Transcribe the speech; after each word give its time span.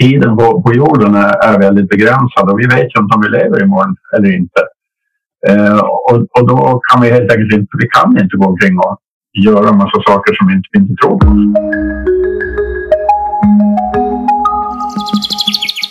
tiden 0.00 0.36
på, 0.36 0.62
på 0.62 0.72
jorden 0.74 1.14
är, 1.14 1.44
är 1.48 1.58
väldigt 1.58 1.88
begränsad 1.88 2.50
och 2.50 2.60
vi 2.60 2.66
vet 2.66 2.96
ju 2.96 3.02
inte 3.02 3.14
om 3.16 3.22
vi 3.22 3.28
lever 3.28 3.62
imorgon 3.62 3.96
eller 4.16 4.36
inte. 4.36 4.60
Eh, 5.48 5.78
och, 5.78 6.26
och 6.38 6.48
då 6.48 6.80
kan 6.90 7.02
vi 7.02 7.10
helt 7.10 7.32
enkelt 7.32 7.52
inte, 7.52 7.68
vi 7.78 7.88
kan 7.88 8.18
inte 8.22 8.36
gå 8.36 8.46
omkring 8.46 8.78
och 8.78 8.98
göra 9.44 9.68
en 9.68 9.76
massa 9.76 10.02
saker 10.06 10.34
som 10.34 10.46
vi 10.46 10.54
inte, 10.54 10.68
vi 10.72 10.78
inte 10.78 10.94
tror 11.02 11.18
på. 11.18 11.26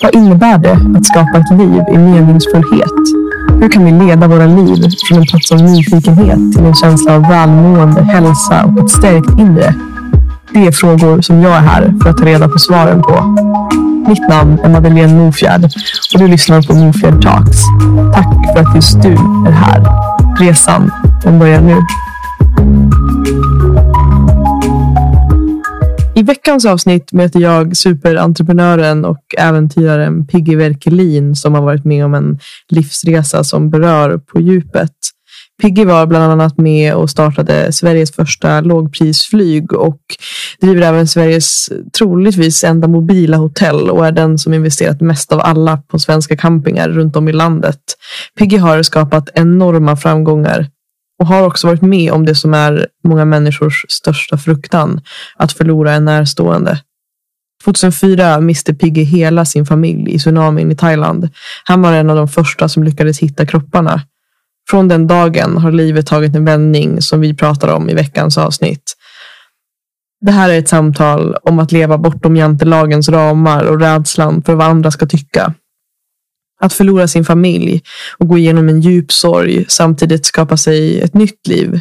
Vad 0.04 0.16
innebär 0.16 0.58
det 0.58 0.98
att 0.98 1.06
skapa 1.06 1.38
ett 1.38 1.60
liv 1.60 1.84
i 1.92 1.98
meningsfullhet? 1.98 2.96
Hur 3.62 3.70
kan 3.70 3.86
vi 3.86 3.92
leda 3.92 4.28
våra 4.28 4.46
liv 4.46 4.84
från 5.10 5.18
en 5.20 5.26
plats 5.26 5.52
av 5.52 5.62
nyfikenhet 5.62 6.54
till 6.54 6.66
en 6.66 6.76
känsla 6.76 7.16
av 7.16 7.22
välmående, 7.22 8.02
hälsa 8.02 8.66
och 8.66 8.84
ett 8.84 8.90
stärkt 8.90 9.40
inre? 9.40 9.74
Det 10.54 10.68
är 10.68 10.72
frågor 10.72 11.22
som 11.22 11.42
jag 11.42 11.52
är 11.52 11.62
här 11.62 11.94
för 12.04 12.10
att 12.10 12.18
ta 12.18 12.26
reda 12.26 12.48
på 12.48 12.60
svaren 12.60 13.02
på. 13.02 13.36
Mitt 14.08 14.30
namn 14.30 14.60
är 14.60 14.70
Madeleine 14.70 15.14
Mofjärd 15.14 15.64
och 16.14 16.20
du 16.20 16.28
lyssnar 16.28 16.61
på 16.61 16.74
Mofjärd 16.74 17.21
Talks. 17.21 17.57
Tack 18.14 18.54
för 18.54 18.60
att 18.60 18.75
just 18.75 19.02
du 19.02 19.12
är 19.48 19.52
här. 19.52 19.84
Resan, 20.39 20.92
den 21.24 21.39
börjar 21.39 21.62
nu. 21.62 21.82
I 26.15 26.24
veckans 26.24 26.65
avsnitt 26.65 27.14
möter 27.14 27.39
jag 27.39 27.78
superentreprenören 27.78 29.06
och 29.06 29.21
äventyraren 29.38 30.28
Piggy 30.28 30.56
Werkelin 30.56 31.36
som 31.36 31.54
har 31.54 31.62
varit 31.62 31.86
med 31.86 32.06
om 32.06 32.14
en 32.14 32.40
livsresa 32.70 33.44
som 33.44 33.70
berör 33.70 34.17
på 34.17 34.40
djupet. 34.42 34.92
Piggy 35.61 35.86
var 35.86 36.05
bland 36.05 36.31
annat 36.31 36.58
med 36.58 36.95
och 36.95 37.09
startade 37.09 37.72
Sveriges 37.72 38.11
första 38.11 38.61
lågprisflyg 38.61 39.73
och 39.73 40.00
driver 40.61 40.81
även 40.81 41.08
Sveriges 41.08 41.69
troligtvis 41.97 42.64
enda 42.64 42.88
mobila 42.88 43.38
hotell 43.38 43.89
och 43.89 44.08
är 44.08 44.11
den 44.11 44.38
som 44.38 44.53
investerat 44.53 45.02
mest 45.02 45.31
av 45.31 45.39
alla 45.39 45.78
på 45.78 46.00
svenska 46.00 46.38
campingar 46.38 46.89
runt 46.89 47.16
om 47.16 47.28
i 47.28 47.34
landet. 47.34 47.80
Piggy 48.39 48.58
har 48.58 48.84
skapat 48.84 49.30
enorma 49.34 49.95
framgångar 49.95 50.67
och 51.20 51.28
har 51.28 51.44
också 51.44 51.67
varit 51.67 51.81
med 51.81 52.12
om 52.12 52.25
det 52.25 52.36
som 52.36 52.53
är 52.53 52.88
många 53.08 53.25
människors 53.25 53.86
största 53.90 54.38
fruktan, 54.38 55.02
att 55.36 55.53
förlora 55.53 55.94
en 55.94 56.06
närstående. 56.06 56.80
2004 57.64 58.40
miste 58.40 58.73
Piggy 58.73 59.03
hela 59.03 59.45
sin 59.45 59.66
familj 59.66 60.12
i 60.12 60.19
tsunamin 60.19 60.72
i 60.72 60.75
Thailand. 60.75 61.30
Han 61.64 61.81
var 61.81 61.94
en 61.94 62.09
av 62.09 62.16
de 62.16 62.28
första 62.28 62.69
som 62.69 62.84
lyckades 62.84 63.19
hitta 63.19 63.45
kropparna. 63.45 64.02
Från 64.70 64.88
den 64.88 65.08
dagen 65.08 65.58
har 65.58 65.72
livet 65.72 66.08
tagit 66.08 66.36
en 66.36 66.46
vändning 66.46 67.02
som 67.02 67.22
vi 67.22 67.34
pratar 67.34 67.68
om 67.68 67.90
i 67.90 67.94
veckans 67.94 68.38
avsnitt. 68.38 68.96
Det 70.22 70.32
här 70.32 70.50
är 70.50 70.60
ett 70.60 70.70
samtal 70.70 71.36
om 71.44 71.60
att 71.60 71.72
leva 71.72 71.98
bortom 71.98 72.36
jantelagens 72.36 73.10
ramar 73.10 73.64
och 73.64 73.80
rädslan 73.80 74.42
för 74.42 74.56
vad 74.56 74.68
andra 74.68 74.92
ska 74.92 75.06
tycka. 75.06 75.54
Att 76.62 76.74
förlora 76.74 77.08
sin 77.08 77.26
familj 77.26 77.82
och 78.18 78.28
gå 78.28 78.38
igenom 78.38 78.70
en 78.70 78.82
djup 78.82 79.12
sorg 79.12 79.66
samtidigt 79.68 80.26
skapa 80.26 80.58
sig 80.58 81.02
ett 81.02 81.14
nytt 81.14 81.48
liv. 81.48 81.80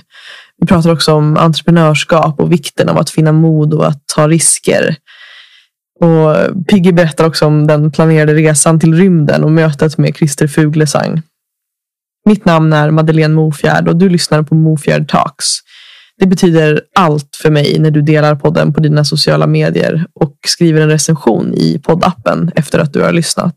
Vi 0.61 0.67
pratar 0.67 0.93
också 0.93 1.13
om 1.13 1.37
entreprenörskap 1.37 2.41
och 2.41 2.53
vikten 2.53 2.89
av 2.89 2.99
att 2.99 3.11
finna 3.11 3.33
mod 3.33 3.75
och 3.75 3.87
att 3.87 4.03
ta 4.17 4.29
risker. 4.29 4.97
Och 6.01 6.37
Piggy 6.69 6.93
berättar 6.93 7.25
också 7.25 7.47
om 7.47 7.67
den 7.67 7.93
planerade 7.93 8.35
resan 8.35 8.81
till 8.81 8.95
rymden 8.95 9.45
och 9.45 9.53
mötet 9.53 9.99
med 9.99 10.17
Christer 10.17 10.47
Fuglesang. 10.47 11.23
Mitt 12.25 12.45
namn 12.45 12.73
är 12.73 12.91
Madeleine 12.91 13.35
Mofjärd 13.35 13.89
och 13.89 13.97
du 13.97 14.09
lyssnar 14.09 14.43
på 14.43 14.55
Mofjärd 14.55 15.09
Talks. 15.09 15.47
Det 16.19 16.27
betyder 16.27 16.83
allt 16.95 17.39
för 17.43 17.51
mig 17.51 17.79
när 17.79 17.91
du 17.91 18.03
delar 18.03 18.35
podden 18.35 18.73
på 18.73 18.81
dina 18.81 19.05
sociala 19.05 19.47
medier 19.47 20.07
och 20.15 20.37
skriver 20.47 20.81
en 20.81 20.89
recension 20.89 21.55
i 21.55 21.79
poddappen 21.79 22.51
efter 22.57 22.79
att 22.79 22.93
du 22.93 23.03
har 23.03 23.13
lyssnat. 23.13 23.57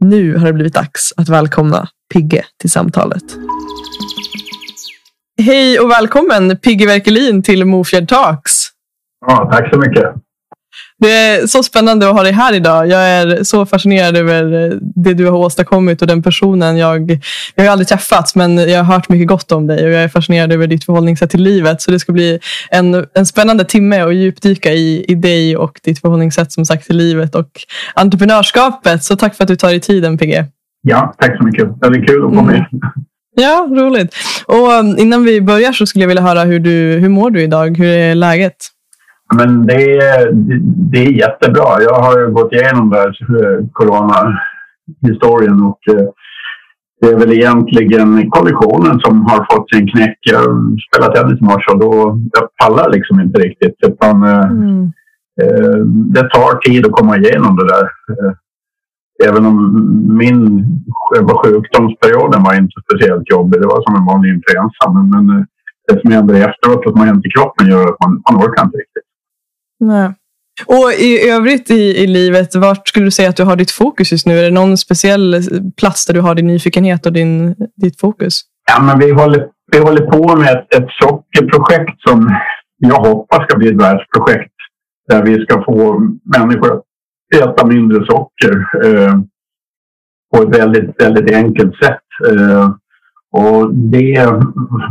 Nu 0.00 0.36
har 0.36 0.46
det 0.46 0.52
blivit 0.52 0.74
dags 0.74 1.12
att 1.16 1.28
välkomna 1.28 1.88
Pigge 2.12 2.44
till 2.60 2.70
samtalet. 2.70 3.24
Hej 5.42 5.80
och 5.80 5.90
välkommen 5.90 6.56
Pigge 6.56 6.86
Werkelin 6.86 7.42
till 7.42 7.64
Mofjärd 7.64 8.08
Talks. 8.08 8.52
Ja, 9.26 9.48
tack 9.52 9.74
så 9.74 9.78
mycket. 9.78 10.21
Det 11.02 11.12
är 11.12 11.46
så 11.46 11.62
spännande 11.62 12.08
att 12.08 12.14
ha 12.14 12.22
dig 12.22 12.32
här 12.32 12.54
idag. 12.54 12.88
Jag 12.88 13.00
är 13.00 13.44
så 13.44 13.66
fascinerad 13.66 14.16
över 14.16 14.72
det 14.80 15.14
du 15.14 15.26
har 15.26 15.38
åstadkommit 15.38 16.02
och 16.02 16.08
den 16.08 16.22
personen. 16.22 16.76
Jag, 16.76 17.18
jag 17.54 17.64
har 17.64 17.70
aldrig 17.70 17.88
träffats, 17.88 18.34
men 18.34 18.58
jag 18.58 18.84
har 18.84 18.94
hört 18.94 19.08
mycket 19.08 19.28
gott 19.28 19.52
om 19.52 19.66
dig 19.66 19.84
och 19.84 19.90
jag 19.90 20.02
är 20.02 20.08
fascinerad 20.08 20.52
över 20.52 20.66
ditt 20.66 20.84
förhållningssätt 20.84 21.30
till 21.30 21.42
livet. 21.42 21.82
Så 21.82 21.90
det 21.90 21.98
ska 21.98 22.12
bli 22.12 22.38
en, 22.70 23.06
en 23.14 23.26
spännande 23.26 23.64
timme 23.64 24.00
att 24.00 24.14
djupdyka 24.14 24.72
i, 24.72 25.04
i 25.08 25.14
dig 25.14 25.56
och 25.56 25.80
ditt 25.84 26.00
förhållningssätt 26.00 26.52
som 26.52 26.64
sagt 26.64 26.86
till 26.86 26.96
livet 26.96 27.34
och 27.34 27.50
entreprenörskapet. 27.94 29.04
Så 29.04 29.16
tack 29.16 29.34
för 29.36 29.44
att 29.44 29.48
du 29.48 29.56
tar 29.56 29.68
dig 29.68 29.80
tiden, 29.80 30.18
PG. 30.18 30.44
Ja, 30.82 31.14
tack 31.18 31.36
så 31.36 31.44
mycket. 31.44 31.80
Det 31.80 31.86
är 31.86 32.06
kul 32.06 32.24
att 32.24 32.30
komma 32.30 32.42
med. 32.42 32.66
Ja, 33.36 33.68
roligt. 33.70 34.14
Och 34.46 34.72
um, 34.72 34.98
innan 34.98 35.24
vi 35.24 35.40
börjar 35.40 35.72
så 35.72 35.86
skulle 35.86 36.02
jag 36.02 36.08
vilja 36.08 36.22
höra 36.22 36.44
hur, 36.44 36.58
du, 36.58 36.98
hur 37.00 37.08
mår 37.08 37.30
du 37.30 37.42
idag? 37.42 37.78
Hur 37.78 37.86
är 37.86 38.14
läget? 38.14 38.56
Men 39.36 39.66
det 39.66 39.96
är, 39.96 40.30
det 40.92 40.98
är 40.98 41.12
jättebra. 41.12 41.82
Jag 41.82 41.94
har 41.94 42.30
gått 42.30 42.52
igenom 42.52 42.90
där, 42.90 43.16
coronahistorien 43.72 45.62
och 45.62 45.88
eh, 45.88 46.08
det 47.02 47.08
är 47.08 47.18
väl 47.18 47.32
egentligen 47.32 48.30
kollisionen 48.30 49.00
som 49.00 49.26
har 49.26 49.46
fått 49.50 49.70
sin 49.74 49.88
knäck. 49.88 50.18
Jag 50.20 50.44
spelade 50.86 51.14
tennis 51.14 51.40
i 51.40 51.44
morse 51.44 51.70
och 51.72 51.78
då 51.78 52.20
jag 52.32 52.48
pallar 52.62 52.90
liksom 52.90 53.20
inte 53.20 53.38
riktigt. 53.38 53.76
Utan, 53.86 54.22
eh, 54.22 54.50
mm. 54.50 54.92
eh, 55.42 55.78
det 56.14 56.28
tar 56.28 56.58
tid 56.58 56.86
att 56.86 56.92
komma 56.92 57.16
igenom 57.16 57.56
det 57.56 57.66
där. 57.74 57.84
Eh, 58.12 58.32
även 59.28 59.46
om 59.46 59.56
min 60.18 60.64
sjukdomsperioden 61.42 62.42
var 62.42 62.54
inte 62.54 62.76
speciellt 62.86 63.30
jobbig. 63.30 63.60
Det 63.60 63.66
var 63.66 63.82
som 63.82 63.96
en 63.96 64.06
vanlig 64.06 64.30
influensa. 64.34 64.84
Men, 64.94 65.06
men 65.14 65.46
det 65.88 66.00
som 66.00 66.12
händer 66.12 66.34
efteråt, 66.34 66.86
att 66.86 66.96
man 66.96 67.06
hänt 67.06 67.26
i 67.26 67.30
kroppen, 67.30 67.66
gör 67.66 67.84
att 67.88 68.00
man, 68.04 68.22
man 68.26 68.40
orkar 68.42 68.64
inte 68.64 68.78
riktigt. 68.78 69.08
Nej. 69.82 70.14
Och 70.66 70.92
i 70.92 71.30
övrigt 71.30 71.70
i, 71.70 72.02
i 72.02 72.06
livet, 72.06 72.54
vart 72.54 72.88
skulle 72.88 73.06
du 73.06 73.10
säga 73.10 73.28
att 73.28 73.36
du 73.36 73.44
har 73.44 73.56
ditt 73.56 73.70
fokus 73.70 74.12
just 74.12 74.26
nu? 74.26 74.38
Är 74.38 74.42
det 74.42 74.50
någon 74.50 74.76
speciell 74.76 75.42
plats 75.76 76.06
där 76.06 76.14
du 76.14 76.20
har 76.20 76.34
din 76.34 76.46
nyfikenhet 76.46 77.06
och 77.06 77.12
din, 77.12 77.54
ditt 77.76 78.00
fokus? 78.00 78.40
Ja, 78.72 78.82
men 78.82 78.98
vi, 78.98 79.10
håller, 79.10 79.48
vi 79.72 79.78
håller 79.78 80.06
på 80.06 80.36
med 80.36 80.52
ett, 80.52 80.74
ett 80.74 80.88
sockerprojekt 81.00 82.00
som 82.08 82.36
jag 82.78 83.00
hoppas 83.00 83.44
ska 83.44 83.58
bli 83.58 83.68
ett 83.68 83.82
världsprojekt. 83.82 84.52
Där 85.08 85.22
vi 85.22 85.44
ska 85.44 85.64
få 85.64 85.98
människor 86.38 86.72
att 86.72 86.82
äta 87.42 87.66
mindre 87.66 88.06
socker 88.06 88.66
eh, 88.84 89.14
på 90.34 90.42
ett 90.42 90.58
väldigt, 90.58 91.02
väldigt 91.02 91.34
enkelt 91.34 91.76
sätt. 91.76 92.30
Eh, 92.30 92.70
och 93.32 93.74
det 93.74 94.14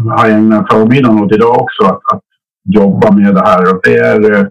har 0.10 0.28
jag 0.28 0.38
ägnat 0.38 0.72
förmiddagen 0.72 1.24
åt 1.24 1.34
idag 1.34 1.62
också, 1.62 1.84
att, 1.84 2.14
att 2.14 2.24
jobba 2.64 3.12
med 3.12 3.36
det 3.36 3.42
här. 3.42 3.74
Och 3.74 3.80
det 3.84 3.98
är, 3.98 4.32
eh, 4.32 4.46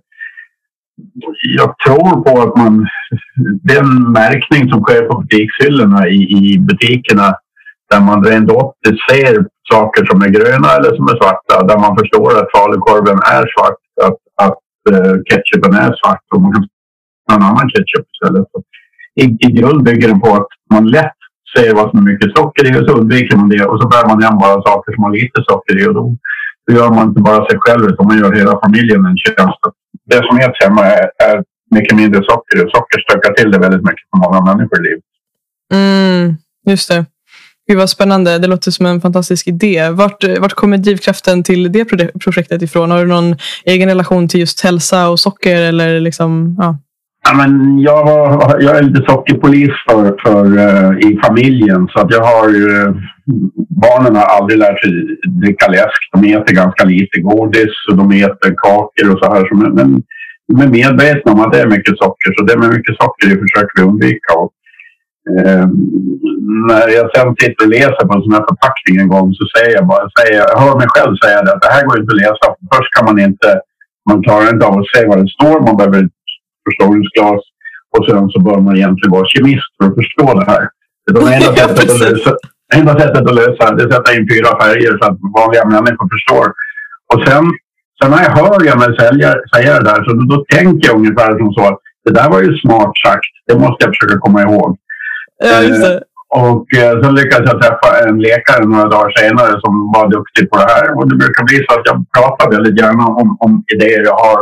jag 1.58 1.74
tror 1.78 2.24
på 2.24 2.42
att 2.42 2.56
man... 2.56 2.86
Den 3.62 4.12
märkning 4.12 4.70
som 4.70 4.82
sker 4.82 5.02
på 5.02 5.18
butikshyllorna 5.18 6.08
i, 6.08 6.20
i 6.38 6.58
butikerna 6.58 7.34
där 7.90 8.00
man 8.00 8.24
rent 8.24 8.50
optiskt 8.50 9.10
ser 9.10 9.46
saker 9.72 10.06
som 10.06 10.22
är 10.22 10.28
gröna 10.28 10.68
eller 10.76 10.96
som 10.96 11.04
är 11.08 11.16
svarta. 11.16 11.66
Där 11.68 11.78
man 11.78 11.96
förstår 11.98 12.30
att 12.38 12.52
falukorven 12.56 13.18
är 13.36 13.44
svart, 13.52 13.80
att, 14.06 14.20
att 14.46 14.62
uh, 14.92 15.14
ketchupen 15.28 15.74
är 15.74 15.92
svart 16.00 16.24
och 16.34 16.42
man 16.42 16.52
kan 16.52 16.68
någon 17.30 17.42
annan 17.42 17.68
ketchup 17.68 18.06
istället. 18.14 18.46
Så 18.52 18.62
i, 19.22 19.24
I 19.46 19.52
grund 19.58 19.84
bygger 19.84 20.08
den 20.08 20.20
på 20.20 20.30
att 20.34 20.50
man 20.74 20.86
lätt 20.86 21.20
ser 21.56 21.74
vad 21.74 21.90
som 21.90 21.98
är 21.98 22.12
mycket 22.12 22.36
socker 22.36 22.64
i 22.70 22.80
och 22.80 22.86
så 22.88 22.92
undviker 22.98 23.36
man 23.36 23.48
det 23.48 23.64
och 23.64 23.80
så 23.80 23.88
bär 23.88 24.08
man 24.08 24.22
hem 24.22 24.38
bara 24.38 24.62
saker 24.62 24.92
som 24.94 25.04
har 25.04 25.12
lite 25.12 25.40
socker 25.48 25.74
i 25.82 25.88
och 25.88 25.94
då, 25.94 26.16
då 26.66 26.76
gör 26.76 26.90
man 26.90 27.08
inte 27.08 27.20
bara 27.20 27.48
sig 27.48 27.58
själv 27.60 27.84
utan 27.90 28.06
man 28.06 28.18
gör 28.18 28.32
hela 28.32 28.60
familjen 28.64 29.04
en 29.04 29.16
tjänst 29.16 29.60
det 30.10 30.26
som 30.28 30.38
äts 30.38 30.64
hemma 30.64 30.84
är, 30.84 31.10
är 31.18 31.44
mycket 31.70 31.96
mindre 31.96 32.20
socker. 32.22 32.64
Och 32.64 32.70
socker 32.70 33.00
stökar 33.00 33.32
till 33.32 33.50
det 33.50 33.58
väldigt 33.58 33.82
mycket 33.82 34.04
för 34.10 34.18
många 34.18 34.40
människor 34.54 34.80
i 34.80 34.82
livet. 34.88 35.04
Mm, 35.72 36.36
just 36.66 36.88
det. 36.88 37.04
Gud 37.68 37.78
vad 37.78 37.90
spännande. 37.90 38.38
Det 38.38 38.46
låter 38.46 38.70
som 38.70 38.86
en 38.86 39.00
fantastisk 39.00 39.46
idé. 39.46 39.90
Vart, 39.90 40.24
vart 40.38 40.52
kommer 40.52 40.76
drivkraften 40.76 41.42
till 41.42 41.72
det 41.72 41.84
projektet 42.24 42.62
ifrån? 42.62 42.90
Har 42.90 42.98
du 42.98 43.06
någon 43.06 43.36
egen 43.64 43.88
relation 43.88 44.28
till 44.28 44.40
just 44.40 44.60
hälsa 44.60 45.08
och 45.08 45.20
socker? 45.20 45.62
Eller 45.62 46.00
liksom, 46.00 46.56
ja. 46.58 46.78
Ja, 47.24 47.34
men 47.34 47.78
jag, 47.78 48.06
jag 48.60 48.76
är 48.76 48.82
lite 48.82 49.04
sockerpolis 49.08 49.70
för, 49.88 50.04
för, 50.22 50.44
uh, 50.46 50.98
i 50.98 51.20
familjen. 51.24 51.88
Så 51.88 52.00
att 52.00 52.10
jag 52.12 52.24
har 52.24 52.48
uh, 52.48 52.94
barnen 53.86 54.16
har 54.16 54.26
aldrig 54.36 54.58
lärt 54.58 54.80
sig 54.82 54.92
dricka 55.42 55.66
läsk. 55.68 56.00
De 56.12 56.34
äter 56.34 56.54
ganska 56.54 56.84
lite 56.84 57.20
godis 57.20 57.74
och 57.90 57.96
de 57.96 58.10
äter 58.10 58.54
kakor 58.64 59.12
och 59.12 59.18
så 59.22 59.32
här. 59.32 59.48
Så, 59.48 59.54
men, 59.54 59.72
men 59.74 60.02
de 60.48 60.62
är 60.62 60.68
medvetna 60.68 61.32
om 61.32 61.40
att 61.40 61.52
det 61.52 61.60
är 61.60 61.76
mycket 61.76 61.98
socker. 61.98 62.30
Så 62.36 62.44
det 62.44 62.58
med 62.58 62.70
mycket 62.76 62.96
socker 63.02 63.28
det 63.28 63.42
försöker 63.44 63.74
vi 63.76 63.88
undvika. 63.88 64.30
Och, 64.42 64.52
uh, 65.30 65.66
när 66.70 66.88
jag 66.98 67.06
sen 67.14 67.36
sitter 67.42 67.64
och 67.64 67.74
läser 67.76 68.06
på 68.06 68.14
en 68.14 68.24
sån 68.24 68.36
här 68.36 68.46
förpackning 68.50 68.96
en 69.02 69.12
gång 69.14 69.28
så 69.38 69.44
säger 69.54 69.72
jag 69.78 69.86
bara, 69.92 70.04
säger, 70.18 70.36
jag 70.52 70.60
hör 70.64 70.76
mig 70.80 70.88
själv 70.94 71.12
säga 71.16 71.42
det, 71.42 71.52
att 71.52 71.62
det 71.62 71.74
här 71.74 71.84
går 71.86 72.00
inte 72.00 72.14
att 72.14 72.22
läsa. 72.24 72.46
Först 72.74 72.92
kan 72.96 73.04
man 73.08 73.18
inte, 73.28 73.48
man 74.10 74.22
klarar 74.24 74.52
inte 74.54 74.66
av 74.66 74.74
att 74.78 74.90
se 74.92 75.00
vad 75.10 75.18
det 75.22 75.34
står. 75.36 75.56
Man 75.68 75.76
behöver 75.76 76.02
förstoringsglas. 76.64 77.42
Och 77.94 78.02
sen 78.08 78.24
så 78.32 78.38
bör 78.46 78.60
man 78.66 78.76
egentligen 78.76 79.12
vara 79.16 79.26
kemist 79.32 79.70
för 79.76 79.84
att 79.88 79.98
förstå 80.00 80.26
det 80.40 80.46
här. 80.52 80.64
Det 81.06 81.20
är 81.20 81.34
enda 81.36 81.52
sättet, 81.60 81.90
att 81.90 82.00
lösa, 82.00 82.30
enda 82.78 82.92
sättet 83.00 83.24
att 83.28 83.34
lösa 83.34 83.74
det 83.74 83.82
är 83.82 83.86
att 83.86 83.94
sätta 83.94 84.14
in 84.16 84.28
fyra 84.32 84.50
färger 84.60 84.92
så 84.98 85.04
att 85.08 85.18
vanliga 85.38 85.64
människor 85.64 86.08
förstår. 86.16 86.46
Och 87.12 87.20
sen, 87.26 87.44
sen 87.98 88.10
när 88.10 88.22
jag 88.26 88.36
hör 88.40 88.64
jag 88.70 88.78
mig 88.78 88.90
säga, 88.98 89.34
säga 89.54 89.72
det 89.78 89.84
där 89.90 90.04
så 90.04 90.10
då, 90.18 90.22
då 90.34 90.44
tänker 90.44 90.88
jag 90.88 90.96
ungefär 90.96 91.38
som 91.38 91.52
så 91.52 91.62
att 91.70 91.78
det 92.04 92.12
där 92.18 92.28
var 92.30 92.40
ju 92.42 92.58
smart 92.58 92.92
sagt. 93.06 93.32
Det 93.46 93.58
måste 93.58 93.84
jag 93.84 93.94
försöka 93.94 94.18
komma 94.18 94.42
ihåg. 94.42 94.76
Ja, 95.44 95.62
just 95.62 95.82
det. 95.82 96.02
Och 96.30 96.74
eh, 96.74 97.02
sen 97.02 97.14
lyckades 97.14 97.50
jag 97.52 97.62
träffa 97.62 97.88
en 98.08 98.18
läkare 98.20 98.64
några 98.64 98.88
dagar 98.88 99.12
senare 99.20 99.52
som 99.60 99.92
var 99.94 100.06
duktig 100.16 100.50
på 100.50 100.56
det 100.56 100.68
här. 100.74 100.86
Och 100.96 101.08
det 101.08 101.16
brukar 101.16 101.44
bli 101.44 101.56
så 101.56 101.70
att 101.78 101.86
jag 101.90 101.96
pratar 102.18 102.50
väldigt 102.50 102.80
gärna 102.80 103.06
om, 103.06 103.36
om 103.40 103.64
idéer 103.74 104.02
jag 104.04 104.18
har. 104.26 104.40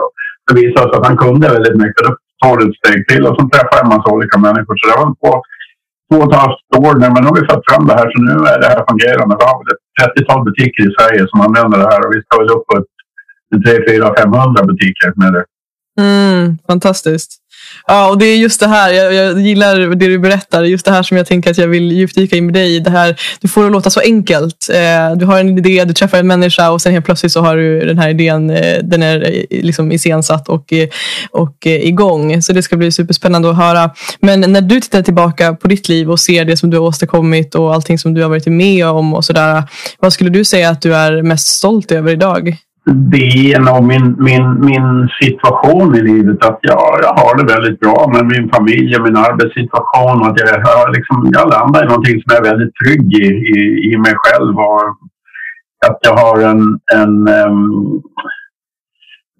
Det 0.48 0.54
visade 0.62 0.86
sig 0.88 0.98
att 0.98 1.06
han 1.10 1.16
kunde 1.24 1.48
väldigt 1.56 1.78
mycket. 1.84 2.02
Då 2.06 2.12
tar 2.42 2.56
du 2.56 2.62
ett 2.68 2.80
steg 2.80 3.08
till 3.08 3.26
och 3.26 3.34
så 3.36 3.42
träffar 3.48 3.76
jag 3.76 3.84
en 3.84 3.94
massa 3.94 4.08
olika 4.16 4.36
människor. 4.46 4.74
Så 4.76 4.84
det 4.88 4.96
var 5.00 5.08
på 5.24 5.32
två 6.08 6.18
och 6.22 6.28
ett 6.28 6.40
halvt 6.42 6.70
år 6.84 6.94
nu, 7.02 7.06
men 7.12 7.20
nu 7.22 7.28
har 7.28 7.38
vi 7.40 7.50
fått 7.52 7.68
fram 7.70 7.84
det 7.88 7.96
här 7.98 8.08
så 8.12 8.18
nu 8.30 8.36
är 8.52 8.58
det 8.62 8.70
här 8.72 8.84
fungerande. 8.90 9.32
Vi 9.38 9.44
har 9.50 9.58
ett 9.72 9.82
30-tal 10.02 10.44
butiker 10.48 10.82
i 10.88 10.94
Sverige 10.96 11.22
som 11.30 11.40
använder 11.46 11.78
det 11.82 11.88
här 11.92 12.00
och 12.04 12.12
vi 12.14 12.20
ska 12.22 12.32
väl 12.38 12.54
upp 12.56 12.66
på 12.70 12.74
3, 13.64 13.78
4, 13.88 14.14
500 14.18 14.64
butiker 14.70 15.12
med 15.22 15.32
det. 15.36 15.44
Mm, 16.00 16.58
fantastiskt. 16.70 17.30
Ja, 17.86 18.10
och 18.10 18.18
det 18.18 18.26
är 18.26 18.36
just 18.36 18.60
det 18.60 18.66
här, 18.66 18.92
jag, 18.92 19.14
jag, 19.14 19.40
gillar 19.40 19.78
det 19.78 20.06
du 20.06 20.18
berättar, 20.18 20.64
just 20.64 20.84
det 20.84 20.90
här 20.90 21.02
som 21.02 21.16
jag 21.16 21.26
tänker 21.26 21.50
att 21.50 21.58
jag 21.58 21.68
vill 21.68 21.92
djupdyka 21.92 22.36
in 22.36 22.46
med 22.46 22.54
dig. 22.54 22.80
Det 22.80 22.90
här, 22.90 23.20
du 23.40 23.48
får 23.48 23.60
det 23.60 23.66
att 23.66 23.72
låta 23.72 23.90
så 23.90 24.00
enkelt. 24.00 24.68
Eh, 24.72 25.16
du 25.16 25.26
har 25.26 25.40
en 25.40 25.58
idé, 25.58 25.84
du 25.84 25.94
träffar 25.94 26.18
en 26.18 26.26
människa 26.26 26.70
och 26.70 26.82
sen 26.82 26.92
helt 26.92 27.04
plötsligt 27.04 27.32
så 27.32 27.40
har 27.40 27.56
du 27.56 27.80
den 27.80 27.98
här 27.98 28.08
idén, 28.08 28.50
eh, 28.50 28.78
den 28.82 29.02
är 29.02 29.22
eh, 29.22 29.62
liksom 29.62 29.92
iscensatt 29.92 30.48
och, 30.48 30.72
eh, 30.72 30.88
och 31.30 31.66
eh, 31.66 31.86
igång. 31.86 32.42
Så 32.42 32.52
det 32.52 32.62
ska 32.62 32.76
bli 32.76 32.92
superspännande 32.92 33.50
att 33.50 33.56
höra. 33.56 33.90
Men 34.20 34.40
när 34.40 34.60
du 34.60 34.80
tittar 34.80 35.02
tillbaka 35.02 35.54
på 35.54 35.68
ditt 35.68 35.88
liv 35.88 36.10
och 36.10 36.20
ser 36.20 36.44
det 36.44 36.56
som 36.56 36.70
du 36.70 36.76
har 36.78 36.84
åstadkommit 36.84 37.54
och 37.54 37.74
allting 37.74 37.98
som 37.98 38.14
du 38.14 38.22
har 38.22 38.28
varit 38.28 38.46
med 38.46 38.86
om 38.86 39.14
och 39.14 39.24
sådär. 39.24 39.62
Vad 39.98 40.12
skulle 40.12 40.30
du 40.30 40.44
säga 40.44 40.70
att 40.70 40.82
du 40.82 40.94
är 40.94 41.22
mest 41.22 41.46
stolt 41.46 41.92
över 41.92 42.12
idag? 42.12 42.56
Det 42.94 43.52
är 43.52 43.60
nog 43.60 43.84
min, 43.84 44.16
min, 44.18 44.46
min 44.60 45.08
situation 45.22 45.94
i 45.94 46.02
livet. 46.02 46.44
Att 46.44 46.58
jag, 46.62 46.98
jag 47.02 47.14
har 47.20 47.36
det 47.36 47.54
väldigt 47.54 47.80
bra 47.80 48.10
med 48.14 48.26
min 48.26 48.50
familj 48.50 48.96
och 48.96 49.02
min 49.02 49.16
arbetssituation. 49.16 50.22
Att 50.26 50.40
jag, 50.40 50.48
jag, 50.48 50.96
liksom, 50.96 51.30
jag 51.32 51.48
landar 51.50 51.84
i 51.84 51.88
någonting 51.88 52.22
som 52.22 52.30
jag 52.32 52.46
är 52.46 52.50
väldigt 52.50 52.74
trygg 52.74 53.14
i, 53.14 53.28
i, 53.54 53.58
i 53.90 53.96
mig 53.96 54.14
själv. 54.16 54.58
Och 54.58 54.82
att 55.86 55.98
jag 56.00 56.16
har 56.16 56.36
en... 56.50 56.62
en 56.94 57.28
um, 57.28 58.02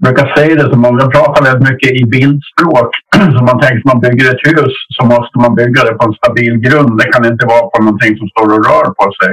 jag 0.00 0.14
brukar 0.14 0.36
säga 0.36 0.54
det 0.54 0.70
som 0.72 0.84
om 0.84 0.98
jag 0.98 1.12
pratar 1.12 1.44
väldigt 1.44 1.68
mycket 1.70 1.90
i 2.00 2.04
bildspråk. 2.04 2.90
Så 3.34 3.44
man 3.50 3.60
tänker 3.60 3.78
att 3.78 3.92
man 3.92 4.00
bygger 4.00 4.24
ett 4.30 4.46
hus 4.48 4.74
så 4.96 5.06
måste 5.06 5.38
man 5.38 5.54
bygga 5.54 5.84
det 5.84 5.94
på 5.98 6.04
en 6.06 6.18
stabil 6.20 6.54
grund. 6.56 6.98
Det 6.98 7.12
kan 7.12 7.24
inte 7.32 7.46
vara 7.46 7.66
på 7.72 7.82
någonting 7.82 8.18
som 8.18 8.28
står 8.28 8.48
och 8.54 8.64
rör 8.68 8.86
på 9.00 9.06
sig. 9.20 9.32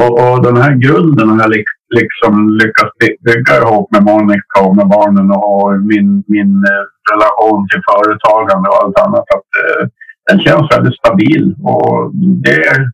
Och, 0.00 0.12
och 0.24 0.42
den 0.42 0.56
här 0.56 0.72
grunden 0.84 1.28
har 1.28 1.40
jag 1.40 1.50
liksom 1.96 2.58
lyckats 2.62 2.92
bygga 3.20 3.56
ihop 3.56 3.92
med 3.92 4.02
Monica 4.02 4.60
och 4.66 4.76
med 4.76 4.88
barnen 4.88 5.30
och 5.30 5.80
min, 5.80 6.24
min 6.26 6.64
eh, 6.72 6.84
relation 7.12 7.68
till 7.68 7.82
företagande 7.90 8.68
och 8.68 8.84
allt 8.84 8.98
annat. 8.98 9.26
Att, 9.36 9.50
eh, 9.62 9.88
den 10.30 10.40
känns 10.40 10.72
väldigt 10.72 10.98
stabil 10.98 11.54
och 11.62 12.10
det 12.14 12.66
är 12.66 12.90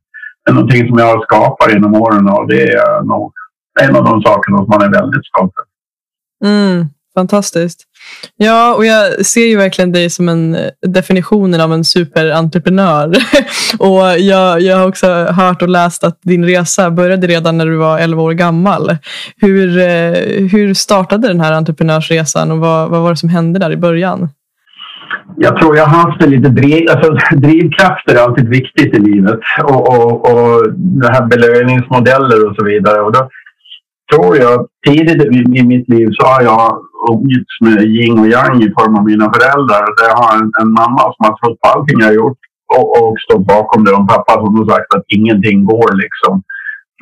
någonting 0.50 0.88
som 0.88 0.98
jag 0.98 1.16
har 1.16 1.22
skapat 1.22 1.72
genom 1.72 1.94
åren 1.94 2.28
och 2.28 2.48
det 2.48 2.62
är 2.72 3.02
nog 3.02 3.32
en 3.80 3.96
av 3.96 4.04
de 4.04 4.22
sakerna 4.22 4.56
som 4.58 4.68
man 4.68 4.82
är 4.82 5.00
väldigt 5.00 5.26
stolt 5.26 5.52
över. 5.60 5.74
Mm, 6.52 6.88
fantastiskt. 7.14 7.84
Ja, 8.36 8.74
och 8.74 8.86
jag 8.86 9.26
ser 9.26 9.46
ju 9.46 9.56
verkligen 9.56 9.92
dig 9.92 10.10
som 10.10 10.28
en 10.28 10.54
eh, 10.54 10.70
definitionen 10.86 11.60
av 11.60 11.72
en 11.72 11.84
superentreprenör. 11.84 13.12
och 13.78 14.18
jag, 14.18 14.60
jag 14.60 14.76
har 14.76 14.88
också 14.88 15.06
hört 15.24 15.62
och 15.62 15.68
läst 15.68 16.04
att 16.04 16.18
din 16.22 16.44
resa 16.44 16.90
började 16.90 17.26
redan 17.26 17.58
när 17.58 17.66
du 17.66 17.76
var 17.76 17.98
11 17.98 18.22
år 18.22 18.32
gammal. 18.32 18.96
Hur, 19.36 19.78
eh, 19.78 20.48
hur 20.52 20.74
startade 20.74 21.28
den 21.28 21.40
här 21.40 21.52
entreprenörsresan 21.52 22.50
och 22.50 22.58
vad, 22.58 22.90
vad 22.90 23.02
var 23.02 23.10
det 23.10 23.16
som 23.16 23.28
hände 23.28 23.58
där 23.58 23.72
i 23.72 23.76
början? 23.76 24.28
Jag 25.36 25.56
tror 25.56 25.76
jag 25.76 25.86
har 25.86 26.10
haft 26.10 26.22
en 26.22 26.30
lite 26.30 26.48
driv, 26.48 26.90
alltså, 26.90 27.12
drivkrafter 27.36 28.14
är 28.14 28.20
alltid 28.20 28.48
viktigt 28.48 28.94
i 28.94 29.00
livet 29.00 29.40
och, 29.62 29.88
och, 29.88 30.30
och 30.30 30.72
det 30.74 31.12
här 31.12 31.26
belöningsmodeller 31.26 32.48
och 32.48 32.56
så 32.56 32.64
vidare. 32.64 33.00
Och 33.00 33.12
då 33.12 33.28
tror 34.12 34.36
jag 34.36 34.66
tidigt 34.86 35.24
i 35.56 35.62
mitt 35.62 35.88
liv 35.88 36.08
så 36.12 36.26
har 36.26 36.42
jag 36.42 36.78
omgetts 37.12 37.54
med 37.64 37.78
yin 37.96 38.18
och 38.22 38.28
yang 38.34 38.56
i 38.66 38.74
form 38.78 38.94
av 38.98 39.04
mina 39.10 39.26
föräldrar. 39.34 39.84
Jag 40.08 40.16
har 40.22 40.32
en, 40.40 40.50
en 40.62 40.70
mamma 40.80 41.02
som 41.12 41.22
har 41.26 41.34
trott 41.36 41.60
på 41.60 41.68
allting 41.68 42.00
jag 42.00 42.06
har 42.06 42.20
gjort 42.22 42.40
och, 42.76 42.86
och 42.98 43.14
stått 43.24 43.46
bakom 43.54 43.84
det 43.84 43.92
och 43.92 44.00
en 44.00 44.06
pappa 44.06 44.32
som 44.32 44.56
har 44.56 44.66
sagt 44.72 44.94
att 44.94 45.04
ingenting 45.18 45.58
går 45.64 45.88
liksom. 46.04 46.34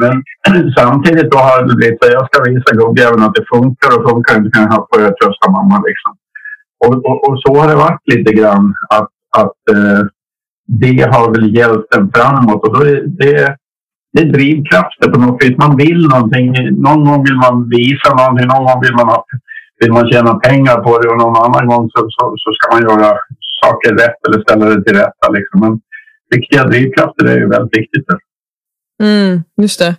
Men 0.03 0.15
samtidigt 0.79 1.31
då 1.31 1.39
har 1.39 1.63
det 1.69 1.75
blivit 1.77 1.99
så 2.03 2.11
jag 2.11 2.27
ska 2.27 2.37
visa 2.51 2.77
gubbjäveln 2.81 3.23
att 3.23 3.35
det 3.35 3.51
funkar 3.55 3.91
och 3.97 4.11
funkar 4.11 4.37
inte 4.37 4.51
kan 4.51 4.63
jag 4.63 4.87
få 4.89 5.01
jag 5.01 5.17
trösta 5.19 5.51
mamma 5.51 5.77
liksom. 5.89 6.13
Och, 6.85 6.95
och, 7.09 7.19
och, 7.29 7.37
så 7.43 7.61
har 7.61 7.69
det 7.69 7.77
varit 7.87 8.03
lite 8.15 8.33
grann 8.33 8.75
att, 8.99 9.13
att 9.43 9.61
eh, 9.77 10.03
det 10.67 11.03
har 11.13 11.31
väl 11.35 11.57
hjälpt 11.57 11.95
en 11.95 12.11
framåt 12.15 12.67
och 12.67 12.75
då 12.75 12.81
är 12.81 13.03
det, 13.07 13.57
det 14.13 14.23
är 14.23 14.33
drivkrafter 14.33 15.11
på 15.11 15.21
något 15.21 15.45
vis. 15.45 15.59
Man 15.59 15.77
vill 15.77 16.09
någonting. 16.09 16.53
Någon 16.71 17.05
gång 17.05 17.25
vill 17.25 17.37
man 17.37 17.69
visa 17.69 18.15
någonting, 18.15 18.47
någon 18.47 18.65
gång 18.67 18.81
vill 18.83 18.95
man 18.95 19.07
ha 19.07 19.25
vill 19.83 19.93
man 19.93 20.09
tjäna 20.13 20.35
pengar 20.35 20.77
på 20.77 20.99
det 20.99 21.09
och 21.09 21.19
någon 21.19 21.45
annan 21.45 21.67
gång 21.67 21.91
så, 21.95 22.01
så, 22.11 22.35
så 22.37 22.49
ska 22.53 22.75
man 22.75 22.83
göra 22.91 23.19
saker 23.63 23.91
rätt 23.95 24.21
eller 24.29 24.43
ställa 24.43 24.67
det 24.67 24.85
till 24.85 24.97
rätta. 24.97 25.27
Liksom. 25.33 25.61
Men 25.61 25.81
riktiga 26.35 26.65
drivkrafter 26.65 27.25
är 27.25 27.39
ju 27.39 27.49
väldigt 27.49 27.79
viktigt. 27.79 28.07
Mm, 29.03 29.43
just 29.63 29.79
det. 29.79 29.97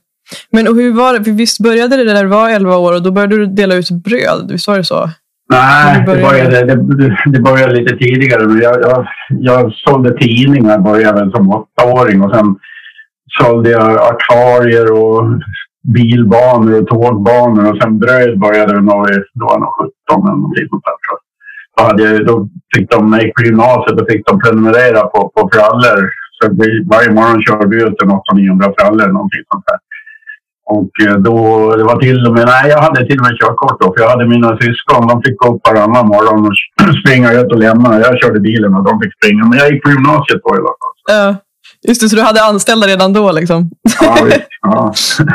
Men 0.51 0.67
och 0.67 0.75
hur 0.75 0.93
var 0.93 1.13
det? 1.13 1.31
Visst 1.31 1.59
började 1.59 1.97
det 1.97 2.13
när 2.13 2.23
du 2.23 2.29
var 2.29 2.49
11 2.49 2.77
år 2.77 2.93
och 2.93 3.03
då 3.03 3.11
började 3.11 3.37
du 3.37 3.45
dela 3.45 3.75
ut 3.75 3.89
bröd? 3.89 4.51
Visst 4.51 4.67
var 4.67 4.77
det 4.77 4.83
så? 4.83 5.09
Nej, 5.49 6.03
det 6.07 6.21
började, 6.21 6.65
det, 6.65 7.17
det 7.25 7.39
började 7.39 7.75
lite 7.75 7.97
tidigare. 7.97 8.63
Jag, 8.63 8.81
jag, 8.81 9.07
jag 9.29 9.73
sålde 9.73 10.17
tidningar 10.17 10.79
började 10.79 11.19
väl 11.19 11.31
som 11.31 11.49
åttaåring 11.49 12.21
och 12.21 12.35
sen 12.35 12.55
sålde 13.41 13.69
jag 13.69 14.13
akvarier 14.13 14.91
och 14.91 15.25
bilbanor 15.83 16.81
och 16.81 16.87
tågbanor 16.87 17.71
och 17.71 17.77
sen 17.81 17.99
bröd 17.99 18.39
började 18.39 18.81
när 18.81 18.93
jag 18.93 18.99
var 19.35 19.71
17 20.09 20.27
eller 20.27 20.37
någonting 20.37 20.67
sånt 20.69 20.83
där. 20.85 20.97
Då, 21.77 21.83
hade 21.83 22.03
jag, 22.03 22.25
då 22.25 22.49
fick 22.75 22.89
de, 22.91 23.09
när 23.09 23.17
jag 23.17 23.25
gick 23.25 23.35
på 23.35 23.43
gymnasiet, 23.43 23.97
då 23.97 24.05
fick 24.05 24.25
de 24.27 24.39
prenumerera 24.39 25.01
på, 25.01 25.31
på 25.35 25.49
frallor. 25.53 26.09
Så 26.35 26.49
vi, 26.59 26.69
varje 26.93 27.11
morgon 27.11 27.43
körde 27.43 27.67
vi 27.67 27.83
ut 27.83 28.01
en 28.03 28.11
800-900 28.11 28.73
frallor 28.77 29.01
eller 29.01 29.13
någonting 29.13 29.43
sånt 29.51 29.65
där. 29.67 29.79
Och 30.65 30.93
eh, 31.05 31.17
då, 31.27 31.35
det 31.75 31.83
var 31.83 31.99
till 31.99 32.27
och 32.27 32.33
med, 32.33 32.45
nej 32.45 32.69
jag 32.69 32.81
hade 32.81 33.05
till 33.07 33.19
och 33.19 33.25
med 33.25 33.39
körkort 33.39 33.81
då, 33.81 33.93
för 33.93 34.03
jag 34.03 34.09
hade 34.09 34.25
mina 34.25 34.57
syskon, 34.57 35.07
de 35.07 35.21
fick 35.25 35.37
gå 35.37 35.55
upp 35.55 35.67
varannan 35.67 36.07
morgon 36.07 36.47
och 36.47 36.55
springa 37.01 37.31
ut 37.31 37.51
och 37.51 37.59
lämna. 37.59 37.99
Jag 37.99 38.19
körde 38.21 38.39
bilen 38.39 38.75
och 38.75 38.83
de 38.83 39.01
fick 39.01 39.13
springa, 39.17 39.45
men 39.45 39.57
jag 39.59 39.71
gick 39.71 39.83
på 39.83 39.89
gymnasiet 39.89 40.41
då 40.43 40.49
i 40.55 40.59
alla 40.59 40.75
fall. 40.81 40.95
Ja. 41.07 41.35
Just 41.87 42.01
det, 42.01 42.09
så 42.09 42.15
du 42.15 42.21
hade 42.21 42.43
anställda 42.43 42.87
redan 42.87 43.13
då? 43.13 43.31
Liksom. 43.31 43.69
Ja, 44.01 44.17
visst. 44.25 44.47
Ja. 44.61 44.93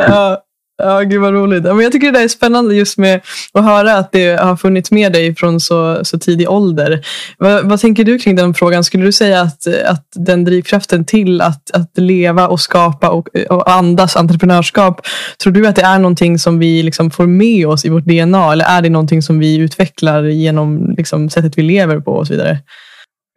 ja. 0.08 0.42
Ja, 0.82 1.00
gud 1.00 1.20
vad 1.20 1.32
roligt. 1.32 1.62
Men 1.62 1.80
jag 1.80 1.92
tycker 1.92 2.12
det 2.12 2.23
är 2.23 2.28
spännande 2.28 2.75
just 2.75 2.99
med 2.99 3.20
att 3.52 3.64
höra 3.64 3.94
att 3.94 4.12
det 4.12 4.40
har 4.40 4.56
funnits 4.56 4.90
med 4.90 5.12
dig 5.12 5.35
från 5.35 5.61
så, 5.61 6.04
så 6.04 6.18
tidig 6.18 6.50
ålder. 6.50 7.00
Vad, 7.38 7.68
vad, 7.68 7.80
tänker 7.80 8.04
du 8.04 8.18
kring 8.18 8.37
den 8.37 8.54
frågan? 8.54 8.85
Skulle 8.85 9.04
du 9.04 9.12
säga 9.12 9.40
att, 9.40 9.66
att 9.87 10.06
den 10.14 10.44
drivkraften 10.44 11.04
till 11.04 11.40
att, 11.40 11.70
att 11.70 11.90
leva 11.99 12.49
och 12.49 12.61
skapa 12.61 13.11
och, 13.11 13.28
och 13.50 13.70
andas 13.70 14.16
entreprenörskap, 14.16 15.00
tror 15.42 15.52
du 15.52 15.66
att 15.66 15.76
det 15.76 15.82
är 15.82 15.99
någonting 15.99 16.38
som 16.38 16.58
vi 16.58 16.82
liksom 16.82 17.11
får 17.11 17.26
med 17.26 17.66
oss 17.66 17.85
i 17.85 17.88
vårt 17.88 18.04
DNA 18.04 18.52
eller 18.52 18.64
är 18.64 18.82
det 18.82 18.90
någonting 18.90 19.23
som 19.23 19.38
vi 19.38 19.56
utvecklar 19.56 20.23
genom 20.23 20.94
liksom, 20.97 21.30
sättet 21.30 21.58
vi 21.58 21.62
lever 21.62 22.00
på 22.00 22.12
och 22.12 22.26
så 22.26 22.32
vidare? 22.32 22.58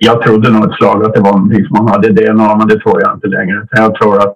jag 0.03 0.21
trodde 0.21 0.49
nog 0.49 0.65
ett 0.65 0.75
slag 0.75 1.05
att 1.05 1.13
det 1.13 1.21
var 1.21 1.31
någonting 1.31 1.65
som 1.65 1.77
man 1.77 1.87
hade 1.87 2.07
i 2.07 2.11
DNA, 2.11 2.55
men 2.55 2.67
det 2.67 2.79
tror 2.79 3.01
jag 3.01 3.13
inte 3.13 3.27
längre. 3.27 3.67
Jag 3.71 3.95
tror 3.95 4.17
att 4.17 4.35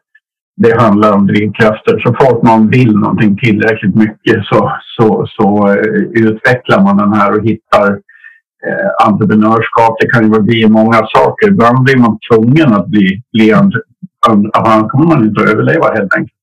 det 0.57 0.81
handlar 0.81 1.11
om 1.11 1.27
drivkrafter. 1.27 1.99
Så 1.99 2.15
fort 2.19 2.43
man 2.43 2.69
vill 2.69 2.95
någonting 2.95 3.37
tillräckligt 3.37 3.95
mycket 3.95 4.45
så, 4.45 4.71
så, 4.97 5.27
så 5.29 5.67
eh, 5.67 6.01
utvecklar 6.25 6.81
man 6.83 6.97
den 6.97 7.13
här 7.13 7.37
och 7.37 7.45
hittar 7.45 7.91
eh, 8.67 9.07
entreprenörskap. 9.07 9.97
Det 9.99 10.09
kan 10.09 10.33
ju 10.33 10.41
bli 10.41 10.69
många 10.69 11.07
saker. 11.15 11.47
Ibland 11.47 11.83
blir 11.83 11.97
man 11.97 12.19
tvungen 12.31 12.73
att 12.73 12.87
bli, 12.87 13.21
bli 13.33 13.53
annars 13.53 14.91
kommer 14.91 15.05
man 15.05 15.25
inte 15.25 15.41
att 15.41 15.49
överleva 15.49 15.93
helt 15.93 16.13
enkelt. 16.13 16.39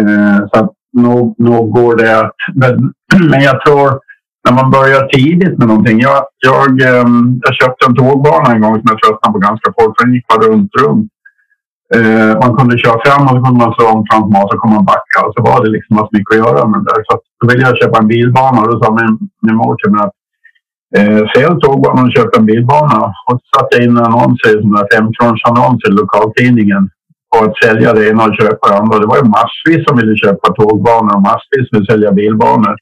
Eh, 0.00 0.46
så 0.52 0.64
att 0.64 0.70
nog, 0.92 1.34
nog 1.38 1.72
går 1.72 1.96
det 1.96 2.20
att... 2.20 2.36
Men, 2.54 2.92
men 3.30 3.40
jag 3.40 3.64
tror 3.64 4.00
när 4.48 4.52
man 4.52 4.70
börjar 4.70 5.06
tidigt 5.06 5.58
med 5.58 5.68
någonting. 5.68 6.00
Jag, 6.00 6.24
jag, 6.38 6.82
eh, 6.82 7.06
jag 7.40 7.54
köpte 7.54 7.86
en 7.86 7.96
tågbana 7.96 8.52
en 8.54 8.60
gång 8.60 8.74
som 8.74 8.88
jag 8.90 9.02
tröttnade 9.02 9.32
på 9.32 9.38
ganska 9.38 9.72
fort. 9.78 9.98
Den 9.98 10.14
gick 10.14 10.26
bara 10.26 10.46
runt, 10.48 10.70
runt. 10.80 11.12
Eh, 11.96 12.32
man 12.42 12.56
kunde 12.56 12.78
köra 12.78 12.98
fram 13.04 13.22
och 13.26 13.34
så 13.34 13.40
kunde 13.44 13.60
man 13.64 13.74
slå 13.74 13.86
om 13.94 14.04
framför 14.10 14.48
så 14.50 14.58
kunde 14.60 14.76
man 14.76 14.90
backa. 14.94 15.18
Och 15.26 15.32
så 15.34 15.40
var 15.48 15.58
det 15.64 15.70
liksom 15.76 15.96
så 15.96 16.08
mycket 16.12 16.32
att 16.32 16.42
göra 16.44 16.62
med 16.70 16.80
det 16.80 16.88
där. 16.90 17.02
Så 17.06 17.12
då 17.38 17.44
ville 17.48 17.66
jag 17.66 17.78
köpa 17.80 17.98
en 17.98 18.12
bilbana 18.12 18.60
och 18.60 18.68
då 18.70 18.74
sa 18.82 18.88
min, 19.00 19.14
min 19.44 19.56
mor 19.56 19.76
till 19.76 19.92
mig 19.92 20.02
att 20.06 20.16
Eh, 20.98 21.22
sen 21.34 21.60
tog 21.60 21.86
man 21.86 22.06
och 22.06 22.12
köpte 22.16 22.38
en 22.38 22.46
bilbana 22.46 22.98
och 23.26 23.36
så 23.40 23.44
satte 23.54 23.76
jag 23.76 23.84
in 23.84 23.98
annonser, 23.98 24.50
sådana 24.50 24.76
där 24.80 24.88
femkronorsannonser 24.94 25.88
i 25.90 25.98
lokaltidningen 26.02 26.82
på 27.30 27.44
att 27.44 27.56
sälja 27.62 27.92
det 27.92 28.08
ena 28.08 28.24
och 28.24 28.36
köpa 28.40 28.68
det 28.68 28.78
andra. 28.80 28.98
Det 28.98 29.10
var 29.12 29.20
ju 29.22 29.28
massvis 29.38 29.82
som 29.86 29.96
ville 30.00 30.16
köpa 30.24 30.46
tågbanor 30.52 31.14
och 31.16 31.26
massvis 31.30 31.64
som 31.66 31.74
ville 31.74 31.90
sälja 31.92 32.12
bilbanor. 32.12 32.74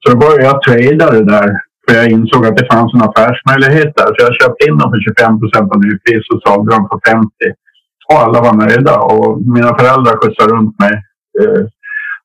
Så 0.00 0.04
då 0.10 0.16
började 0.22 0.48
jag 0.50 0.62
trada 0.62 1.06
det 1.16 1.24
där 1.34 1.48
för 1.84 1.96
jag 1.98 2.10
insåg 2.10 2.46
att 2.46 2.56
det 2.56 2.70
fanns 2.72 2.94
en 2.94 3.06
affärsmöjlighet 3.08 3.90
där. 3.98 4.08
Så 4.12 4.18
jag 4.26 4.34
köpte 4.40 4.66
in 4.68 4.78
dem 4.78 4.90
för 4.92 5.00
25 5.00 5.40
procent 5.40 5.72
av 5.72 5.78
nypris 5.86 6.24
och 6.32 6.40
sålde 6.44 6.68
dem 6.74 6.88
för 6.90 7.00
50. 7.12 7.28
Och 8.12 8.20
alla 8.20 8.40
var 8.40 8.52
nöjda 8.52 8.98
och 8.98 9.40
mina 9.40 9.78
föräldrar 9.78 10.16
skjutsade 10.16 10.52
runt 10.52 10.78
mig. 10.78 10.92
Eh, 11.40 11.64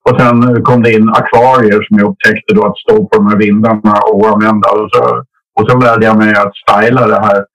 och 0.10 0.22
sen 0.22 0.64
kom 0.64 0.84
det 0.84 0.94
in 0.94 1.10
akvarier 1.10 1.84
som 1.84 1.98
jag 2.00 2.10
upptäckte 2.10 2.54
då 2.54 2.66
att 2.66 2.78
stå 2.78 3.06
på 3.08 3.18
de 3.18 3.28
här 3.28 3.38
vindarna 3.38 3.94
och 4.14 4.28
använda. 4.28 4.70
Och 4.70 4.90
så, 4.94 5.24
och 5.60 5.72
så 5.72 5.78
lärde 5.78 6.06
jag 6.06 6.18
mig 6.18 6.36
att 6.36 6.56
styla 6.56 7.08
det 7.08 7.22
här. 7.22 7.46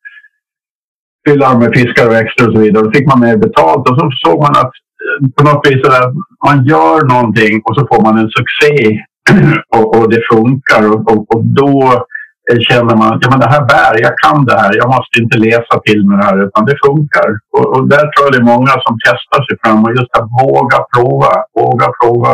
Fylla 1.29 1.59
med 1.59 1.75
fiskar 1.75 2.07
och 2.07 2.13
växter 2.13 2.49
och 2.49 2.55
så 2.55 2.61
vidare. 2.61 2.85
Då 2.85 2.91
fick 2.91 3.07
man 3.07 3.21
mer 3.21 3.37
betalt 3.37 3.91
och 3.91 3.99
så 3.99 4.11
såg 4.25 4.39
man 4.41 4.51
att 4.51 4.73
eh, 5.05 5.29
på 5.37 5.45
något 5.45 5.67
vis 5.67 5.83
så 5.85 5.91
där, 5.91 6.13
man 6.47 6.65
gör 6.65 7.05
någonting 7.15 7.63
och 7.65 7.77
så 7.77 7.87
får 7.87 8.03
man 8.03 8.19
en 8.19 8.31
succé 8.39 9.01
och, 9.77 9.97
och 9.97 10.11
det 10.11 10.23
funkar. 10.33 10.91
Och, 10.93 11.13
och, 11.13 11.35
och 11.35 11.45
då 11.45 12.05
Eh, 12.49 12.59
känner 12.69 12.97
man 12.97 13.13
att 13.13 13.23
ja, 13.23 13.31
men 13.31 13.41
det 13.41 13.51
här 13.55 13.65
bär, 13.73 14.03
jag 14.03 14.19
kan 14.19 14.45
det 14.45 14.59
här, 14.63 14.77
jag 14.77 14.89
måste 14.89 15.21
inte 15.23 15.39
läsa 15.39 15.81
till 15.87 16.05
med 16.09 16.19
det 16.19 16.25
här 16.25 16.39
utan 16.47 16.65
det 16.65 16.77
funkar. 16.87 17.29
Och, 17.57 17.67
och 17.75 17.89
där 17.89 18.05
tror 18.11 18.23
jag 18.25 18.33
det 18.33 18.43
är 18.45 18.53
många 18.55 18.75
som 18.85 18.95
testar 19.07 19.41
sig 19.47 19.57
fram 19.63 19.85
och 19.85 19.91
just 19.99 20.13
att 20.19 20.29
våga 20.43 20.79
prova, 20.95 21.33
våga 21.61 21.89
prova. 22.01 22.33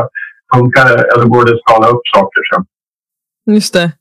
Funkar 0.54 0.85
det 0.88 1.02
eller 1.12 1.25
går 1.25 1.44
det 1.44 1.54
att 1.54 1.64
skala 1.66 1.87
upp 1.94 2.04
saker 2.16 2.40
sen? 2.50 2.64
Just 3.54 3.75
det. 3.75 3.92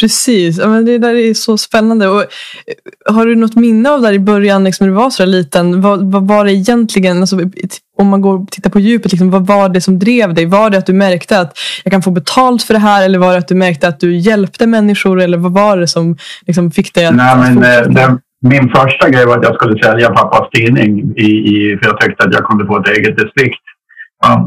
Precis, 0.00 0.58
ja, 0.58 0.68
men 0.68 0.84
det 0.84 0.98
där 0.98 1.14
är 1.14 1.34
så 1.34 1.58
spännande. 1.58 2.08
Och, 2.08 2.20
eh, 2.20 3.14
har 3.14 3.26
du 3.26 3.36
något 3.36 3.54
minne 3.54 3.90
av 3.90 4.00
där 4.00 4.12
i 4.12 4.18
början 4.18 4.64
liksom, 4.64 4.86
när 4.86 4.94
du 4.94 4.96
var 4.96 5.10
så 5.10 5.24
liten? 5.24 5.80
Vad, 5.80 6.12
vad 6.12 6.28
var 6.28 6.44
det 6.44 6.52
egentligen, 6.52 7.20
alltså, 7.20 7.40
om 7.98 8.08
man 8.08 8.20
går 8.20 8.42
och 8.42 8.50
tittar 8.50 8.70
på 8.70 8.80
djupet, 8.80 9.12
liksom, 9.12 9.30
vad 9.30 9.46
var 9.46 9.68
det 9.68 9.80
som 9.80 9.98
drev 9.98 10.34
dig? 10.34 10.46
Var 10.46 10.70
det 10.70 10.78
att 10.78 10.86
du 10.86 10.92
märkte 10.92 11.40
att 11.40 11.58
jag 11.84 11.92
kan 11.92 12.02
få 12.02 12.10
betalt 12.10 12.62
för 12.62 12.74
det 12.74 12.80
här 12.80 13.04
eller 13.04 13.18
var 13.18 13.32
det 13.32 13.38
att 13.38 13.48
du 13.48 13.54
märkte 13.54 13.88
att 13.88 14.00
du 14.00 14.16
hjälpte 14.16 14.66
människor? 14.66 15.20
Eller 15.20 15.38
vad 15.38 15.52
var 15.52 15.76
det 15.76 15.88
som 15.88 16.16
liksom, 16.46 16.70
fick 16.70 16.94
dig 16.94 17.06
att... 17.06 17.14
Nej, 17.14 17.36
men, 17.36 17.56
eh, 17.56 17.88
det, 17.88 18.18
min 18.40 18.68
första 18.68 19.08
grej 19.10 19.26
var 19.26 19.38
att 19.38 19.44
jag 19.44 19.54
skulle 19.54 19.82
sälja 19.82 20.10
pappas 20.10 20.50
tidning 20.50 21.14
i, 21.16 21.30
i, 21.54 21.78
för 21.78 21.86
jag 21.86 22.00
tyckte 22.00 22.24
att 22.24 22.34
jag 22.34 22.44
kunde 22.44 22.66
få 22.66 22.80
ett 22.80 22.88
eget 22.88 23.16
distrikt. 23.16 23.62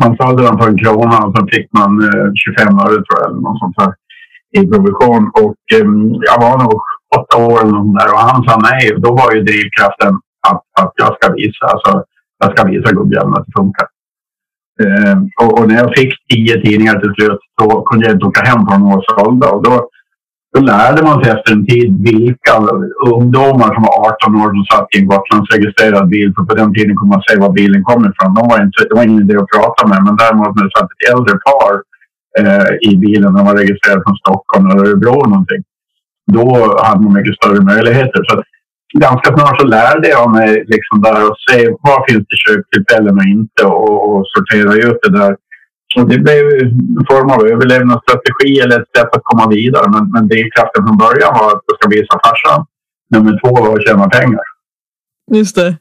Man 0.02 0.18
sålde 0.18 0.44
den 0.44 0.58
för 0.58 0.68
en 0.68 0.78
krona 0.78 1.18
och 1.18 1.38
så 1.38 1.48
fick 1.52 1.74
man 1.74 1.92
eh, 2.04 2.32
25 2.58 2.80
öre 2.80 3.00
tror 3.06 3.18
jag, 3.20 3.32
eller 3.32 3.42
något 3.42 3.60
sånt 3.60 3.76
där 3.78 3.94
i 4.58 4.68
provision. 4.68 5.32
Och 5.44 5.60
ehm, 5.76 6.14
jag 6.30 6.38
var 6.42 6.64
nog 6.64 6.82
åtta 7.18 7.38
år 7.38 7.62
eller 7.62 8.00
där 8.00 8.14
och 8.14 8.20
han 8.20 8.44
sa 8.44 8.60
nej. 8.72 8.94
Då 8.98 9.10
var 9.12 9.34
ju 9.34 9.42
drivkraften 9.44 10.14
att, 10.48 10.64
att 10.82 10.94
jag 10.96 11.16
ska 11.16 11.34
visa, 11.34 11.66
alltså, 11.74 12.04
jag 12.40 12.52
ska 12.52 12.68
visa 12.68 12.92
gubbjäveln 12.92 13.34
att 13.34 13.46
det 13.46 13.60
funkar. 13.62 13.88
Um, 14.84 15.30
och, 15.42 15.60
och, 15.60 15.68
när 15.68 15.76
jag 15.76 15.96
fick 15.98 16.14
tio 16.30 16.62
tidningar 16.62 17.00
till 17.00 17.14
slut 17.14 17.40
så 17.62 17.82
kunde 17.82 18.06
jag 18.06 18.16
inte 18.16 18.26
åka 18.26 18.42
hem 18.50 18.68
från 18.68 18.82
några 18.82 19.02
sålda. 19.02 19.50
Och 19.50 19.64
då, 19.64 19.90
då 20.54 20.60
lärde 20.62 21.04
man 21.04 21.24
sig 21.24 21.34
efter 21.34 21.52
en 21.54 21.66
tid 21.66 21.90
vilka 22.12 22.54
ungdomar 23.14 23.74
som 23.74 23.84
var 23.84 23.96
18 24.08 24.36
år 24.42 24.50
som 24.56 24.66
satt 24.72 24.88
i 24.96 25.00
en 25.00 25.08
Gotlandsregistrerad 25.08 26.10
bil. 26.10 26.34
För 26.36 26.44
på 26.44 26.56
den 26.56 26.74
tiden 26.74 26.98
kunde 26.98 27.14
man 27.16 27.24
se 27.28 27.40
var 27.40 27.52
bilen 27.60 27.84
kom 27.84 28.02
ifrån. 28.10 28.34
De 28.38 28.44
var 28.52 28.64
inte, 28.64 28.80
det 28.90 28.96
var 28.96 29.04
ingen 29.04 29.24
idé 29.24 29.36
att 29.38 29.54
prata 29.56 29.88
med. 29.88 30.00
Men 30.06 30.16
däremot 30.16 30.56
när 30.56 30.64
det 30.64 30.78
satt 30.78 30.90
ett 30.92 31.14
äldre 31.14 31.36
par 31.48 31.74
Eh, 32.40 32.92
i 32.92 32.98
bilen 32.98 33.34
när 33.34 33.44
man 33.44 33.58
registrerade 33.58 34.04
från 34.04 34.16
Stockholm 34.16 34.66
eller 34.66 34.80
Örebro 34.86 35.14
eller 35.14 35.30
någonting. 35.30 35.64
Då 36.32 36.78
hade 36.84 37.02
man 37.02 37.14
mycket 37.14 37.36
större 37.36 37.62
möjligheter. 37.62 38.24
Så 38.28 38.44
ganska 39.00 39.38
snart 39.38 39.60
så 39.62 39.68
lärde 39.68 40.08
jag 40.10 40.32
mig 40.32 40.66
liksom 40.68 41.02
där 41.02 41.28
att 41.28 41.40
se 41.50 41.70
var 41.70 42.08
finns 42.08 42.26
det 42.30 42.38
köptillfällen 42.48 43.18
och 43.18 43.24
inte 43.24 43.64
och, 43.66 44.10
och 44.10 44.26
sortera 44.28 44.74
ut 44.74 45.00
det 45.04 45.12
där. 45.20 45.36
Så 45.94 46.04
det 46.04 46.20
blev 46.20 46.46
en 46.98 47.06
form 47.12 47.30
av 47.30 47.48
överlevnadsstrategi 47.48 48.60
eller 48.60 48.82
ett 48.82 48.98
sätt 48.98 49.16
att 49.16 49.24
komma 49.24 49.48
vidare. 49.50 49.90
Men, 49.90 50.12
men 50.12 50.28
drivkraften 50.28 50.88
från 50.88 50.98
början 50.98 51.34
var 51.40 51.48
att 51.48 51.64
jag 51.68 51.78
ska 51.78 51.90
visa 51.90 52.20
farsan. 52.26 52.66
Nummer 53.10 53.40
två 53.40 53.50
var 53.64 53.76
att 53.78 53.88
tjäna 53.88 54.10
pengar. 54.10 54.42
Just 55.32 55.56
det. 55.56 55.78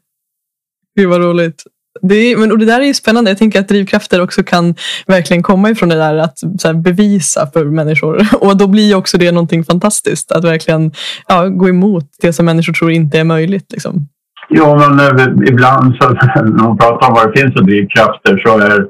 Gud 0.97 1.09
vad 1.09 1.21
roligt. 1.21 1.63
Det, 2.03 2.15
är, 2.15 2.37
men, 2.37 2.53
och 2.53 2.59
det 2.59 2.65
där 2.65 2.81
är 2.81 2.93
spännande. 2.93 3.31
Jag 3.31 3.39
tänker 3.39 3.61
att 3.61 3.69
drivkrafter 3.69 4.23
också 4.23 4.43
kan 4.43 4.75
verkligen 5.07 5.43
komma 5.43 5.71
ifrån 5.71 5.89
det 5.89 5.95
där 5.97 6.17
att 6.17 6.39
här, 6.65 6.75
bevisa 6.75 7.47
för 7.53 7.65
människor. 7.65 8.27
Och 8.41 8.57
då 8.57 8.67
blir 8.67 8.95
också 8.95 9.19
det 9.19 9.33
någonting 9.33 9.65
fantastiskt. 9.65 10.33
Att 10.33 10.45
verkligen 10.45 10.93
ja, 11.29 11.49
gå 11.49 11.69
emot 11.69 12.05
det 12.21 12.33
som 12.33 12.47
människor 12.47 12.73
tror 12.73 12.91
inte 12.91 13.19
är 13.19 13.25
möjligt. 13.25 13.73
Liksom. 13.73 14.09
Jo, 14.51 14.77
men 14.77 15.01
eh, 15.01 15.49
ibland 15.49 15.95
så, 15.95 16.09
när 16.35 16.65
man 16.65 16.79
pratar 16.79 17.09
om 17.09 17.15
vad 17.15 17.33
det 17.33 17.41
finns 17.41 17.53
för 17.55 17.63
drivkrafter 17.63 18.39
så 18.39 18.59
är, 18.59 18.87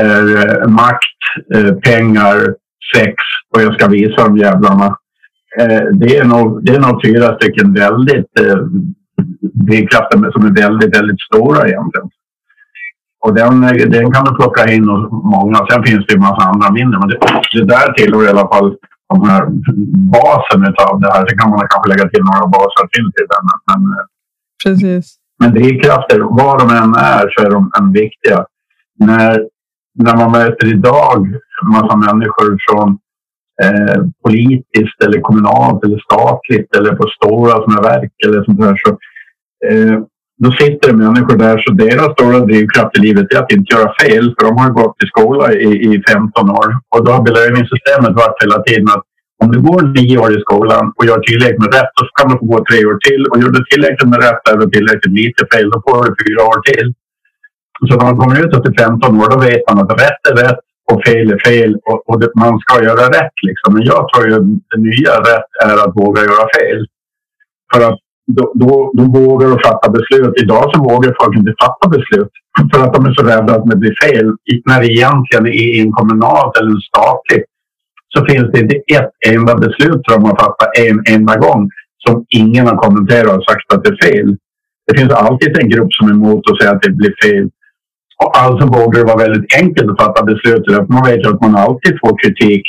är 0.00 0.60
eh, 0.62 0.68
makt, 0.68 1.18
eh, 1.54 1.74
pengar, 1.74 2.54
sex 2.96 3.14
och 3.54 3.62
jag 3.62 3.74
ska 3.74 3.88
visa 3.88 4.24
de 4.24 4.36
jävlarna. 4.36 4.96
det, 5.92 6.16
är 6.16 6.24
nog, 6.24 6.64
det 6.64 6.74
är 6.74 6.80
nog 6.80 7.04
fyra 7.04 7.36
stycken 7.36 7.74
väldigt 7.74 8.32
drivkrafter 9.66 10.30
som 10.30 10.46
är 10.46 10.62
väldigt, 10.62 10.96
väldigt 10.96 11.20
stora 11.20 11.68
egentligen. 11.68 12.08
Och 13.20 13.34
den, 13.34 13.60
den 13.90 14.12
kan 14.12 14.24
du 14.24 14.34
plocka 14.34 14.72
in 14.72 14.88
hos 14.88 15.10
många. 15.10 15.66
Sen 15.70 15.84
finns 15.84 16.06
det 16.06 16.14
en 16.14 16.20
massa 16.20 16.48
andra 16.48 16.70
mindre. 16.70 16.98
Men 16.98 17.08
det, 17.08 17.18
det 17.52 17.64
där 17.64 17.92
tillhör 17.92 18.24
i 18.24 18.28
alla 18.28 18.48
fall 18.48 18.76
de 19.08 19.28
här 19.28 19.46
basen 20.12 20.74
av 20.90 21.00
det 21.00 21.12
här. 21.12 21.26
Sen 21.26 21.38
kan 21.38 21.50
man 21.50 21.68
kanske 21.68 21.88
lägga 21.88 22.08
till 22.08 22.24
några 22.24 22.46
baser 22.46 22.86
till 22.92 23.12
till 23.12 23.26
den. 23.32 23.44
Men, 23.68 23.94
Precis. 24.64 25.16
men 25.40 25.52
drivkrafter, 25.52 26.18
var 26.20 26.58
de 26.58 26.76
än 26.76 26.94
är 26.94 27.30
så 27.30 27.46
är 27.46 27.50
de 27.50 27.70
en 27.80 27.92
viktiga. 27.92 28.44
När, 28.98 29.44
när 29.94 30.16
man 30.16 30.32
möter 30.32 30.66
idag 30.66 31.26
en 31.62 31.70
massa 31.70 31.96
människor 31.96 32.58
från 32.68 32.98
eh, 33.62 34.02
politiskt 34.24 35.02
eller 35.04 35.20
kommunalt 35.20 35.84
eller 35.84 35.98
statligt 35.98 36.76
eller 36.76 36.94
på 36.94 37.08
stora 37.08 37.52
sådana 37.52 37.80
verk 37.80 38.12
eller 38.26 38.44
sånt 38.44 38.60
där 38.60 38.80
så 38.84 38.90
eh, 39.68 39.98
då 40.44 40.52
sitter 40.52 40.88
det 40.88 40.96
människor 41.04 41.36
där 41.36 41.58
så 41.58 41.72
deras 41.72 42.12
stora 42.12 42.40
drivkraft 42.40 42.98
i 42.98 43.00
livet 43.00 43.32
är 43.34 43.38
att 43.38 43.52
inte 43.52 43.74
göra 43.74 43.92
fel 44.02 44.34
för 44.34 44.46
de 44.46 44.58
har 44.58 44.70
gått 44.70 45.02
i 45.04 45.06
skola 45.06 45.52
i, 45.52 45.68
i 45.88 46.02
15 46.08 46.50
år. 46.50 46.68
Och 46.94 47.04
då 47.04 47.12
har 47.12 47.22
belöningssystemet 47.22 48.14
varit 48.22 48.42
hela 48.42 48.62
tiden 48.62 48.88
att 48.88 49.04
om 49.42 49.48
du 49.52 49.58
går 49.60 49.82
nio 49.82 50.18
år 50.18 50.38
i 50.38 50.40
skolan 50.40 50.92
och 50.96 51.04
gör 51.06 51.20
tillräckligt 51.20 51.64
med 51.64 51.74
rätt 51.74 51.92
så 51.98 52.04
kan 52.18 52.28
du 52.30 52.38
få 52.38 52.44
gå 52.44 52.58
tre 52.70 52.86
år 52.90 52.98
till. 53.08 53.22
Och 53.30 53.38
gör 53.40 53.50
du 53.56 53.64
tillräckligt 53.64 54.10
med 54.12 54.22
rätt 54.26 54.42
eller 54.50 54.66
tillräckligt 54.66 55.14
lite 55.22 55.42
fel 55.52 55.70
då 55.70 55.78
får 55.86 56.04
du 56.06 56.10
fyra 56.22 56.40
år 56.50 56.60
till. 56.70 56.88
Så 57.88 57.92
när 57.96 58.04
man 58.08 58.18
kommer 58.20 58.36
ut 58.44 58.56
efter 58.56 58.72
15 58.78 59.20
år 59.20 59.28
då 59.30 59.38
vet 59.50 59.62
man 59.68 59.78
att 59.82 60.00
rätt 60.04 60.22
är 60.30 60.36
rätt 60.44 60.62
och 60.92 61.04
fel 61.06 61.32
är 61.34 61.40
fel 61.48 61.72
och, 61.88 62.08
och 62.08 62.20
det, 62.20 62.28
man 62.44 62.58
ska 62.58 62.84
göra 62.88 63.04
rätt. 63.18 63.36
Liksom. 63.48 63.68
Men 63.74 63.82
jag 63.82 64.02
tror 64.08 64.24
att 64.36 64.48
det 64.70 64.80
nya 64.88 65.14
rätt 65.30 65.50
är 65.66 65.76
att 65.84 65.96
våga 66.00 66.20
göra 66.22 66.46
fel. 66.58 66.80
För 67.72 67.80
att 67.88 67.98
då, 68.36 68.52
då, 68.54 68.92
då 68.94 69.04
vågar 69.20 69.48
de 69.48 69.58
fatta 69.58 69.90
beslut. 69.90 70.42
Idag 70.42 70.64
så 70.72 70.82
vågar 70.82 71.16
folk 71.20 71.36
inte 71.36 71.54
fatta 71.64 71.88
beslut 71.88 72.32
för 72.72 72.84
att 72.84 72.94
de 72.94 73.06
är 73.06 73.14
så 73.14 73.22
rädda 73.22 73.54
att 73.54 73.70
det 73.70 73.76
blir 73.76 73.94
fel. 74.04 74.26
När 74.64 74.80
det 74.80 74.86
egentligen 74.86 75.46
är 75.46 75.82
en 75.82 75.92
kommunalt 75.92 76.56
eller 76.56 76.70
en 76.70 76.88
statlig 76.90 77.42
så 78.14 78.24
finns 78.28 78.52
det 78.52 78.60
inte 78.60 78.76
ett 78.76 79.10
enda 79.28 79.54
beslut 79.54 80.00
som 80.04 80.14
de 80.14 80.24
har 80.24 80.36
fattat 80.36 80.78
en 80.78 81.02
enda 81.14 81.36
gång 81.36 81.70
som 82.06 82.24
ingen 82.28 82.66
har 82.66 82.76
kommenterat 82.76 83.36
och 83.36 83.44
sagt 83.44 83.72
att 83.72 83.84
det 83.84 83.90
är 83.90 84.10
fel. 84.10 84.36
Det 84.86 84.98
finns 84.98 85.12
alltid 85.12 85.58
en 85.58 85.68
grupp 85.68 85.92
som 85.92 86.08
är 86.08 86.12
emot 86.12 86.50
och 86.50 86.58
säger 86.58 86.74
att 86.74 86.82
det 86.82 86.90
blir 86.90 87.14
fel. 87.24 87.48
Och 88.24 88.38
alltså 88.38 88.66
borde 88.66 88.98
det 88.98 89.04
vara 89.04 89.24
väldigt 89.24 89.54
enkelt 89.60 89.90
att 89.90 90.04
fatta 90.04 90.24
beslut. 90.24 90.88
Man 90.88 91.04
vet 91.04 91.24
ju 91.24 91.28
att 91.28 91.40
man 91.40 91.56
alltid 91.56 91.94
får 92.00 92.22
kritik 92.22 92.62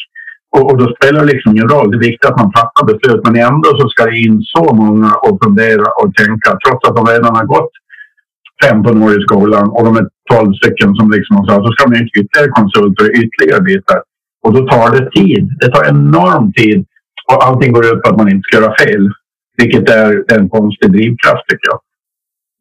och, 0.56 0.72
och, 0.72 0.78
då 0.78 0.96
spelar 0.96 1.20
det 1.20 1.32
liksom 1.34 1.52
ingen 1.52 1.70
roll. 1.70 1.92
Det 1.92 1.98
är 1.98 2.10
viktigt 2.10 2.30
att 2.30 2.42
man 2.42 2.52
fattar 2.52 2.86
beslut 2.86 3.22
men 3.24 3.36
ändå 3.36 3.70
så 3.80 3.90
ska 3.90 4.06
det 4.06 4.18
in 4.18 4.42
så 4.44 4.74
många 4.74 5.12
och 5.14 5.40
fundera 5.44 5.88
och 6.00 6.16
tänka 6.16 6.50
trots 6.64 6.88
att 6.88 6.96
de 6.96 7.06
redan 7.06 7.36
har 7.36 7.46
gått 7.46 7.72
15 8.64 9.04
år 9.04 9.20
i 9.20 9.22
skolan 9.22 9.70
och 9.70 9.86
de 9.86 9.98
är 9.98 10.08
12 10.32 10.54
stycken 10.54 10.96
som 10.96 11.12
liksom 11.12 11.36
har 11.36 11.66
så 11.66 11.72
ska 11.74 11.90
man 11.90 12.02
inte 12.02 12.20
ytterligare 12.20 12.52
konsulter 12.52 13.06
och 13.06 13.16
ytterligare 13.24 13.62
bitar. 13.62 14.02
Och 14.44 14.54
då 14.54 14.68
tar 14.68 14.92
det 14.96 15.12
tid. 15.12 15.44
Det 15.60 15.72
tar 15.72 15.90
enorm 15.90 16.54
tid 16.54 16.86
och 17.32 17.46
allting 17.46 17.72
går 17.74 17.86
ut 17.86 18.02
på 18.02 18.10
att 18.10 18.18
man 18.18 18.30
inte 18.30 18.48
ska 18.48 18.58
göra 18.58 18.76
fel. 18.84 19.12
Vilket 19.58 19.90
är 19.90 20.24
en 20.36 20.50
konstig 20.50 20.92
drivkraft 20.92 21.44
tycker 21.50 21.68
jag. 21.72 21.80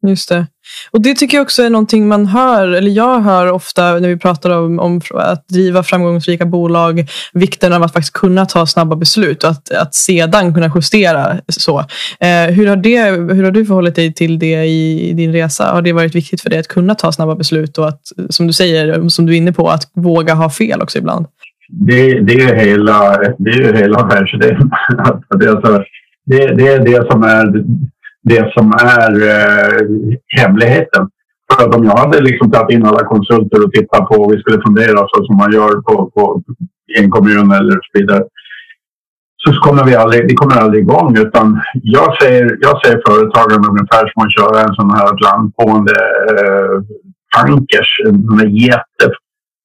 Just 0.07 0.29
det. 0.29 0.47
Och 0.91 1.01
Det 1.01 1.15
tycker 1.15 1.37
jag 1.37 1.41
också 1.41 1.63
är 1.63 1.69
någonting 1.69 2.07
man 2.07 2.25
hör, 2.25 2.67
eller 2.67 2.91
jag 2.91 3.19
hör 3.19 3.51
ofta 3.51 3.93
när 3.99 4.07
vi 4.07 4.17
pratar 4.17 4.49
om, 4.49 4.79
om 4.79 5.01
att 5.13 5.47
driva 5.47 5.83
framgångsrika 5.83 6.45
bolag, 6.45 7.09
vikten 7.33 7.73
av 7.73 7.83
att 7.83 7.93
faktiskt 7.93 8.13
kunna 8.13 8.45
ta 8.45 8.65
snabba 8.65 8.95
beslut 8.95 9.43
och 9.43 9.49
att, 9.49 9.71
att 9.71 9.95
sedan 9.95 10.53
kunna 10.53 10.71
justera. 10.75 11.37
så. 11.47 11.79
Eh, 12.19 12.53
hur, 12.53 12.67
har 12.67 12.75
det, 12.75 13.01
hur 13.33 13.43
har 13.43 13.51
du 13.51 13.65
förhållit 13.65 13.95
dig 13.95 14.13
till 14.13 14.39
det 14.39 14.65
i, 14.65 15.09
i, 15.09 15.13
din 15.13 15.33
resa? 15.33 15.71
Har 15.71 15.81
det 15.81 15.93
varit 15.93 16.15
viktigt 16.15 16.41
för 16.41 16.49
dig 16.49 16.59
att 16.59 16.67
kunna 16.67 16.95
ta 16.95 17.11
snabba 17.11 17.35
beslut 17.35 17.77
och 17.77 17.87
att, 17.87 18.01
som 18.29 18.47
du 18.47 18.53
säger, 18.53 19.09
som 19.09 19.25
du 19.25 19.33
är 19.33 19.37
inne 19.37 19.53
på, 19.53 19.69
att 19.69 19.91
våga 19.93 20.33
ha 20.33 20.49
fel 20.49 20.81
också 20.81 20.97
ibland? 20.97 21.25
det, 21.69 22.19
det 22.19 22.33
är 22.33 22.55
hela, 22.55 23.17
det 23.37 23.49
är 23.49 23.73
hela 23.73 23.99
affärsidén. 23.99 24.71
det, 25.39 25.49
alltså, 25.49 25.83
det, 26.25 26.55
det 26.55 26.67
är 26.67 26.79
det 26.79 27.11
som 27.11 27.23
är, 27.23 27.63
det 28.23 28.53
som 28.53 28.73
är 28.73 29.11
eh, 29.35 29.87
hemligheten. 30.37 31.09
För 31.53 31.63
att 31.63 31.75
om 31.75 31.85
jag 31.85 31.97
hade 31.97 32.21
liksom 32.21 32.51
tagit 32.51 32.75
in 32.75 32.85
alla 32.85 33.05
konsulter 33.05 33.63
och 33.65 33.71
tittat 33.71 34.07
på 34.07 34.15
och 34.15 34.33
vi 34.33 34.39
skulle 34.39 34.61
fundera 34.61 34.97
så 34.97 35.25
som 35.25 35.37
man 35.37 35.51
gör 35.51 35.81
på, 35.81 36.11
på, 36.11 36.43
i 36.97 37.03
en 37.03 37.11
kommun 37.11 37.51
eller 37.51 37.73
så 37.73 37.91
vidare 37.93 38.23
så 39.43 39.53
kommer 39.53 39.83
vi 39.83 39.95
aldrig, 39.95 40.27
vi 40.27 40.35
kommer 40.35 40.55
aldrig 40.55 40.83
igång. 40.83 41.17
Utan 41.17 41.61
jag 41.73 42.21
ser, 42.21 42.57
jag 42.61 42.85
ser 42.85 43.01
företagen 43.07 43.69
ungefär 43.69 44.11
som 44.11 44.23
att 44.23 44.35
köra 44.37 44.61
en 44.61 44.75
sån 44.75 44.91
här 44.91 45.09
landgående 45.25 45.97
eh, 46.31 46.75
tankers. 47.35 47.89
En 48.05 48.55
jätte, 48.55 49.05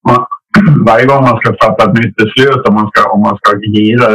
man, 0.09 0.27
varje 0.87 1.07
gång 1.07 1.23
man 1.23 1.41
ska 1.41 1.57
fatta 1.63 1.85
ett 1.85 1.99
nytt 1.99 2.17
beslut 2.17 2.69
om 2.69 2.75
man 2.75 2.91
ska, 2.91 3.11
om 3.11 3.21
man 3.21 3.37
ska 3.37 3.59
gira 3.59 4.07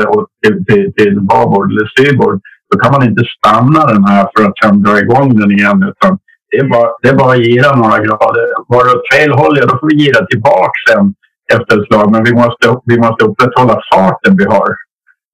till, 0.43 0.65
till, 0.65 0.93
till 0.97 1.21
babord 1.21 1.71
eller 1.71 1.87
styrbord 1.87 2.41
då 2.69 2.79
kan 2.79 2.91
man 2.91 3.03
inte 3.09 3.23
stanna 3.37 3.81
den 3.93 4.03
här 4.05 4.23
för 4.33 4.43
att 4.47 4.57
sen 4.63 4.83
dra 4.83 4.99
igång 4.99 5.29
den 5.39 5.51
igen. 5.51 5.79
Utan 5.91 6.11
det 6.49 6.57
är 6.57 6.67
bara, 6.75 6.89
det 7.01 7.09
är 7.09 7.15
bara 7.15 7.33
att 7.33 7.45
gira 7.45 7.75
några 7.75 7.97
grader. 8.05 8.45
Var 8.67 8.81
det 8.85 8.91
åt 8.95 9.13
fel 9.13 9.31
håll, 9.31 9.57
ja, 9.59 9.65
då 9.65 9.77
får 9.79 9.87
vi 9.89 9.95
gira 10.03 10.25
tillbaka 10.25 10.77
sen 10.89 11.13
efter 11.53 11.79
ett 11.79 11.87
slag. 11.87 12.11
Men 12.11 12.23
vi 12.23 12.33
måste, 12.33 12.65
vi 12.85 12.97
måste 13.05 13.25
upprätthålla 13.25 13.75
farten 13.93 14.37
vi 14.37 14.45
har. 14.45 14.69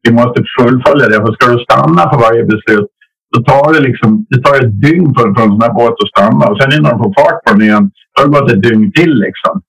Vi 0.04 0.12
måste 0.13 0.44
fullfölja 0.60 1.06
det. 1.10 1.20
För 1.24 1.34
ska 1.34 1.46
du 1.54 1.60
stanna 1.63 2.04
på 2.12 2.18
varje 2.18 2.44
beslut 2.44 2.89
då 3.36 3.44
tar 3.44 3.74
det, 3.74 3.80
liksom, 3.80 4.25
det 4.30 4.42
tar 4.42 4.56
ett 4.56 4.82
dygn 4.82 5.13
för, 5.15 5.25
för 5.36 5.44
en 5.44 5.54
sån 5.56 5.62
här 5.62 5.74
båt 5.74 5.96
att 6.04 6.13
stanna. 6.13 6.46
Och 6.50 6.58
sen 6.62 6.74
innan 6.74 6.92
de 6.92 7.04
får 7.04 7.13
fart 7.20 7.44
på 7.44 7.51
den 7.54 7.62
igen, 7.62 7.92
då 8.13 8.15
har 8.22 8.27
det 8.27 8.39
gått 8.39 8.51
ett 8.51 8.63
dygn 8.63 8.92
till. 8.92 9.13
Liksom. 9.25 9.62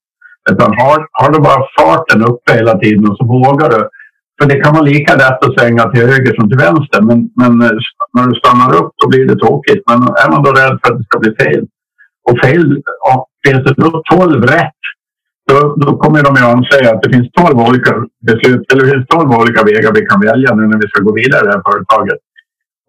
Utan 0.50 0.70
har, 0.80 0.98
har 1.12 1.30
du 1.32 1.38
bara 1.48 1.62
farten 1.78 2.24
uppe 2.30 2.52
hela 2.52 2.78
tiden 2.78 3.08
och 3.08 3.16
så 3.16 3.24
vågar 3.24 3.68
du. 3.70 3.88
För 4.38 4.48
det 4.48 4.60
kan 4.60 4.74
vara 4.74 4.90
lika 4.92 5.12
lätt 5.16 5.44
att 5.44 5.58
svänga 5.58 5.84
till 5.90 6.06
höger 6.06 6.34
som 6.34 6.48
till 6.48 6.58
vänster. 6.58 7.00
Men, 7.02 7.18
men 7.40 7.52
eh, 7.62 7.78
när 8.14 8.26
du 8.26 8.34
stannar 8.34 8.70
upp 8.80 8.92
då 9.02 9.08
blir 9.08 9.26
det 9.26 9.36
tråkigt. 9.36 9.82
Men 9.88 9.98
är 10.02 10.30
man 10.30 10.42
då 10.42 10.50
rädd 10.50 10.78
för 10.80 10.92
att 10.92 10.98
det 10.98 11.04
ska 11.04 11.18
bli 11.18 11.34
fel. 11.44 11.64
Och 12.28 12.38
fel, 12.44 12.82
ja, 13.04 13.26
finns 13.46 13.64
det 13.64 13.74
då 13.76 14.02
12 14.12 14.42
rätt 14.42 14.80
då, 15.48 15.74
då 15.76 15.96
kommer 15.96 16.22
de 16.22 16.32
att 16.34 16.52
anse 16.54 16.94
att 16.94 17.02
det 17.02 17.10
finns 17.14 17.28
12 17.32 17.58
olika 17.68 17.92
beslut 18.26 18.72
eller 18.72 18.82
det 18.84 18.90
finns 18.92 19.06
12 19.06 19.30
olika 19.30 19.62
vägar 19.70 19.92
vi 19.94 20.06
kan 20.06 20.20
välja 20.20 20.54
nu 20.54 20.62
när 20.66 20.78
vi 20.82 20.88
ska 20.88 21.00
gå 21.02 21.12
vidare 21.14 21.42
i 21.42 21.46
det 21.46 21.56
här 21.56 21.66
företaget. 21.70 22.20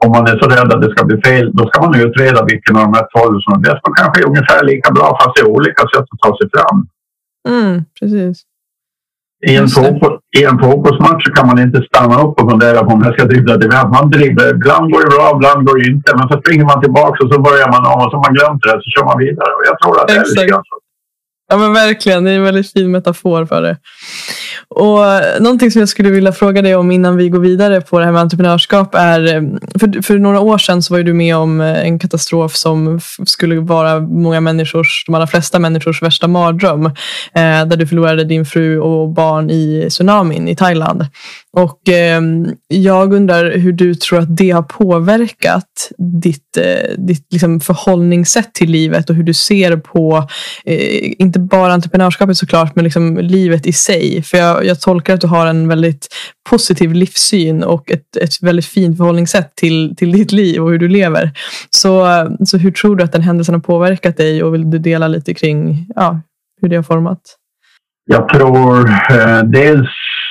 Om 0.05 0.11
man 0.11 0.27
är 0.31 0.35
så 0.41 0.47
rädd 0.49 0.73
att 0.73 0.81
det 0.81 0.91
ska 0.91 1.05
bli 1.05 1.17
fel, 1.27 1.45
då 1.53 1.63
ska 1.67 1.81
man 1.81 2.01
utreda 2.05 2.45
vilken 2.51 2.75
av 2.77 2.83
de 2.87 2.93
här 2.99 3.07
12 3.15 3.39
som 3.43 3.53
är 3.57 3.61
bäst 3.67 3.81
och 3.87 3.97
kanske 3.97 4.21
är 4.21 4.27
ungefär 4.31 4.61
lika 4.71 4.89
bra 4.97 5.07
fast 5.19 5.35
det 5.35 5.41
är 5.41 5.55
olika 5.57 5.83
sätt 5.93 6.07
att 6.13 6.21
ta 6.25 6.31
sig 6.37 6.47
fram. 6.55 6.77
Mm, 7.53 7.73
precis. 7.99 8.35
I 9.45 9.55
en, 9.55 9.67
fotboll, 9.67 10.19
I 10.37 10.43
en 10.43 10.59
fotbollsmatch 10.59 11.25
kan 11.35 11.47
man 11.47 11.59
inte 11.59 11.81
stanna 11.81 12.21
upp 12.21 12.41
och 12.41 12.51
fundera 12.51 12.83
på 12.83 12.91
om 12.93 13.03
jag 13.03 13.13
ska 13.13 13.25
dribbla 13.25 13.57
till 13.57 13.69
vem. 13.69 13.89
Man 13.89 14.09
dribblar. 14.09 14.49
Ibland 14.49 14.91
går 14.91 14.99
det 15.05 15.11
bra, 15.15 15.31
ibland 15.35 15.67
går 15.67 15.77
det 15.79 15.87
inte. 15.91 16.15
Men 16.17 16.27
så 16.29 16.39
springer 16.41 16.65
man 16.65 16.81
tillbaka 16.81 17.23
och 17.23 17.33
så 17.33 17.41
börjar 17.41 17.67
man 17.75 17.85
om 17.91 17.99
och 18.03 18.09
så 18.11 18.17
har 18.17 18.23
man 18.27 18.33
glömt 18.33 18.61
det 18.63 18.75
så 18.83 18.87
kör 18.93 19.05
man 19.05 19.17
vidare. 19.25 19.51
Och 19.57 19.65
jag 19.69 19.75
tror 19.79 19.93
att 19.99 20.07
det 20.07 20.13
är 20.13 20.25
lite 20.25 20.45
grann 20.45 20.63
Ja, 21.49 21.57
men 21.57 21.73
verkligen. 21.73 22.23
Det 22.23 22.31
är 22.31 22.35
en 22.35 22.43
väldigt 22.43 22.71
fin 22.71 22.91
metafor 22.91 23.45
för 23.45 23.61
det. 23.61 23.77
Och 24.67 24.99
någonting 25.39 25.71
som 25.71 25.79
jag 25.79 25.89
skulle 25.89 26.09
vilja 26.09 26.31
fråga 26.31 26.61
dig 26.61 26.75
om 26.75 26.91
innan 26.91 27.17
vi 27.17 27.29
går 27.29 27.39
vidare 27.39 27.81
på 27.81 27.99
det 27.99 28.05
här 28.05 28.11
med 28.11 28.21
entreprenörskap 28.21 28.95
är, 28.95 29.35
eh, 29.35 29.41
för, 29.79 30.01
för 30.01 30.17
några 30.17 30.39
år 30.39 30.57
sedan 30.57 30.81
så 30.83 30.93
var 30.93 31.03
du 31.03 31.13
med 31.13 31.35
om 31.35 31.61
eh, 31.61 31.85
en 31.85 31.99
katastrof 31.99 32.55
som 32.55 32.99
skulle 33.25 33.59
vara 33.59 33.99
många 33.99 34.41
människors, 34.41 35.03
de 35.05 35.15
allra 35.15 35.27
flesta 35.27 35.59
människors 35.59 36.01
värsta 36.01 36.27
mardröm. 36.27 36.85
Eh, 36.85 36.91
där 37.65 37.77
du 37.77 37.87
förlorade 37.87 38.23
din 38.23 38.45
fru 38.45 38.79
och 38.79 39.09
barn 39.09 39.49
i 39.49 39.87
tsunamin 39.89 40.47
i 40.47 40.55
Thailand. 40.55 41.05
Och 41.57 41.89
eh, 41.89 42.21
jag 42.67 43.13
undrar 43.13 43.57
hur 43.57 43.71
du 43.71 43.95
tror 43.95 44.19
att 44.19 44.37
det 44.37 44.51
har 44.51 44.61
påverkat 44.61 45.91
ditt, 46.21 46.57
eh, 46.57 46.97
ditt 46.97 47.27
liksom 47.31 47.59
förhållningssätt 47.59 48.53
till 48.53 48.69
livet 48.71 49.09
och 49.09 49.15
hur 49.15 49.23
du 49.23 49.33
ser 49.33 49.77
på, 49.77 50.27
eh, 50.65 51.13
inte 51.17 51.39
bara 51.39 51.73
entreprenörskapet 51.73 52.37
såklart, 52.37 52.75
men 52.75 52.83
liksom 52.83 53.17
livet 53.17 53.67
i 53.67 53.73
sig. 53.73 54.23
För 54.23 54.37
jag, 54.37 54.46
jag, 54.65 54.81
tolkar 54.81 55.13
att 55.13 55.21
du 55.21 55.27
har 55.27 55.47
en 55.47 55.67
väldigt 55.67 56.07
positiv 56.49 56.93
livssyn 56.93 57.63
och 57.63 57.91
ett, 57.91 58.17
ett 58.21 58.43
väldigt 58.43 58.65
fint 58.65 58.97
förhållningssätt 58.97 59.55
till, 59.55 59.95
till 59.95 60.11
ditt 60.11 60.31
liv 60.31 60.63
och 60.63 60.71
hur 60.71 60.79
du 60.79 60.87
lever. 60.87 61.31
Så, 61.69 62.07
så 62.45 62.57
hur 62.57 62.71
tror 62.71 62.95
du 62.95 63.03
att 63.03 63.11
den 63.11 63.21
händelsen 63.21 63.55
har 63.55 63.61
påverkat 63.61 64.17
dig 64.17 64.43
och 64.43 64.53
vill 64.53 64.71
du 64.71 64.79
dela 64.79 65.07
lite 65.07 65.33
kring 65.33 65.87
ja, 65.95 66.21
hur 66.61 66.69
det 66.69 66.75
har 66.75 66.83
format? 66.83 67.21
Jag 68.05 68.29
tror 68.29 68.89
eh, 68.89 69.43
dels 69.43 69.89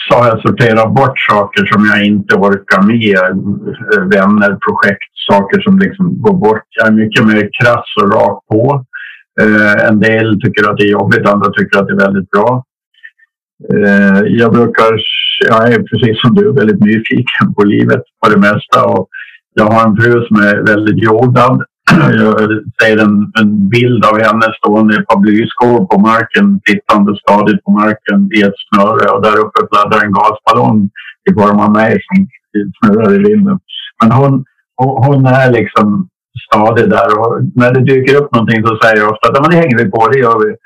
så 0.09 0.18
har 0.18 0.29
jag 0.29 0.40
sorterat 0.40 0.94
bort 0.94 1.18
saker 1.18 1.66
som 1.66 1.87
jag 1.87 2.05
inte 2.05 2.35
orkar 2.35 2.83
med. 2.83 3.18
Eh, 3.18 4.02
vänner, 4.14 4.59
projekt, 4.66 5.12
saker 5.31 5.61
som 5.61 5.79
liksom 5.79 6.22
går 6.22 6.35
bort. 6.35 6.66
Jag 6.70 6.88
är 6.88 6.92
mycket 6.92 7.26
mer 7.26 7.50
krass 7.61 7.87
och 8.00 8.12
rak 8.12 8.38
på. 8.50 8.85
Eh, 9.40 9.88
en 9.88 10.00
del 10.00 10.40
tycker 10.40 10.70
att 10.70 10.76
det 10.76 10.85
är 10.85 10.90
jobbigt, 10.90 11.29
andra 11.29 11.50
tycker 11.50 11.79
att 11.79 11.87
det 11.87 11.92
är 11.92 12.07
väldigt 12.07 12.31
bra. 12.31 12.64
Eh, 13.64 14.21
jag 14.27 14.53
brukar, 14.53 15.01
jag 15.49 15.73
är 15.73 15.83
precis 15.83 16.21
som 16.21 16.35
du, 16.35 16.53
väldigt 16.53 16.81
nyfiken 16.81 17.55
på 17.57 17.64
livet 17.64 18.03
på 18.25 18.31
det 18.31 18.38
mesta. 18.38 18.85
Och 18.85 19.09
jag 19.55 19.64
har 19.64 19.88
en 19.88 19.97
fru 19.97 20.27
som 20.27 20.37
är 20.37 20.57
väldigt 20.66 21.03
jordad. 21.05 21.64
Jag 22.12 22.51
ser 22.83 22.99
en, 22.99 23.33
en 23.40 23.69
bild 23.69 24.05
av 24.05 24.19
henne 24.19 24.47
stående 24.59 24.95
i 24.95 24.99
ett 24.99 25.07
par 25.07 25.21
blyskor 25.21 25.87
på 25.87 25.99
marken, 25.99 26.61
tittande 26.64 27.16
stadigt 27.16 27.64
på 27.64 27.71
marken 27.71 28.31
i 28.37 28.42
ett 28.42 28.59
snöre 28.69 29.11
och 29.11 29.23
där 29.23 29.38
uppe 29.38 29.61
fladdrar 29.71 30.05
en 30.05 30.12
gasballong 30.12 30.90
i 31.31 31.33
form 31.33 31.61
av 31.61 31.73
mig 31.73 32.01
som 32.07 32.29
snurrar 32.79 33.14
i 33.14 33.19
vinden. 33.19 33.59
Men 34.03 34.12
hon, 34.12 34.45
hon 34.77 35.27
är 35.27 35.53
liksom 35.53 36.09
stadig 36.47 36.90
där 36.90 37.19
och 37.19 37.40
när 37.55 37.73
det 37.75 37.85
dyker 37.85 38.16
upp 38.16 38.33
någonting 38.33 38.66
så 38.66 38.79
säger 38.83 38.97
jag 38.97 39.12
ofta 39.12 39.29
att 39.29 39.51
det 39.51 39.57
hänger 39.57 39.79
vi 39.79 39.90
på, 39.90 40.09
det 40.09 40.19
gör 40.19 40.38
vi. 40.45 40.57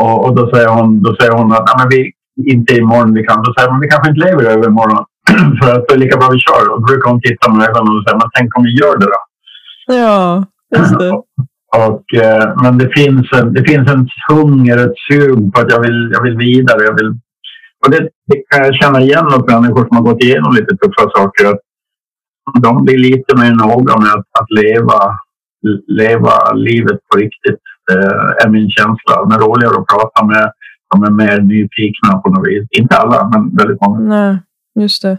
Och, 0.00 0.24
och, 0.24 0.36
då, 0.36 0.50
säger 0.54 0.68
hon, 0.68 1.02
då 1.02 1.16
säger 1.16 1.32
hon 1.32 1.52
att 1.52 1.78
men 1.78 1.88
vi, 1.90 2.12
inte 2.46 2.74
imorgon 2.74 3.14
vi 3.14 3.24
kan. 3.24 3.42
Då 3.42 3.54
säger 3.54 3.70
hon 3.70 3.80
vi 3.80 3.88
kanske 3.88 4.10
inte 4.10 4.26
lever 4.26 4.44
över 4.44 4.66
imorgon 4.66 5.04
för 5.62 5.72
att 5.74 5.88
det 5.88 5.94
är 5.94 5.98
lika 5.98 6.16
bra 6.16 6.28
vi 6.32 6.38
kör. 6.38 6.72
Och 6.72 6.80
då 6.80 6.86
brukar 6.86 7.10
hon 7.10 7.20
titta 7.20 7.52
med 7.52 7.68
ögonen 7.68 7.96
och 7.96 8.04
säga 8.04 8.18
men 8.18 8.30
tänk 8.34 8.56
om 8.56 8.62
vi 8.64 8.72
gör 8.80 8.98
det 8.98 9.06
då? 9.06 9.20
Ja, 9.86 10.44
just 10.76 10.98
det. 10.98 11.10
Och, 11.76 12.14
eh, 12.14 12.54
men 12.62 12.78
det 12.78 12.88
finns, 12.98 13.32
en, 13.32 13.52
det 13.52 13.64
finns 13.64 13.90
en 13.90 14.08
hunger, 14.28 14.76
ett 14.78 14.98
sug 15.10 15.54
på 15.54 15.60
att 15.60 15.70
jag 15.70 15.80
vill, 15.80 16.10
jag 16.12 16.22
vill 16.22 16.36
vidare. 16.36 16.84
Jag 16.84 16.94
vill, 16.94 17.08
och 17.84 17.90
det, 17.90 18.08
det 18.26 18.42
kan 18.50 18.64
jag 18.64 18.74
känna 18.74 19.00
igen 19.00 19.24
hos 19.24 19.46
människor 19.46 19.86
som 19.86 19.96
har 19.96 20.04
gått 20.04 20.22
igenom 20.22 20.54
lite 20.54 20.76
tuffa 20.76 21.10
saker. 21.10 21.46
Att 21.50 21.60
de 22.62 22.84
blir 22.84 22.98
lite 22.98 23.36
mer 23.36 23.52
noga 23.52 23.98
med 23.98 24.12
att, 24.12 24.26
att 24.40 24.50
leva, 24.50 24.98
leva 25.86 26.52
livet 26.52 26.98
på 27.08 27.18
riktigt. 27.18 27.62
Det 27.86 27.98
är 28.44 28.48
min 28.48 28.70
känsla. 28.70 29.12
De 29.16 29.32
är 29.32 29.38
roligare 29.38 29.76
att 29.78 29.86
prata 29.86 30.24
med. 30.26 30.52
De 30.92 31.02
är 31.02 31.10
mer 31.10 31.40
nyfikna 31.40 32.18
på 32.18 32.30
något 32.30 32.48
vis. 32.48 32.68
Inte 32.70 32.96
alla, 32.96 33.28
men 33.28 33.56
väldigt 33.56 33.80
många. 33.80 34.00
Nej, 34.00 34.38
just 34.84 35.02
det. 35.02 35.18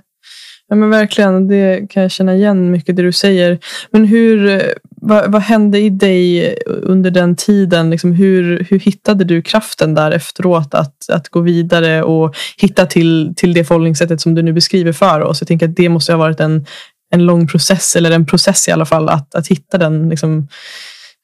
Ja, 0.68 0.76
men 0.76 0.90
verkligen, 0.90 1.48
det 1.48 1.90
kan 1.90 2.04
jag 2.04 2.12
känna 2.12 2.36
igen 2.36 2.72
mycket 2.72 2.96
det 2.96 3.02
du 3.02 3.12
säger. 3.12 3.60
Men 3.92 4.06
hur, 4.06 4.62
vad, 5.02 5.32
vad 5.32 5.42
hände 5.42 5.80
i 5.80 5.90
dig 5.90 6.56
under 6.66 7.12
den 7.12 7.36
tiden? 7.36 7.90
Liksom 7.90 8.14
hur, 8.14 8.68
hur 8.70 8.80
hittade 8.80 9.24
du 9.24 9.42
kraften 9.42 9.94
där 9.94 10.12
efteråt 10.12 10.74
att, 10.74 11.10
att 11.10 11.30
gå 11.30 11.40
vidare 11.40 12.04
och 12.04 12.36
hitta 12.58 12.86
till, 12.86 13.34
till 13.36 13.54
det 13.54 13.64
förhållningssättet 13.64 14.22
som 14.22 14.36
du 14.36 14.42
nu 14.42 14.54
beskriver 14.54 14.92
för 14.92 15.22
oss? 15.22 15.42
Jag 15.42 15.48
tänker 15.48 15.70
att 15.70 15.76
det 15.76 15.90
måste 15.90 16.14
ha 16.14 16.18
varit 16.18 16.40
en, 16.40 16.66
en 17.14 17.26
lång 17.26 17.48
process, 17.48 17.96
eller 17.96 18.12
en 18.12 18.26
process 18.26 18.68
i 18.68 18.72
alla 18.72 18.86
fall, 18.86 19.10
att, 19.10 19.36
att 19.36 19.48
hitta 19.48 19.78
den 19.78 20.10
liksom, 20.10 20.48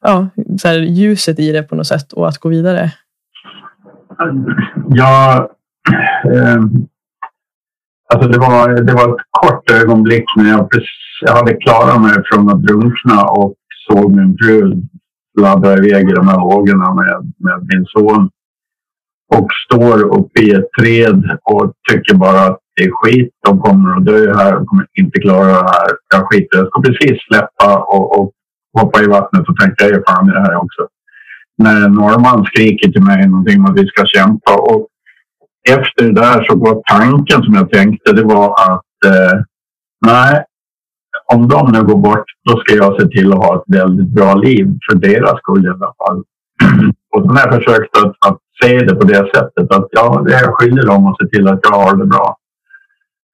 ja, 0.04 0.30
så 0.62 0.68
här, 0.68 0.80
ljuset 0.80 1.40
i 1.40 1.52
det 1.52 1.64
på 1.64 1.76
något 1.76 1.88
sätt 1.88 2.14
och 2.14 2.28
att 2.28 2.38
gå 2.38 2.50
vidare. 2.50 2.92
Ja, 4.90 5.50
eh, 6.34 6.62
alltså 8.14 8.30
det 8.30 8.40
var, 8.40 8.82
det 8.82 8.94
var 8.94 9.10
ett 9.10 9.26
kort 9.32 9.72
ögonblick 9.72 10.26
när 10.36 10.50
jag, 10.50 10.70
jag 11.22 11.34
hade 11.36 11.54
klarat 11.54 12.02
mig 12.02 12.24
från 12.26 12.50
att 12.50 12.64
drunkna 12.64 13.24
och 13.24 13.56
såg 13.88 14.16
min 14.16 14.38
fru 14.38 14.82
ladda 15.42 15.78
iväg 15.78 16.10
i 16.10 16.14
de 16.14 16.28
här 16.28 16.40
vågorna 16.40 16.94
med, 16.94 17.34
med 17.38 17.68
min 17.74 17.86
son. 17.86 18.30
Och 19.36 19.48
står 19.66 20.20
uppe 20.20 20.40
i 20.42 20.52
ett 20.52 20.70
träd 20.80 21.38
och 21.44 21.74
tycker 21.92 22.16
bara 22.16 22.42
att 22.42 22.60
det 22.76 22.84
är 22.84 22.92
skit. 22.92 23.34
De 23.48 23.60
kommer 23.60 23.98
att 23.98 24.06
dö 24.06 24.34
här. 24.36 24.54
De 24.54 24.66
kommer 24.66 24.86
inte 24.94 25.20
klara 25.20 25.48
det 25.48 25.54
här. 25.54 25.90
Jag 26.14 26.28
skiter 26.30 26.58
Jag 26.58 26.68
ska 26.68 26.82
precis 26.82 27.22
släppa 27.28 27.80
och, 27.80 28.20
och 28.20 28.32
hoppa 28.80 29.02
i 29.02 29.08
vattnet 29.08 29.50
och 29.50 29.58
tänka, 29.58 29.86
jag 29.86 29.92
är 29.92 30.04
fan 30.08 30.30
i 30.30 30.32
det 30.32 30.40
här 30.40 30.56
också. 30.56 30.88
När 31.60 31.86
en 31.86 31.94
norrman 31.94 32.46
skriker 32.46 32.92
till 32.92 33.04
mig 33.04 33.28
någonting 33.28 33.60
om 33.60 33.66
att 33.66 33.80
vi 33.80 33.88
ska 33.88 34.06
kämpa. 34.06 34.56
Och 34.56 34.88
efter 35.70 36.06
det 36.06 36.22
där 36.22 36.44
så 36.44 36.56
var 36.56 36.82
tanken 36.86 37.44
som 37.44 37.54
jag 37.54 37.72
tänkte 37.72 38.14
det 38.14 38.24
var 38.24 38.50
att 38.52 39.06
eh, 39.06 39.40
nej, 40.06 40.44
om 41.34 41.48
de 41.48 41.72
nu 41.72 41.84
går 41.84 41.98
bort 41.98 42.26
då 42.50 42.60
ska 42.60 42.76
jag 42.76 43.02
se 43.02 43.08
till 43.08 43.34
att 43.34 43.46
ha 43.46 43.56
ett 43.56 43.76
väldigt 43.76 44.08
bra 44.08 44.36
liv 44.36 44.78
för 44.90 44.98
deras 44.98 45.38
skull 45.40 45.66
i 45.66 45.70
alla 45.70 45.94
fall. 45.98 46.24
och 47.16 47.22
sen 47.22 47.38
har 47.38 47.40
jag 47.40 47.54
försökt 47.54 47.98
att, 47.98 48.16
att 48.28 48.40
se 48.64 48.80
det 48.80 48.96
på 48.96 49.04
det 49.04 49.30
sättet 49.36 49.72
att 49.72 49.88
ja, 49.92 50.24
det 50.26 50.36
här 50.36 50.54
jag 50.60 50.86
dem 50.86 51.06
och 51.06 51.18
se 51.22 51.28
till 51.28 51.48
att 51.48 51.60
jag 51.64 51.72
har 51.72 51.96
det 51.96 52.06
bra. 52.06 52.38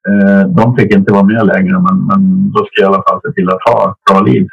Eh, 0.10 0.48
de 0.48 0.76
fick 0.76 0.94
inte 0.94 1.14
vara 1.14 1.24
med 1.24 1.46
längre, 1.46 1.80
men, 1.80 2.06
men 2.08 2.52
då 2.52 2.58
ska 2.66 2.82
jag 2.82 2.92
i 2.92 2.94
alla 2.94 3.04
fall 3.04 3.22
se 3.26 3.32
till 3.32 3.50
att 3.50 3.70
ha 3.70 3.92
ett 3.92 4.14
bra 4.14 4.22
liv. 4.22 4.48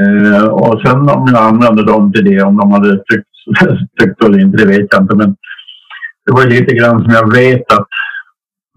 Eh, 0.00 0.44
och 0.44 0.80
sen 0.84 1.08
om 1.08 1.26
jag 1.32 1.42
använde 1.42 1.84
dem 1.84 2.12
till 2.12 2.24
det, 2.24 2.42
om 2.42 2.56
de 2.56 2.72
hade 2.72 2.96
tyckt, 4.00 4.24
eller 4.24 4.40
inte, 4.40 4.56
det 4.56 4.66
vet 4.66 4.86
jag 4.90 5.02
inte. 5.02 5.16
Men 5.16 5.36
det 6.26 6.32
var 6.32 6.46
lite 6.46 6.74
grann 6.74 7.02
som 7.02 7.12
jag 7.12 7.32
vet 7.32 7.72
att 7.72 7.88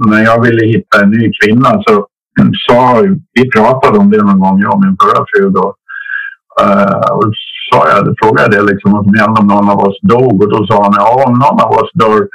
när 0.10 0.24
jag 0.24 0.42
ville 0.42 0.66
hitta 0.66 1.04
en 1.04 1.10
ny 1.10 1.32
kvinna 1.42 1.82
så 1.88 2.08
sa 2.68 3.04
vi 3.34 3.50
pratade 3.50 3.98
om 3.98 4.12
det 4.12 4.24
någon 4.24 4.40
gång, 4.40 4.62
jag 4.62 4.74
och 4.74 4.82
min 4.86 4.98
förra 5.02 5.26
fru 5.30 5.50
då. 5.50 5.76
Eh, 6.62 7.12
och 7.12 7.32
sa 7.72 7.90
jag, 7.90 8.16
frågade 8.22 8.56
jag 8.56 8.66
det 8.66 8.74
liksom, 8.74 8.92
vad 8.92 9.04
som 9.04 9.14
hände 9.14 9.42
om 9.42 9.48
någon 9.48 9.70
av 9.70 9.80
oss 9.80 10.00
dog 10.02 10.44
och 10.44 10.50
då 10.50 10.68
sa 10.68 10.84
han 10.84 10.94
ja, 10.96 11.24
om 11.28 11.34
någon 11.34 11.62
av 11.62 11.72
oss 11.72 11.92
dör 11.94 12.28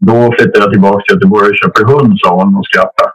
då 0.00 0.32
flyttar 0.38 0.60
jag 0.60 0.72
tillbaka 0.72 1.02
till 1.02 1.14
Göteborg 1.14 1.48
och 1.50 1.56
köper 1.56 1.84
hund, 1.84 2.18
sa 2.22 2.34
hon 2.34 2.56
och 2.56 2.66
skrattade. 2.66 3.10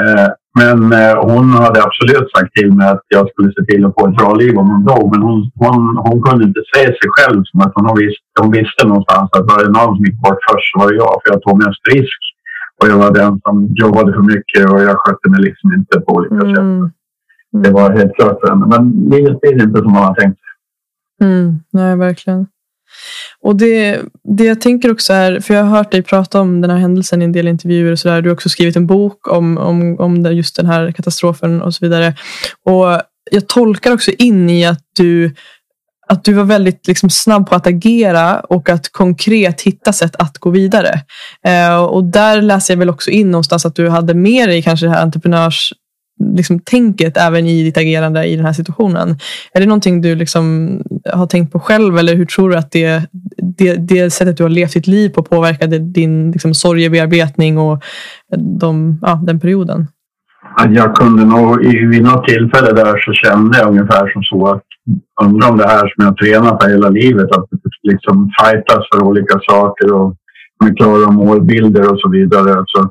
Uh, 0.00 0.28
men 0.60 0.78
uh, 0.92 1.14
hon 1.30 1.46
hade 1.50 1.82
absolut 1.82 2.28
sagt 2.34 2.54
till 2.54 2.72
mig 2.72 2.88
att 2.88 3.04
jag 3.08 3.28
skulle 3.30 3.52
se 3.52 3.62
till 3.64 3.84
att 3.86 3.94
få 3.94 4.08
ett 4.08 4.16
bra 4.16 4.34
liv 4.34 4.58
om 4.58 4.68
hon 4.70 4.84
dog. 4.84 5.06
Men 5.12 5.22
hon, 5.22 5.50
hon, 5.54 5.96
hon 6.06 6.22
kunde 6.22 6.44
inte 6.44 6.62
se 6.74 6.82
sig 6.84 7.08
själv 7.16 7.42
som 7.44 7.60
att 7.60 7.72
hon, 7.74 7.98
visste, 7.98 8.24
hon 8.40 8.50
visste 8.50 8.86
någonstans 8.86 9.30
att 9.32 9.50
var 9.50 9.58
det 9.64 9.70
någon 9.78 9.96
som 9.96 10.04
gick 10.04 10.20
bort 10.24 10.40
först 10.48 10.68
så 10.70 10.78
var 10.78 10.88
det 10.90 10.96
jag. 11.04 11.14
För 11.20 11.28
jag 11.32 11.42
tog 11.42 11.58
mest 11.64 11.82
risk 11.94 12.20
och 12.78 12.88
jag 12.90 12.98
var 12.98 13.12
den 13.20 13.40
som 13.44 13.54
jobbade 13.82 14.12
för 14.12 14.24
mycket 14.34 14.70
och 14.70 14.80
jag 14.82 14.96
skötte 14.98 15.30
mig 15.30 15.40
liksom 15.48 15.72
inte 15.72 16.00
på 16.00 16.12
olika 16.12 16.34
mm. 16.34 16.54
sätt. 16.54 16.94
Det 17.62 17.70
var 17.70 17.90
helt 17.98 18.14
klart 18.16 18.40
för 18.40 18.48
henne. 18.48 18.66
Men 18.66 18.82
livet 19.14 19.40
blir 19.40 19.62
inte 19.62 19.78
som 19.78 19.92
man 19.92 20.04
har 20.04 20.14
tänkt 20.14 20.40
mm. 21.20 21.58
Nej, 21.70 21.96
verkligen. 21.96 22.46
Och 23.40 23.56
det, 23.56 24.00
det 24.36 24.44
jag 24.44 24.60
tänker 24.60 24.92
också 24.92 25.12
är, 25.12 25.40
för 25.40 25.54
jag 25.54 25.64
har 25.64 25.76
hört 25.76 25.92
dig 25.92 26.02
prata 26.02 26.40
om 26.40 26.60
den 26.60 26.70
här 26.70 26.78
händelsen 26.78 27.22
i 27.22 27.24
en 27.24 27.32
del 27.32 27.48
intervjuer 27.48 27.92
och 27.92 27.98
sådär. 27.98 28.22
Du 28.22 28.28
har 28.28 28.34
också 28.34 28.48
skrivit 28.48 28.76
en 28.76 28.86
bok 28.86 29.28
om, 29.28 29.58
om, 29.58 29.96
om 29.98 30.32
just 30.32 30.56
den 30.56 30.66
här 30.66 30.92
katastrofen 30.92 31.62
och 31.62 31.74
så 31.74 31.84
vidare. 31.84 32.14
Och 32.64 33.00
jag 33.30 33.48
tolkar 33.48 33.92
också 33.92 34.10
in 34.18 34.50
i 34.50 34.66
att 34.66 34.84
du 34.96 35.34
att 36.08 36.24
du 36.24 36.32
var 36.32 36.44
väldigt 36.44 36.86
liksom, 36.86 37.10
snabb 37.10 37.48
på 37.48 37.54
att 37.54 37.66
agera 37.66 38.40
och 38.40 38.68
att 38.68 38.92
konkret 38.92 39.60
hitta 39.60 39.92
sätt 39.92 40.16
att 40.16 40.38
gå 40.38 40.50
vidare. 40.50 41.00
Eh, 41.46 41.84
och 41.84 42.04
där 42.04 42.42
läser 42.42 42.74
jag 42.74 42.78
väl 42.78 42.90
också 42.90 43.10
in 43.10 43.30
någonstans 43.30 43.66
att 43.66 43.74
du 43.74 43.88
hade 43.88 44.14
med 44.14 44.48
dig 44.48 44.62
kanske 44.62 44.86
det 44.86 44.92
här 44.92 45.02
entreprenörs 45.02 45.72
liksom, 46.34 46.60
tänket 46.60 47.16
även 47.16 47.46
i 47.46 47.62
ditt 47.62 47.76
agerande 47.76 48.24
i 48.24 48.36
den 48.36 48.44
här 48.44 48.52
situationen. 48.52 49.16
Är 49.52 49.60
det 49.60 49.66
någonting 49.66 50.02
du 50.02 50.14
liksom 50.14 50.76
har 51.12 51.26
tänkt 51.26 51.52
på 51.52 51.60
själv 51.60 51.98
eller 51.98 52.14
hur 52.16 52.26
tror 52.26 52.50
du 52.50 52.56
att 52.56 52.70
det, 52.70 53.02
det, 53.58 53.74
det 53.74 54.10
sättet 54.10 54.36
du 54.36 54.42
har 54.42 54.50
levt 54.50 54.72
ditt 54.72 54.86
liv 54.86 55.08
på 55.08 55.22
påverkade 55.22 55.78
din 55.78 56.30
liksom, 56.30 56.54
sorgebearbetning 56.54 57.58
och 57.58 57.82
de, 58.60 58.98
ja, 59.02 59.20
den 59.22 59.40
perioden? 59.40 59.86
Jag 60.68 60.96
kunde 60.96 61.24
nog, 61.24 61.58
vid 61.90 62.02
något 62.02 62.28
tillfälle 62.28 62.72
där 62.72 62.98
så 62.98 63.12
kände 63.12 63.58
jag 63.58 63.68
ungefär 63.68 64.12
som 64.12 64.22
så 64.22 64.46
att 64.46 64.62
undra 65.24 65.48
om 65.48 65.58
det 65.58 65.68
här 65.68 65.80
som 65.80 66.04
jag 66.04 66.16
tränat 66.16 66.62
för 66.62 66.70
hela 66.70 66.88
livet, 66.88 67.36
att 67.36 67.46
liksom 67.82 68.30
fightas 68.40 68.86
för 68.92 69.04
olika 69.04 69.40
saker 69.48 69.92
och 69.92 70.14
med 70.64 70.76
klara 70.76 71.10
målbilder 71.10 71.92
och 71.92 72.00
så 72.00 72.08
vidare. 72.08 72.64
Så 72.66 72.90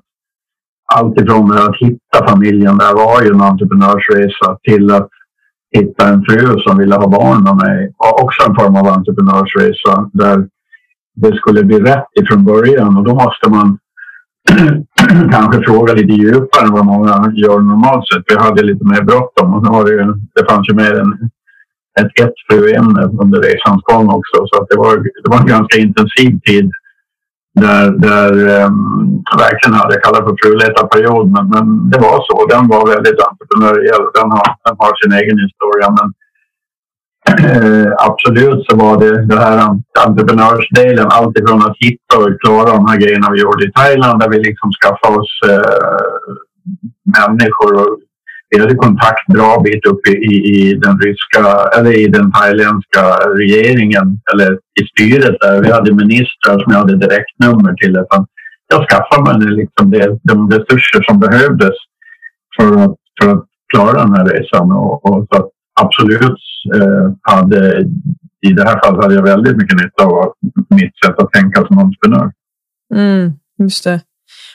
Alltifrån 0.96 1.52
att 1.52 1.78
hitta 1.80 2.28
familjen, 2.28 2.78
det 2.78 2.94
var 2.94 3.22
ju 3.22 3.30
en 3.30 3.42
entreprenörsresa, 3.42 4.58
till 4.64 4.92
att 4.92 5.10
hitta 5.78 6.08
en 6.08 6.24
fru 6.24 6.60
som 6.60 6.78
ville 6.78 6.96
ha 6.96 7.08
barn 7.08 7.44
med 7.44 7.56
mig. 7.56 7.94
Också 8.22 8.50
en 8.50 8.56
form 8.56 8.76
av 8.76 8.88
entreprenörsresa 8.88 10.10
där 10.14 10.48
det 11.16 11.36
skulle 11.36 11.64
bli 11.64 11.80
rätt 11.80 12.12
ifrån 12.22 12.46
början 12.46 12.98
och 12.98 13.04
då 13.04 13.14
måste 13.14 13.50
man 13.50 13.78
kanske 15.32 15.64
fråga 15.64 15.94
lite 15.94 16.14
djupare 16.14 16.66
än 16.66 16.74
vad 16.74 16.86
många 16.86 17.32
gör 17.36 17.60
normalt 17.60 18.08
sett. 18.08 18.24
Vi 18.28 18.44
hade 18.44 18.64
lite 18.64 18.86
mer 18.86 19.02
bråttom 19.02 19.54
och 19.54 19.66
var 19.66 19.86
det, 19.86 20.06
det 20.36 20.50
fanns 20.50 20.70
ju 20.70 20.74
mer 20.74 21.00
än 21.00 21.30
ett 22.00 22.20
ett 22.26 22.34
fruämne 22.50 23.04
under 23.22 23.40
resans 23.42 23.82
gång 23.84 24.10
också. 24.10 24.38
Så 24.48 24.62
att 24.62 24.70
det, 24.70 24.78
var, 24.78 24.98
det 24.98 25.30
var 25.32 25.40
en 25.40 25.46
ganska 25.46 25.80
intensiv 25.80 26.40
tid 26.40 26.72
där, 27.60 27.92
där 27.92 28.32
um, 28.66 29.24
verkligen 29.38 29.80
hade 29.80 29.94
jag 29.94 30.04
kallat 30.04 30.24
för 30.28 30.36
fruletarperiod. 30.44 31.32
Men, 31.32 31.50
men 31.50 31.90
det 31.90 32.00
var 32.00 32.18
så. 32.28 32.46
Den 32.46 32.68
var 32.68 32.88
väldigt 32.88 33.20
entreprenöriell. 33.30 34.06
Den 34.14 34.32
har, 34.32 34.48
den 34.66 34.76
har 34.78 34.94
sin 35.02 35.14
egen 35.20 35.40
historia. 35.46 35.88
Men 35.98 36.08
eh, 37.32 37.92
absolut 38.10 38.66
så 38.66 38.76
var 38.76 39.00
det 39.00 39.26
det 39.26 39.40
här 39.40 39.58
entreprenörsdelen. 40.08 41.08
Alltifrån 41.10 41.62
att 41.62 41.78
hitta 41.86 42.14
och 42.18 42.42
klara 42.42 42.76
de 42.78 42.86
här 42.88 42.98
grejerna 42.98 43.32
vi 43.32 43.42
gjorde 43.42 43.66
i 43.66 43.72
Thailand 43.72 44.20
där 44.20 44.30
vi 44.30 44.40
liksom 44.40 44.70
skaffade 44.82 45.18
oss 45.20 45.34
eh, 45.50 45.94
människor 47.18 47.74
och 47.82 48.00
vi 48.52 48.60
hade 48.60 48.76
kontakt 48.76 49.28
bra 49.28 49.62
bit 49.64 49.86
upp 49.86 50.08
i, 50.08 50.12
i, 50.56 50.74
den 50.74 51.00
ryska 51.00 51.70
eller 51.78 52.00
i 52.00 52.08
den 52.08 52.32
thailändska 52.32 53.04
regeringen 53.38 54.20
eller 54.34 54.54
i 54.54 54.84
styret 54.92 55.36
där. 55.42 55.62
Vi 55.62 55.72
hade 55.72 55.94
ministrar 55.94 56.60
som 56.60 56.74
jag 56.74 56.80
hade 56.80 56.98
direktnummer 56.98 57.74
till. 57.74 57.98
Utan 57.98 58.28
jag 58.68 58.90
skaffade 58.90 59.40
mig 59.40 59.48
liksom 59.48 59.92
det, 59.92 60.20
de 60.24 60.52
resurser 60.52 61.04
som 61.04 61.20
behövdes 61.20 61.76
för 62.58 62.84
att, 62.84 62.96
för 63.22 63.32
att 63.32 63.46
klara 63.74 64.04
den 64.04 64.14
här 64.16 64.26
resan. 64.26 64.72
Och, 64.72 65.06
och 65.06 65.28
så 65.32 65.50
absolut 65.82 66.40
eh, 66.76 67.12
hade 67.22 67.86
i 68.48 68.54
det 68.54 68.64
här 68.64 68.80
fallet 68.84 69.04
hade 69.04 69.16
jag 69.16 69.24
väldigt 69.24 69.58
mycket 69.58 69.78
nytta 69.78 70.06
av 70.06 70.34
mitt 70.70 71.06
sätt 71.06 71.16
att 71.18 71.32
tänka 71.32 71.66
som 71.66 71.78
entreprenör. 71.78 72.32
Mm, 72.96 73.32
just 73.58 73.84
det. 73.84 74.02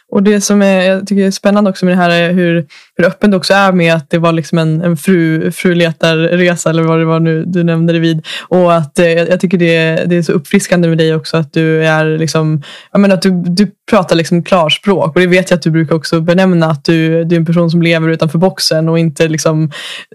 Och 0.08 0.22
det 0.22 0.40
som 0.40 0.62
är, 0.62 0.82
jag 0.82 1.06
tycker 1.06 1.26
är 1.26 1.30
spännande 1.30 1.70
också 1.70 1.84
med 1.84 1.92
det 1.92 2.02
här 2.02 2.10
är 2.10 2.32
hur, 2.32 2.66
hur 2.96 3.06
öppen 3.06 3.30
du 3.30 3.36
också 3.36 3.54
är 3.54 3.72
med 3.72 3.94
att 3.94 4.10
det 4.10 4.18
var 4.18 4.32
liksom 4.32 4.58
en, 4.58 4.82
en 4.82 4.96
fru, 4.96 5.50
fruletarresa 5.50 6.70
eller 6.70 6.82
vad 6.82 6.98
det 6.98 7.04
var 7.04 7.20
nu 7.20 7.44
du 7.46 7.64
nämnde 7.64 7.92
det 7.92 7.98
vid. 7.98 8.26
Och 8.48 8.74
att 8.74 8.98
eh, 8.98 9.06
jag 9.06 9.40
tycker 9.40 9.58
det, 9.58 10.04
det 10.06 10.16
är 10.16 10.22
så 10.22 10.32
uppfriskande 10.32 10.88
med 10.88 10.98
dig 10.98 11.14
också 11.14 11.36
att 11.36 11.52
du 11.52 11.84
är 11.84 12.18
liksom, 12.18 12.62
jag 12.92 13.00
menar 13.00 13.14
att 13.14 13.22
du, 13.22 13.30
du 13.30 13.70
pratar 13.90 14.16
liksom 14.16 14.42
klarspråk. 14.42 15.14
Och 15.14 15.20
det 15.20 15.26
vet 15.26 15.50
jag 15.50 15.56
att 15.56 15.62
du 15.62 15.70
brukar 15.70 15.94
också 15.94 16.20
benämna 16.20 16.66
att 16.66 16.84
du, 16.84 17.24
du 17.24 17.36
är 17.36 17.40
en 17.40 17.46
person 17.46 17.70
som 17.70 17.82
lever 17.82 18.08
utanför 18.08 18.38
boxen 18.38 18.88
och 18.88 18.98
inte 18.98 19.28
liksom, 19.28 19.70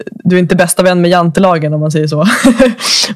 du 0.05 0.35
är 0.35 0.39
inte 0.39 0.55
bästa 0.55 0.83
vän 0.83 1.01
med 1.01 1.11
jantelagen 1.11 1.73
om 1.73 1.79
man 1.79 1.91
säger 1.91 2.07
så. 2.07 2.27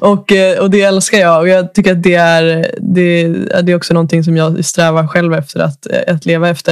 och, 0.00 0.32
eh, 0.32 0.58
och 0.58 0.70
det 0.70 0.82
älskar 0.82 1.18
jag 1.18 1.40
och 1.40 1.48
jag 1.48 1.74
tycker 1.74 1.92
att 1.92 2.02
det 2.02 2.14
är, 2.14 2.66
det, 2.80 3.28
det 3.62 3.72
är 3.72 3.76
också 3.76 3.94
någonting 3.94 4.24
som 4.24 4.36
jag 4.36 4.64
strävar 4.64 5.08
själv 5.08 5.34
efter 5.34 5.60
att, 5.60 5.86
att 6.08 6.26
leva 6.26 6.48
efter. 6.48 6.65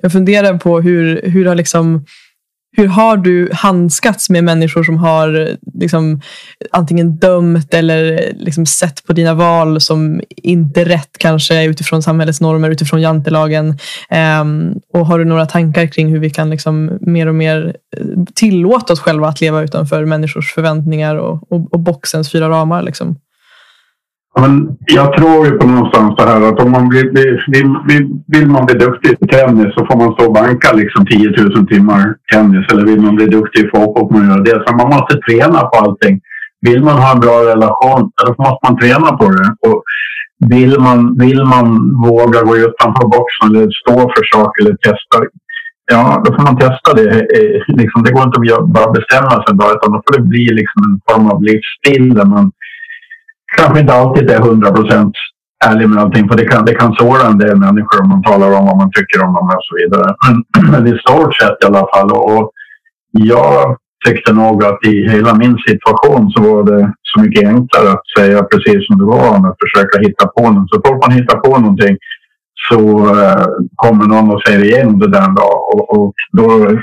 Jag 0.00 0.12
funderar 0.12 0.58
på 0.58 0.80
hur, 0.80 1.22
hur 1.24 1.46
har 1.46 1.54
liksom 1.54 2.04
hur 2.76 2.86
har 2.86 3.16
du 3.16 3.50
handskats 3.52 4.30
med 4.30 4.44
människor 4.44 4.82
som 4.82 4.96
har 4.96 5.56
liksom, 5.74 6.20
antingen 6.70 7.16
dömt 7.16 7.74
eller 7.74 8.32
liksom, 8.36 8.66
sett 8.66 9.04
på 9.06 9.12
dina 9.12 9.34
val 9.34 9.80
som 9.80 10.20
inte 10.28 10.84
rätt 10.84 11.18
kanske 11.18 11.64
utifrån 11.64 12.02
samhällets 12.02 12.40
normer, 12.40 12.70
utifrån 12.70 13.00
jantelagen? 13.00 13.78
Um, 14.40 14.80
och 14.92 15.06
har 15.06 15.18
du 15.18 15.24
några 15.24 15.46
tankar 15.46 15.86
kring 15.86 16.08
hur 16.08 16.18
vi 16.18 16.30
kan 16.30 16.50
liksom, 16.50 16.98
mer 17.00 17.26
och 17.26 17.34
mer 17.34 17.76
eh, 17.96 18.06
tillåta 18.34 18.92
oss 18.92 19.00
själva 19.00 19.28
att 19.28 19.40
leva 19.40 19.62
utanför 19.62 20.04
människors 20.04 20.54
förväntningar 20.54 21.16
och, 21.16 21.52
och, 21.52 21.72
och 21.72 21.80
boxens 21.80 22.32
fyra 22.32 22.48
ramar? 22.48 22.82
Liksom? 22.82 23.16
Men 24.40 24.76
jag 24.78 25.16
tror 25.16 25.46
ju 25.46 25.52
på 25.58 25.66
någonstans 25.66 26.16
det 26.16 26.22
här 26.22 26.42
att 26.42 26.60
om 26.60 26.70
man 26.70 26.88
vill, 26.90 27.10
vill, 27.46 27.78
vill, 27.88 28.08
vill 28.26 28.48
man 28.48 28.66
bli 28.66 28.74
duktig 28.74 29.16
i 29.20 29.26
tennis 29.26 29.74
så 29.74 29.86
får 29.86 29.96
man 29.96 30.12
stå 30.12 30.26
och 30.26 30.32
banka 30.32 30.72
liksom 30.72 31.06
10 31.06 31.30
000 31.30 31.66
timmar 31.66 32.14
tennis. 32.32 32.72
Eller 32.72 32.84
vill 32.84 33.00
man 33.00 33.16
bli 33.16 33.26
duktig 33.26 33.64
i 33.64 33.70
fotboll 33.74 34.08
får 34.08 34.18
man 34.18 34.28
göra 34.30 34.42
det. 34.42 34.62
Så 34.66 34.76
man 34.76 34.88
måste 34.88 35.16
träna 35.16 35.60
på 35.60 35.76
allting. 35.78 36.20
Vill 36.60 36.84
man 36.84 36.96
ha 37.02 37.12
en 37.12 37.20
bra 37.20 37.36
relation, 37.52 38.10
då 38.26 38.34
måste 38.38 38.62
man 38.66 38.78
träna 38.78 39.16
på 39.16 39.24
det. 39.30 39.68
Och 39.68 39.82
vill, 40.46 40.80
man, 40.80 41.18
vill 41.18 41.44
man 41.44 41.66
våga 42.08 42.42
gå 42.42 42.56
utanför 42.56 43.06
boxen 43.16 43.46
eller 43.50 43.70
stå 43.70 43.94
för 44.14 44.24
saker 44.34 44.62
eller 44.62 44.76
testa, 44.76 45.16
ja, 45.92 46.22
då 46.24 46.34
får 46.34 46.42
man 46.42 46.58
testa 46.58 46.94
det. 46.94 47.08
Eh, 47.36 47.76
liksom, 47.80 48.02
det 48.02 48.12
går 48.12 48.22
inte 48.22 48.54
att 48.54 48.68
bara 48.68 48.92
bestämma 48.92 49.34
sig 49.44 49.54
bara, 49.54 49.72
utan 49.76 49.92
då 49.92 50.02
får 50.04 50.18
det 50.18 50.28
bli 50.32 50.44
liksom 50.60 50.80
en 50.88 51.00
form 51.08 51.26
av 51.30 51.42
livsstil 51.42 52.14
där 52.14 52.24
man 52.24 52.52
kanske 53.56 53.80
inte 53.80 53.94
alltid 53.94 54.30
är 54.30 54.40
hundra 54.40 54.72
procent 54.72 55.14
ärlig 55.66 55.88
med 55.88 55.98
allting. 55.98 56.28
För 56.28 56.36
det 56.36 56.44
kan, 56.44 56.64
det 56.64 56.74
kan 56.74 56.94
såra 56.94 57.26
en 57.26 57.38
del 57.38 57.56
människor 57.56 58.02
om 58.02 58.08
man 58.08 58.22
talar 58.22 58.58
om 58.58 58.66
vad 58.66 58.76
man 58.76 58.90
tycker 58.92 59.24
om 59.24 59.34
dem 59.34 59.46
och 59.46 59.64
så 59.68 59.76
vidare. 59.76 60.14
Men, 60.56 60.70
men 60.70 60.94
i 60.94 60.98
stort 60.98 61.34
sett 61.34 61.62
i 61.62 61.66
alla 61.66 61.86
fall. 61.94 62.10
Och 62.12 62.50
jag 63.12 63.76
tyckte 64.06 64.32
nog 64.32 64.64
att 64.64 64.84
i 64.86 65.08
hela 65.08 65.34
min 65.34 65.58
situation 65.68 66.30
så 66.30 66.42
var 66.42 66.62
det 66.62 66.92
så 67.02 67.20
mycket 67.20 67.48
enklare 67.48 67.92
att 67.92 68.08
säga 68.18 68.42
precis 68.42 68.86
som 68.86 68.98
det 68.98 69.04
var 69.04 69.36
än 69.36 69.44
att 69.44 69.58
försöka 69.64 69.98
hitta 69.98 70.26
på 70.26 70.50
något. 70.50 70.70
Så 70.70 70.80
fort 70.86 71.02
man 71.06 71.16
hittar 71.18 71.38
på 71.38 71.58
någonting 71.58 71.96
så 72.68 72.80
eh, 73.20 73.46
kommer 73.76 74.06
någon 74.06 74.30
och 74.30 74.42
säger 74.46 74.64
igen 74.64 74.98
det 74.98 75.10
där 75.10 75.24
en 75.28 75.34
dag 75.34 75.74
och, 75.74 75.98
och 75.98 76.14
då 76.32 76.78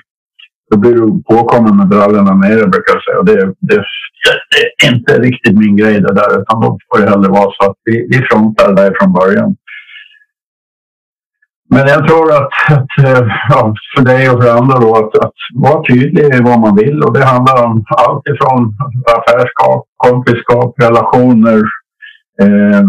då 0.71 0.78
blir 0.78 0.93
du 0.93 1.23
påkommen 1.23 1.78
med 1.78 1.88
brallorna 1.88 2.34
nere 2.34 2.67
brukar 2.67 2.93
jag 2.93 3.04
säga. 3.04 3.19
Och 3.19 3.25
det, 3.25 3.45
det, 3.60 3.84
det, 4.51 4.86
är 4.86 4.93
inte 4.93 5.19
riktigt 5.19 5.58
min 5.58 5.78
grej 5.78 6.01
det 6.01 6.13
där 6.13 6.41
utan 6.41 6.62
då 6.62 6.78
får 6.88 6.99
det 6.99 7.10
hellre 7.10 7.30
vara 7.30 7.51
så 7.51 7.69
att 7.69 7.78
vi, 7.84 8.08
vi 8.10 8.17
frontar 8.30 8.67
det 8.67 8.82
där 8.82 8.95
från 8.99 9.13
början. 9.13 9.56
Men 11.69 11.88
jag 11.88 12.08
tror 12.08 12.32
att, 12.32 12.49
att 12.71 13.06
eh, 13.06 13.28
ja, 13.49 13.73
för 13.95 14.06
dig 14.06 14.30
och 14.30 14.43
för 14.43 14.58
andra 14.58 14.80
då, 14.80 14.95
att, 14.95 15.17
att 15.25 15.34
vara 15.54 15.84
tydlig 15.84 16.23
i 16.23 16.41
vad 16.41 16.60
man 16.60 16.75
vill 16.75 17.04
och 17.04 17.13
det 17.13 17.25
handlar 17.25 17.65
om 17.65 17.86
allt 17.88 18.28
ifrån 18.28 18.73
affärskap, 19.17 19.86
kompiskap, 19.97 20.75
relationer, 20.82 21.62
eh, 22.41 22.84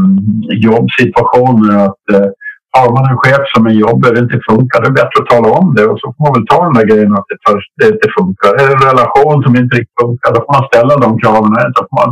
jobbsituationer. 0.50 1.86
Att, 1.86 2.14
eh, 2.14 2.30
har 2.76 2.88
man 2.96 3.10
en 3.10 3.22
chef 3.24 3.44
som 3.54 3.66
är 3.70 3.74
jobbig 3.84 4.08
och 4.08 4.14
det 4.14 4.26
inte 4.26 4.40
funkar, 4.50 4.78
det 4.80 4.90
är 4.92 5.00
bättre 5.02 5.18
att 5.20 5.32
tala 5.34 5.48
om 5.60 5.68
det 5.76 5.84
och 5.90 5.98
så 6.00 6.06
får 6.12 6.22
man 6.24 6.34
väl 6.36 6.46
ta 6.52 6.58
den 6.64 6.76
där 6.78 6.86
grejen 6.90 7.12
att 7.18 7.28
det, 7.30 7.38
tar, 7.44 7.56
det 7.78 7.86
inte 7.94 8.08
funkar. 8.18 8.50
Är 8.60 8.66
det 8.68 8.76
en 8.78 8.88
relation 8.92 9.36
som 9.44 9.52
inte 9.60 9.76
riktigt 9.76 10.00
funkar, 10.04 10.30
då 10.34 10.40
får 10.44 10.54
man 10.56 10.68
ställa 10.70 10.94
de 11.04 11.10
kraven. 11.22 11.50
Då 11.76 11.82
får 11.88 11.96
man, 12.02 12.10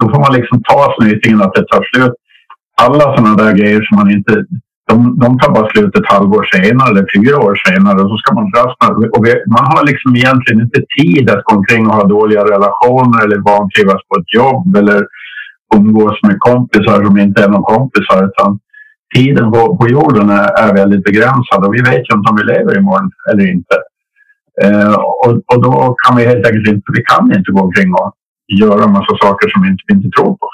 då 0.00 0.04
får 0.10 0.20
man 0.24 0.32
liksom 0.38 0.56
ta 0.70 0.78
snytingen 0.96 1.40
att 1.42 1.54
det 1.58 1.66
tar 1.72 1.82
slut. 1.90 2.16
Alla 2.84 3.04
sådana 3.14 3.34
där 3.42 3.52
grejer 3.60 3.82
som 3.86 3.94
man 4.00 4.10
inte... 4.18 4.34
De, 4.90 5.18
de 5.24 5.38
tar 5.38 5.50
bara 5.56 5.68
slut 5.70 5.98
ett 5.98 6.12
halvår 6.14 6.44
senare 6.54 6.90
eller 6.90 7.06
fyra 7.14 7.36
år 7.46 7.54
senare 7.66 7.98
och 8.02 8.10
så 8.10 8.16
ska 8.16 8.34
man 8.34 8.50
dras 8.50 8.72
och 9.14 9.22
vi, 9.26 9.32
Man 9.54 9.64
har 9.72 9.82
liksom 9.90 10.16
egentligen 10.16 10.60
inte 10.66 10.80
tid 10.98 11.30
att 11.30 11.44
gå 11.44 11.56
omkring 11.56 11.86
och 11.86 11.94
ha 11.94 12.04
dåliga 12.04 12.42
relationer 12.54 13.24
eller 13.24 13.38
vantrivas 13.52 14.02
på 14.08 14.14
ett 14.20 14.34
jobb 14.40 14.76
eller 14.76 15.06
umgås 15.76 16.18
med 16.22 16.36
kompisar 16.38 17.04
som 17.04 17.18
inte 17.18 17.44
är 17.44 17.48
någon 17.48 17.62
kompisar 17.62 18.18
utan 18.28 18.58
tiden 19.14 19.52
på, 19.52 19.76
på 19.76 19.88
jorden 19.88 20.30
är, 20.30 20.68
är, 20.68 20.74
väldigt 20.74 21.04
begränsad 21.04 21.64
och 21.66 21.74
vi 21.74 21.80
vet 21.80 22.10
ju 22.10 22.14
inte 22.14 22.30
om 22.30 22.36
vi 22.36 22.44
lever 22.44 22.78
imorgon 22.78 23.10
eller 23.30 23.50
inte. 23.50 23.76
Eh, 24.62 24.94
och, 24.94 25.42
och, 25.46 25.62
då 25.62 25.96
kan 26.06 26.16
vi 26.16 26.26
helt 26.26 26.46
enkelt 26.46 26.68
inte, 26.68 26.92
vi 26.92 27.02
kan 27.02 27.32
inte 27.36 27.52
gå 27.52 27.60
omkring 27.60 27.94
och 27.94 28.12
göra 28.60 28.86
massa 28.86 29.16
saker 29.22 29.48
som 29.48 29.62
vi 29.62 29.68
inte, 29.68 29.82
inte 29.92 30.08
tror 30.18 30.36
på. 30.36 30.48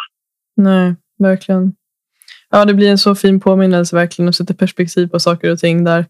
Nej, 0.57 0.95
verkligen. 1.19 1.73
Ja, 2.55 2.65
det 2.65 2.75
blir 2.75 2.91
en 2.91 2.99
så 2.99 3.15
fin 3.15 3.41
påminnelse 3.41 3.97
verkligen 3.97 4.29
och 4.29 4.35
sätter 4.35 4.55
perspektiv 4.55 5.07
på 5.07 5.21
saker 5.21 5.51
och 5.51 5.59
ting 5.59 5.85
där. 5.85 6.07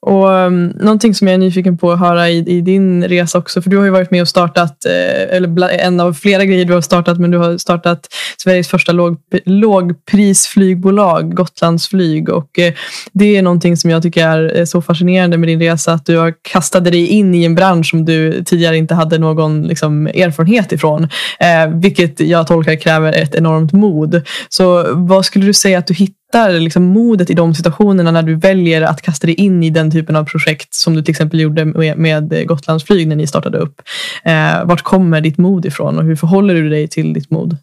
Och 0.00 0.28
um, 0.28 0.66
Någonting 0.66 1.14
som 1.14 1.26
jag 1.26 1.34
är 1.34 1.38
nyfiken 1.38 1.78
på 1.78 1.92
att 1.92 1.98
höra 1.98 2.28
i, 2.28 2.38
i, 2.38 2.60
din 2.60 3.04
resa 3.04 3.38
också, 3.38 3.62
för 3.62 3.70
du 3.70 3.76
har 3.76 3.84
ju 3.84 3.90
varit 3.90 4.10
med 4.10 4.22
och 4.22 4.28
startat, 4.28 4.84
eh, 4.84 5.36
eller 5.36 5.68
en 5.68 6.00
av 6.00 6.12
flera 6.14 6.44
grejer 6.44 6.64
du 6.64 6.72
har 6.72 6.80
startat, 6.80 7.18
men 7.18 7.30
du 7.30 7.38
har 7.38 7.58
startat 7.58 8.06
Sveriges 8.36 8.68
första 8.68 8.92
låg, 8.92 9.16
lågprisflygbolag, 9.44 11.34
Gotlandsflyg. 11.34 12.28
Och 12.28 12.58
eh, 12.58 12.72
det 13.12 13.36
är 13.36 13.42
någonting 13.42 13.76
som 13.76 13.90
jag 13.90 14.02
tycker 14.02 14.28
är 14.28 14.64
så 14.64 14.82
fascinerande 14.82 15.38
med 15.38 15.48
din 15.48 15.60
resa, 15.60 15.92
att 15.92 16.06
du 16.06 16.16
har 16.16 16.34
kastat 16.42 16.84
dig 16.84 17.06
in 17.06 17.34
i 17.34 17.44
en 17.44 17.54
bransch 17.54 17.90
som 17.90 18.04
du 18.04 18.44
tidigare 18.44 18.76
inte 18.76 18.94
hade 18.94 19.18
någon 19.18 19.62
liksom, 19.62 20.06
erfarenhet 20.06 20.72
ifrån, 20.72 21.04
eh, 21.40 21.68
vilket 21.74 22.20
jag 22.20 22.46
tolkar 22.46 22.74
kräver 22.74 23.12
ett 23.12 23.34
enormt 23.34 23.72
mod. 23.72 24.22
Så 24.48 24.86
vad 24.94 25.24
skulle 25.24 25.46
du 25.46 25.54
säga 25.54 25.67
att 25.76 25.86
du 25.86 25.94
hittar 25.94 26.60
liksom 26.60 26.82
modet 26.82 27.30
i 27.30 27.34
de 27.34 27.54
situationerna 27.54 28.10
när 28.10 28.22
du 28.22 28.34
väljer 28.34 28.82
att 28.82 29.02
kasta 29.02 29.26
dig 29.26 29.34
in 29.34 29.62
i 29.62 29.70
den 29.70 29.90
typen 29.90 30.16
av 30.16 30.24
projekt 30.24 30.74
som 30.74 30.94
du 30.94 31.02
till 31.02 31.12
exempel 31.12 31.40
gjorde 31.40 31.64
med, 31.64 31.98
med 31.98 32.48
Gotlandsflyg 32.48 33.08
när 33.08 33.16
ni 33.16 33.26
startade 33.26 33.58
upp. 33.58 33.82
Eh, 34.24 34.64
vart 34.64 34.82
kommer 34.82 35.20
ditt 35.20 35.38
mod 35.38 35.66
ifrån 35.66 35.98
och 35.98 36.04
hur 36.04 36.16
förhåller 36.16 36.54
du 36.54 36.68
dig 36.68 36.88
till 36.88 37.12
ditt 37.12 37.30
mod? 37.30 37.56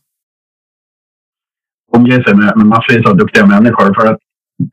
Omge 1.91 2.23
sig 2.23 2.35
med, 2.35 2.57
med 2.57 2.65
massvis 2.65 3.05
av 3.05 3.17
duktiga 3.17 3.45
människor 3.45 3.93
för 4.01 4.07
att 4.11 4.17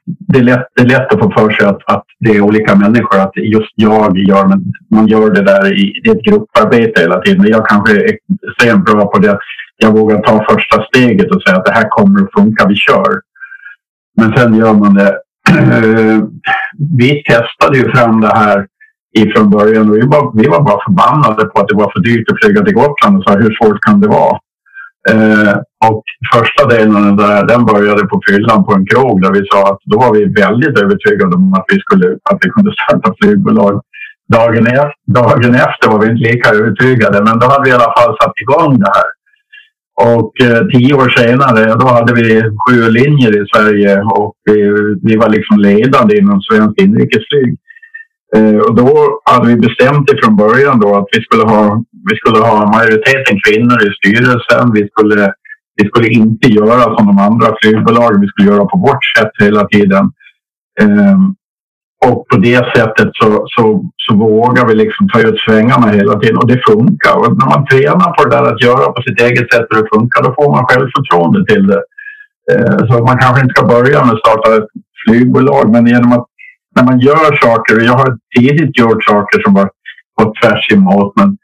det 0.04 0.38
är 0.38 0.42
lätt, 0.42 0.66
det 0.76 0.82
är 0.82 0.86
lätt 0.86 1.12
att 1.12 1.20
få 1.20 1.30
för 1.30 1.50
sig 1.50 1.66
att, 1.66 1.82
att 1.86 2.04
det 2.18 2.30
är 2.30 2.40
olika 2.40 2.74
människor, 2.76 3.20
att 3.20 3.36
just 3.36 3.72
jag 3.74 4.18
gör, 4.18 4.46
men 4.46 4.64
man 4.90 5.06
gör 5.06 5.30
det 5.30 5.42
där 5.42 5.72
i 5.80 6.00
det 6.04 6.10
är 6.10 6.16
ett 6.16 6.24
grupparbete 6.24 7.00
hela 7.00 7.20
tiden. 7.20 7.46
Jag 7.48 7.68
kanske 7.68 7.92
är 7.92 8.14
extremt 8.14 8.84
bra 8.84 9.06
på 9.06 9.18
det. 9.18 9.38
Jag 9.82 9.92
vågar 9.98 10.18
ta 10.22 10.44
första 10.50 10.82
steget 10.82 11.34
och 11.34 11.42
säga 11.42 11.56
att 11.56 11.64
det 11.64 11.72
här 11.72 11.88
kommer 11.88 12.22
att 12.22 12.32
funka, 12.36 12.68
vi 12.68 12.76
kör. 12.76 13.20
Men 14.16 14.36
sen 14.36 14.54
gör 14.54 14.72
man 14.72 14.94
det. 14.94 15.12
vi 16.98 17.22
testade 17.22 17.78
ju 17.78 17.90
fram 17.90 18.20
det 18.20 18.34
här 18.34 18.66
ifrån 19.18 19.50
början 19.50 19.90
och 19.90 19.96
vi 19.96 20.06
var, 20.06 20.42
vi 20.42 20.48
var 20.48 20.60
bara 20.60 20.84
förbannade 20.86 21.44
på 21.44 21.60
att 21.60 21.68
det 21.68 21.74
var 21.74 21.90
för 21.92 22.00
dyrt 22.00 22.30
att 22.30 22.40
flyga 22.42 22.64
till 22.64 22.74
Gotland 22.74 23.16
och 23.16 23.24
sa 23.24 23.32
hur 23.38 23.56
svårt 23.56 23.80
kan 23.80 24.00
det 24.00 24.08
vara? 24.08 24.38
Eh, 25.10 25.54
och 25.88 26.02
första 26.34 26.66
delen 26.66 27.16
där, 27.16 27.46
den 27.46 27.64
började 27.66 28.06
på 28.06 28.20
fyllan 28.28 28.64
på 28.64 28.72
en 28.74 28.86
krog 28.86 29.22
där 29.22 29.32
vi 29.32 29.42
sa 29.50 29.60
att 29.72 29.80
då 29.84 29.98
var 29.98 30.12
vi 30.14 30.24
väldigt 30.24 30.78
övertygade 30.78 31.36
om 31.36 31.54
att 31.54 31.64
vi, 31.72 31.78
skulle, 31.80 32.06
att 32.30 32.38
vi 32.40 32.50
kunde 32.50 32.72
starta 32.72 33.14
flygbolag. 33.20 33.80
Dagen, 34.32 34.66
efter, 34.66 34.92
dagen 35.06 35.54
efter 35.54 35.88
var 35.90 35.98
vi 35.98 36.10
inte 36.10 36.28
lika 36.30 36.48
övertygade 36.50 37.22
men 37.24 37.38
då 37.38 37.46
hade 37.46 37.64
vi 37.64 37.70
i 37.70 37.78
alla 37.78 37.92
fall 37.96 38.16
satt 38.20 38.40
igång 38.44 38.78
det 38.78 38.92
här. 38.96 39.08
Och 40.00 40.40
eh, 40.40 40.66
tio 40.66 40.94
år 40.94 41.08
senare 41.08 41.74
då 41.74 41.86
hade 41.86 42.14
vi 42.14 42.42
sju 42.42 42.90
linjer 42.90 43.42
i 43.42 43.46
Sverige 43.54 44.00
och 44.02 44.34
vi, 44.44 44.56
vi 45.02 45.16
var 45.16 45.28
liksom 45.28 45.58
ledande 45.58 46.18
inom 46.18 46.42
svensk 46.42 46.80
inrikesflyg. 46.80 47.56
Eh, 48.36 48.56
och 48.56 48.74
då 48.74 49.20
hade 49.24 49.48
vi 49.48 49.56
bestämt 49.56 50.10
ifrån 50.10 50.36
början 50.36 50.80
då 50.80 50.96
att 50.96 51.08
vi 51.12 51.22
skulle 51.22 51.42
ha, 51.42 51.84
vi 52.10 52.16
skulle 52.16 52.38
ha 52.38 52.72
majoriteten 52.72 53.38
kvinnor 53.46 53.78
i 53.88 53.90
styrelsen. 53.98 54.72
Vi 54.72 54.88
skulle, 54.88 55.32
vi 55.76 55.88
skulle 55.88 56.08
inte 56.08 56.48
göra 56.48 56.96
som 56.96 57.06
de 57.06 57.18
andra 57.18 57.54
flygbolagen, 57.62 58.20
vi 58.20 58.28
skulle 58.28 58.48
göra 58.48 58.64
på 58.64 58.78
vårt 58.78 59.04
sätt 59.18 59.32
hela 59.38 59.64
tiden. 59.66 60.04
Eh, 60.80 61.18
och 62.06 62.28
på 62.28 62.36
det 62.36 62.62
sättet 62.76 63.08
så, 63.12 63.28
så, 63.54 63.62
så 63.96 64.16
vågar 64.16 64.66
vi 64.66 64.74
liksom 64.74 65.08
ta 65.08 65.20
ut 65.20 65.40
svängarna 65.40 65.86
hela 65.86 66.18
tiden 66.18 66.36
och 66.36 66.46
det 66.46 66.62
funkar. 66.70 67.14
Och 67.18 67.38
när 67.38 67.48
man 67.54 67.66
tränar 67.66 68.10
på 68.12 68.24
det 68.24 68.36
där 68.36 68.52
att 68.52 68.62
göra 68.62 68.92
på 68.92 69.02
sitt 69.02 69.20
eget 69.20 69.52
sätt 69.52 69.66
och 69.70 69.76
det 69.76 69.88
funkar, 69.94 70.22
då 70.22 70.34
får 70.38 70.50
man 70.54 70.66
självförtroende 70.66 71.46
till 71.46 71.66
det. 71.66 71.82
Eh, 72.52 72.78
så 72.86 73.04
man 73.04 73.18
kanske 73.18 73.42
inte 73.42 73.54
ska 73.56 73.66
börja 73.66 74.04
med 74.04 74.14
att 74.14 74.24
starta 74.26 74.56
ett 74.56 74.70
flygbolag, 75.02 75.72
men 75.72 75.86
genom 75.86 76.12
att 76.12 76.26
när 76.76 76.84
man 76.84 76.98
gör 77.00 77.36
saker, 77.46 77.76
och 77.76 77.82
jag 77.90 77.98
har 78.02 78.18
tidigt 78.36 78.78
gjort 78.78 79.04
saker 79.04 79.42
som 79.42 79.54
var 79.54 79.70
på 80.18 80.32
tvärs 80.40 80.72
emot, 80.72 81.12
men 81.16 81.36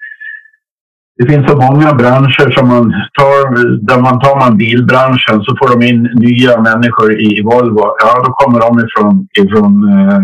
det 1.19 1.27
finns 1.27 1.51
så 1.51 1.57
många 1.57 1.95
branscher 1.95 2.51
som 2.57 2.69
man 2.69 2.91
tar, 3.19 3.43
där 3.89 4.01
man 4.01 4.21
tar 4.21 4.37
man 4.39 4.57
bilbranschen 4.57 5.43
så 5.45 5.57
får 5.57 5.69
de 5.73 5.87
in 5.87 6.03
nya 6.15 6.61
människor 6.61 7.21
i 7.21 7.43
Volvo. 7.43 7.85
Ja, 8.03 8.23
då 8.25 8.33
kommer 8.33 8.61
de 8.61 8.71
ifrån, 8.87 9.29
ifrån 9.39 9.73
eh, 9.93 10.21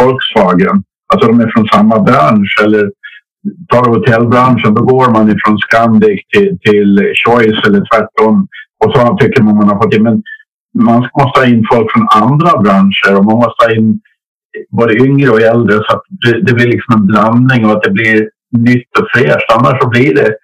Volkswagen. 0.00 0.82
Alltså 1.12 1.28
de 1.28 1.40
är 1.40 1.50
från 1.54 1.68
samma 1.68 1.98
bransch. 2.00 2.60
Eller 2.64 2.90
tar 3.68 3.82
du 3.82 3.90
hotellbranschen, 3.90 4.74
då 4.74 4.82
går 4.82 5.10
man 5.10 5.30
ifrån 5.30 5.58
Scandic 5.58 6.20
till, 6.32 6.58
till 6.60 7.12
Choice 7.24 7.66
eller 7.66 7.82
tvärtom. 7.90 8.46
Och 8.84 8.92
så 8.94 9.16
tycker 9.16 9.42
man 9.42 9.56
man 9.56 9.68
har 9.68 9.82
fått 9.82 9.94
in. 9.94 10.02
Men 10.02 10.22
man 10.78 11.08
måste 11.20 11.40
ha 11.40 11.46
in 11.46 11.66
folk 11.72 11.92
från 11.92 12.06
andra 12.22 12.60
branscher 12.62 13.18
och 13.18 13.24
man 13.24 13.36
måste 13.36 13.64
ha 13.64 13.74
in 13.74 14.00
både 14.70 14.94
yngre 14.94 15.30
och 15.30 15.40
äldre 15.40 15.74
så 15.74 15.96
att 15.96 16.02
det, 16.24 16.40
det 16.42 16.54
blir 16.54 16.66
liksom 16.66 16.94
en 16.94 17.06
blandning 17.06 17.66
och 17.66 17.72
att 17.72 17.82
det 17.82 17.90
blir 17.90 18.28
nytt 18.56 18.98
och 18.98 19.06
fräscht. 19.14 19.52
Annars 19.52 19.82
så 19.82 19.88
blir 19.88 20.14
det 20.14 20.34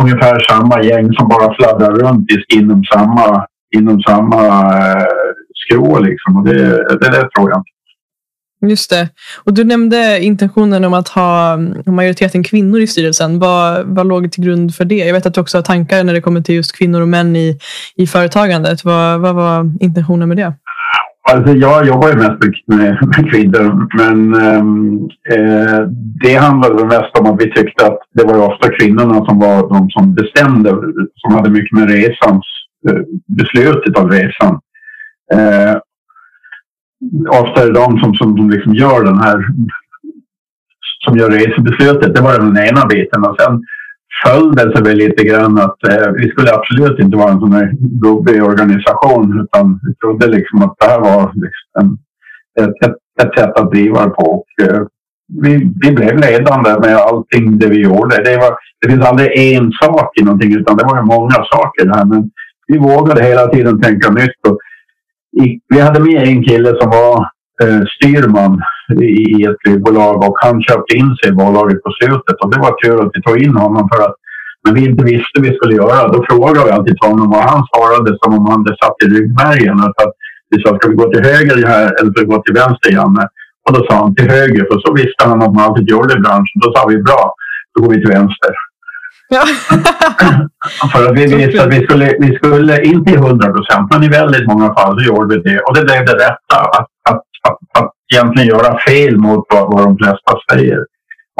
ungefär 0.00 0.40
samma 0.40 0.82
gäng 0.82 1.12
som 1.12 1.28
bara 1.28 1.54
fladdrar 1.54 1.92
runt 1.92 2.28
inom 2.54 2.84
samma, 2.84 3.46
inom 3.76 4.00
samma 4.00 4.46
eh, 4.80 5.06
skrå. 5.54 5.98
Liksom. 5.98 6.36
Och 6.36 6.44
det, 6.44 6.54
det, 7.00 7.10
det 7.10 7.30
tror 7.36 7.50
jag 7.50 7.58
inte. 7.58 7.70
Just 8.70 8.90
det. 8.90 9.08
Och 9.44 9.54
du 9.54 9.64
nämnde 9.64 10.20
intentionen 10.20 10.84
om 10.84 10.94
att 10.94 11.08
ha 11.08 11.56
majoriteten 11.86 12.44
kvinnor 12.44 12.80
i 12.80 12.86
styrelsen. 12.86 13.38
Vad, 13.38 13.84
vad 13.86 14.06
låg 14.06 14.32
till 14.32 14.44
grund 14.44 14.74
för 14.74 14.84
det? 14.84 14.94
Jag 14.94 15.12
vet 15.12 15.26
att 15.26 15.34
du 15.34 15.40
också 15.40 15.58
har 15.58 15.62
tankar 15.62 16.04
när 16.04 16.12
det 16.12 16.20
kommer 16.20 16.40
till 16.40 16.54
just 16.54 16.76
kvinnor 16.76 17.00
och 17.00 17.08
män 17.08 17.36
i, 17.36 17.58
i 17.96 18.06
företagandet. 18.06 18.84
Vad, 18.84 19.20
vad 19.20 19.34
var 19.34 19.72
intentionen 19.80 20.28
med 20.28 20.36
det? 20.36 20.54
Alltså 21.32 21.54
jag 21.54 21.86
jobbar 21.86 22.08
ju 22.08 22.16
mest 22.16 22.38
med, 22.66 22.98
med 23.16 23.30
kvinnor 23.30 23.88
men 23.96 24.34
ehm, 24.34 25.08
eh, 25.30 25.80
det 26.22 26.34
handlade 26.34 26.84
mest 26.84 27.18
om 27.18 27.26
att 27.26 27.42
vi 27.42 27.52
tyckte 27.52 27.86
att 27.86 27.98
det 28.12 28.24
var 28.24 28.52
ofta 28.52 28.70
kvinnorna 28.70 29.24
som 29.24 29.38
var 29.38 29.68
de 29.68 29.90
som 29.90 30.14
bestämde, 30.14 30.70
som 31.14 31.34
hade 31.34 31.50
mycket 31.50 31.78
med 31.78 31.90
resans, 31.90 32.44
eh, 32.88 33.02
beslutet 33.26 33.98
av 33.98 34.10
resan. 34.10 34.60
Eh, 35.34 35.76
ofta 37.28 37.62
är 37.62 37.66
det 37.66 37.72
de 37.72 37.98
som, 37.98 38.14
som, 38.14 38.36
som 38.36 38.50
liksom 38.50 38.74
gör 38.74 39.04
den 39.04 39.18
här, 39.18 39.46
som 41.04 41.18
gör 41.18 41.30
resebeslutet. 41.30 42.14
Det 42.14 42.22
var 42.22 42.38
den 42.38 42.58
ena 42.58 42.86
biten 42.86 43.24
och 43.24 43.36
sen 43.40 43.62
följde 44.26 44.72
sig 44.72 44.82
väl 44.82 44.96
lite 44.96 45.24
grann 45.24 45.58
att 45.58 45.88
eh, 45.88 46.10
vi 46.12 46.28
skulle 46.28 46.54
absolut 46.54 46.98
inte 46.98 47.16
vara 47.16 47.32
en 47.32 47.40
sån 47.40 47.52
här 47.52 47.72
gubbig 47.80 48.42
organisation 48.42 49.40
utan 49.40 49.80
vi 49.82 49.94
trodde 49.94 50.26
liksom 50.26 50.62
att 50.62 50.74
det 50.78 50.86
här 50.86 51.00
var 51.00 51.32
liksom 51.34 51.98
ett, 52.60 52.88
ett, 52.88 52.96
ett 53.22 53.38
sätt 53.38 53.60
att 53.60 53.70
driva 53.70 54.04
det 54.04 54.10
på. 54.10 54.22
Och, 54.22 54.64
eh, 54.64 54.82
vi, 55.42 55.72
vi 55.80 55.92
blev 55.92 56.16
ledande 56.16 56.70
med 56.80 56.96
allting 56.96 57.58
det 57.58 57.68
vi 57.68 57.82
gjorde. 57.82 58.22
Det, 58.24 58.36
var, 58.36 58.56
det 58.80 58.90
finns 58.90 59.06
aldrig 59.06 59.54
en 59.54 59.72
sak 59.72 60.18
i 60.20 60.24
någonting 60.24 60.52
utan 60.52 60.76
det 60.76 60.84
var 60.84 61.02
många 61.02 61.44
saker 61.52 61.86
här. 61.94 62.04
Men 62.04 62.30
vi 62.66 62.78
vågade 62.78 63.24
hela 63.24 63.46
tiden 63.46 63.80
tänka 63.80 64.10
nytt. 64.10 64.46
Och, 64.48 64.58
i, 65.42 65.60
vi 65.68 65.80
hade 65.80 66.00
med 66.00 66.22
en 66.22 66.44
kille 66.44 66.68
som 66.80 66.90
var 66.90 67.28
styrman 67.94 68.62
i 69.02 69.44
ett 69.44 69.56
flygbolag 69.64 70.16
och 70.28 70.36
han 70.44 70.62
köpte 70.62 70.96
in 70.96 71.16
sig 71.16 71.28
i 71.30 71.32
bolaget 71.32 71.82
på 71.82 71.90
slutet. 71.90 72.36
Och 72.42 72.50
det 72.50 72.60
var 72.60 72.72
tur 72.82 73.02
att 73.02 73.10
vi 73.14 73.22
tog 73.22 73.42
in 73.42 73.56
honom 73.56 73.88
för 73.92 74.02
att 74.06 74.16
när 74.64 74.72
vi 74.74 74.84
inte 74.88 75.04
visste 75.04 75.40
vi 75.40 75.54
skulle 75.56 75.74
göra 75.74 76.08
då 76.08 76.24
frågade 76.28 76.66
vi 76.66 76.70
alltid 76.70 76.96
honom 77.00 77.32
och 77.32 77.42
han 77.52 77.66
svarade 77.70 78.18
som 78.20 78.34
om 78.38 78.46
han 78.46 78.60
hade 78.60 78.76
satt 78.82 79.02
i 79.04 79.06
ryggmärgen. 79.14 79.80
Att 79.80 80.14
vi 80.50 80.62
sa, 80.62 80.76
ska 80.76 80.88
vi 80.88 80.94
gå 80.94 81.10
till 81.12 81.24
höger 81.24 81.66
här 81.66 81.86
eller 81.96 82.10
ska 82.10 82.20
vi 82.20 82.32
gå 82.34 82.42
till 82.42 82.54
vänster 82.54 82.90
Janne? 82.92 83.28
Och 83.64 83.72
då 83.74 83.86
sa 83.86 83.94
han 83.96 84.14
till 84.14 84.30
höger 84.30 84.64
för 84.68 84.78
så 84.84 84.92
visste 84.92 85.24
han 85.28 85.42
att 85.42 85.54
man 85.54 85.64
alltid 85.64 85.88
gjorde 85.88 86.14
i 86.14 86.20
branschen. 86.20 86.58
Då 86.64 86.72
sa 86.74 86.86
vi 86.88 86.96
bra, 87.02 87.34
då 87.74 87.82
går 87.82 87.90
vi 87.90 88.00
till 88.00 88.14
vänster. 88.18 88.52
Ja. 89.28 89.44
för 90.92 91.06
att 91.06 91.18
vi 91.18 91.26
visste 91.36 91.62
att 91.62 91.72
vi 91.72 91.84
skulle, 91.86 92.16
vi 92.18 92.36
skulle 92.36 92.82
inte 92.82 93.10
i 93.10 93.16
hundra 93.16 93.52
procent, 93.52 93.86
men 93.90 94.02
i 94.02 94.08
väldigt 94.08 94.46
många 94.46 94.74
fall 94.74 94.98
så 94.98 95.04
gjorde 95.06 95.34
vi 95.34 95.42
det. 95.42 95.60
Och 95.60 95.74
det 95.76 95.84
blev 95.84 96.04
det 96.06 96.14
rätta. 96.14 96.58
Att, 96.78 96.88
att, 97.48 97.82
att, 97.82 97.90
egentligen 98.14 98.48
göra 98.48 98.78
fel 98.78 99.16
mot 99.16 99.44
vad, 99.52 99.72
vad 99.72 99.84
de 99.84 99.96
flesta 99.96 100.32
säger. 100.52 100.78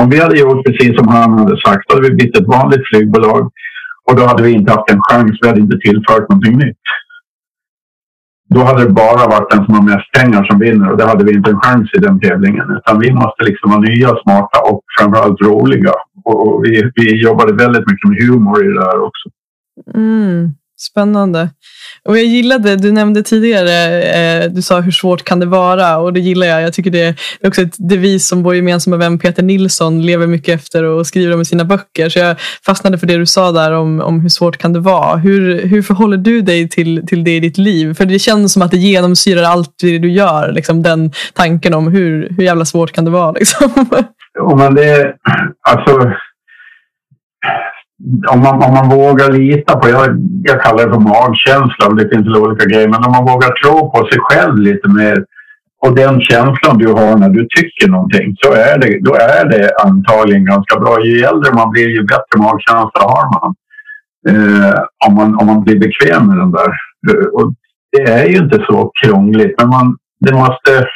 Om 0.01 0.11
vi 0.11 0.21
hade 0.21 0.39
gjort 0.39 0.67
precis 0.67 0.97
som 0.99 1.09
han 1.09 1.39
hade 1.39 1.61
sagt, 1.61 1.89
då 1.89 1.95
hade 1.95 2.09
vi 2.09 2.15
blivit 2.15 2.39
ett 2.39 2.47
vanligt 2.47 2.89
flygbolag. 2.89 3.51
Och 4.07 4.17
då 4.17 4.27
hade 4.27 4.43
vi 4.43 4.51
inte 4.53 4.73
haft 4.73 4.91
en 4.91 5.03
chans. 5.03 5.39
Vi 5.41 5.49
hade 5.49 5.61
inte 5.61 5.79
tillfört 5.79 6.29
någonting 6.29 6.59
nytt. 6.59 6.85
Då 8.55 8.61
hade 8.61 8.85
det 8.85 8.91
bara 8.91 9.29
varit 9.29 9.51
den 9.51 9.65
som 9.65 9.75
har 9.75 9.83
mest 9.83 10.13
pengar 10.13 10.45
som 10.45 10.59
vinner 10.59 10.91
och 10.91 10.99
det 10.99 11.05
hade 11.05 11.25
vi 11.25 11.33
inte 11.35 11.51
en 11.51 11.61
chans 11.61 11.91
i 11.95 11.99
den 11.99 12.21
tävlingen. 12.21 12.77
Utan 12.77 13.01
vi 13.01 13.13
måste 13.13 13.45
liksom 13.45 13.71
vara 13.71 13.81
nya, 13.81 14.09
smarta 14.09 14.59
och 14.71 14.81
framförallt 14.99 15.41
roliga. 15.41 15.93
Och 16.25 16.65
vi, 16.65 16.91
vi 16.95 17.23
jobbade 17.23 17.53
väldigt 17.53 17.87
mycket 17.91 18.09
med 18.11 18.23
humor 18.23 18.65
i 18.65 18.73
det 18.73 18.85
här 18.85 19.01
också. 19.01 19.29
Mm. 19.95 20.55
Spännande. 20.81 21.49
Och 22.05 22.17
jag 22.19 22.25
gillade, 22.25 22.77
du 22.77 22.93
nämnde 22.93 23.23
tidigare, 23.23 24.03
eh, 24.03 24.51
du 24.51 24.63
sa 24.63 24.81
hur 24.81 24.93
svårt 24.93 25.25
kan 25.25 25.41
det 25.41 25.47
vara 25.47 25.99
och 25.99 26.13
det 26.13 26.21
gillar 26.21 26.47
jag. 26.47 26.63
Jag 26.63 26.73
tycker 26.73 26.91
det 26.91 27.01
är 27.41 27.49
också 27.49 27.63
ett 27.63 27.75
devis 27.79 28.27
som 28.27 28.43
vår 28.43 28.55
gemensamma 28.57 28.97
vän 28.97 29.19
Peter 29.19 29.43
Nilsson 29.43 30.07
lever 30.07 30.27
mycket 30.27 30.55
efter 30.55 30.85
och 30.85 31.07
skriver 31.07 31.35
om 31.35 31.41
i 31.41 31.45
sina 31.45 31.65
böcker. 31.65 32.09
Så 32.09 32.19
jag 32.19 32.37
fastnade 32.67 32.99
för 32.99 33.07
det 33.07 33.17
du 33.17 33.27
sa 33.27 33.53
där 33.53 33.73
om, 33.73 34.01
om 34.01 34.21
hur 34.21 34.29
svårt 34.29 34.57
kan 34.57 34.73
det 34.73 34.81
vara. 34.81 35.17
Hur, 35.17 35.67
hur 35.67 35.83
förhåller 35.83 36.17
du 36.17 36.41
dig 36.41 36.69
till, 36.69 37.07
till 37.07 37.25
det 37.25 37.37
i 37.37 37.41
ditt 37.41 37.59
liv? 37.59 37.95
För 37.95 38.05
det 38.05 38.19
känns 38.19 38.53
som 38.53 38.63
att 38.63 38.71
det 38.71 38.77
genomsyrar 38.77 39.43
allt 39.43 39.75
det 39.83 39.99
du 39.99 40.11
gör. 40.11 40.53
Liksom 40.53 40.83
den 40.83 41.13
tanken 41.35 41.75
om 41.75 41.89
hur, 41.89 42.29
hur 42.37 42.45
jävla 42.45 42.65
svårt 42.65 42.93
kan 42.93 43.05
det 43.05 43.11
vara? 43.11 43.33
Liksom. 43.33 43.71
Jo, 44.39 44.57
men 44.57 44.75
det, 44.75 45.15
alltså 45.69 46.13
om 48.31 48.41
man, 48.41 48.63
om 48.63 48.75
man 48.75 48.89
vågar 48.89 49.33
lita 49.33 49.77
på, 49.77 49.89
jag, 49.89 50.09
jag 50.43 50.63
kallar 50.63 50.87
det 50.87 50.93
för 50.93 51.01
magkänsla 51.01 51.89
det 51.89 52.09
finns 52.09 52.27
lite 52.27 52.41
olika 52.41 52.65
grejer, 52.65 52.89
men 52.89 53.05
om 53.05 53.13
man 53.13 53.25
vågar 53.25 53.51
tro 53.51 53.91
på 53.91 54.07
sig 54.07 54.19
själv 54.21 54.59
lite 54.59 54.89
mer 54.89 55.25
och 55.85 55.95
den 55.95 56.21
känslan 56.21 56.79
du 56.79 56.89
har 56.89 57.17
när 57.17 57.29
du 57.29 57.47
tycker 57.57 57.89
någonting 57.89 58.37
så 58.43 58.53
är 58.53 58.79
det, 58.79 58.99
då 59.01 59.15
är 59.15 59.45
det 59.49 59.71
antagligen 59.85 60.45
ganska 60.45 60.81
bra. 60.81 61.05
Ju 61.05 61.21
äldre 61.21 61.55
man 61.55 61.71
blir 61.71 61.89
ju 61.89 62.03
bättre 62.03 62.37
magkänsla 62.39 63.03
har 63.15 63.27
man. 63.41 63.55
Eh, 64.29 64.81
om 65.07 65.15
man. 65.15 65.35
Om 65.41 65.47
man 65.47 65.65
blir 65.65 65.79
bekväm 65.79 66.27
med 66.27 66.37
den 66.37 66.51
där. 66.51 66.73
Eh, 67.09 67.27
och 67.33 67.55
det 67.93 68.03
är 68.03 68.27
ju 68.27 68.37
inte 68.37 68.65
så 68.69 68.93
krångligt 69.03 69.55
men 69.59 69.69
man, 69.69 69.97
det 70.21 70.35
måste 70.35 70.87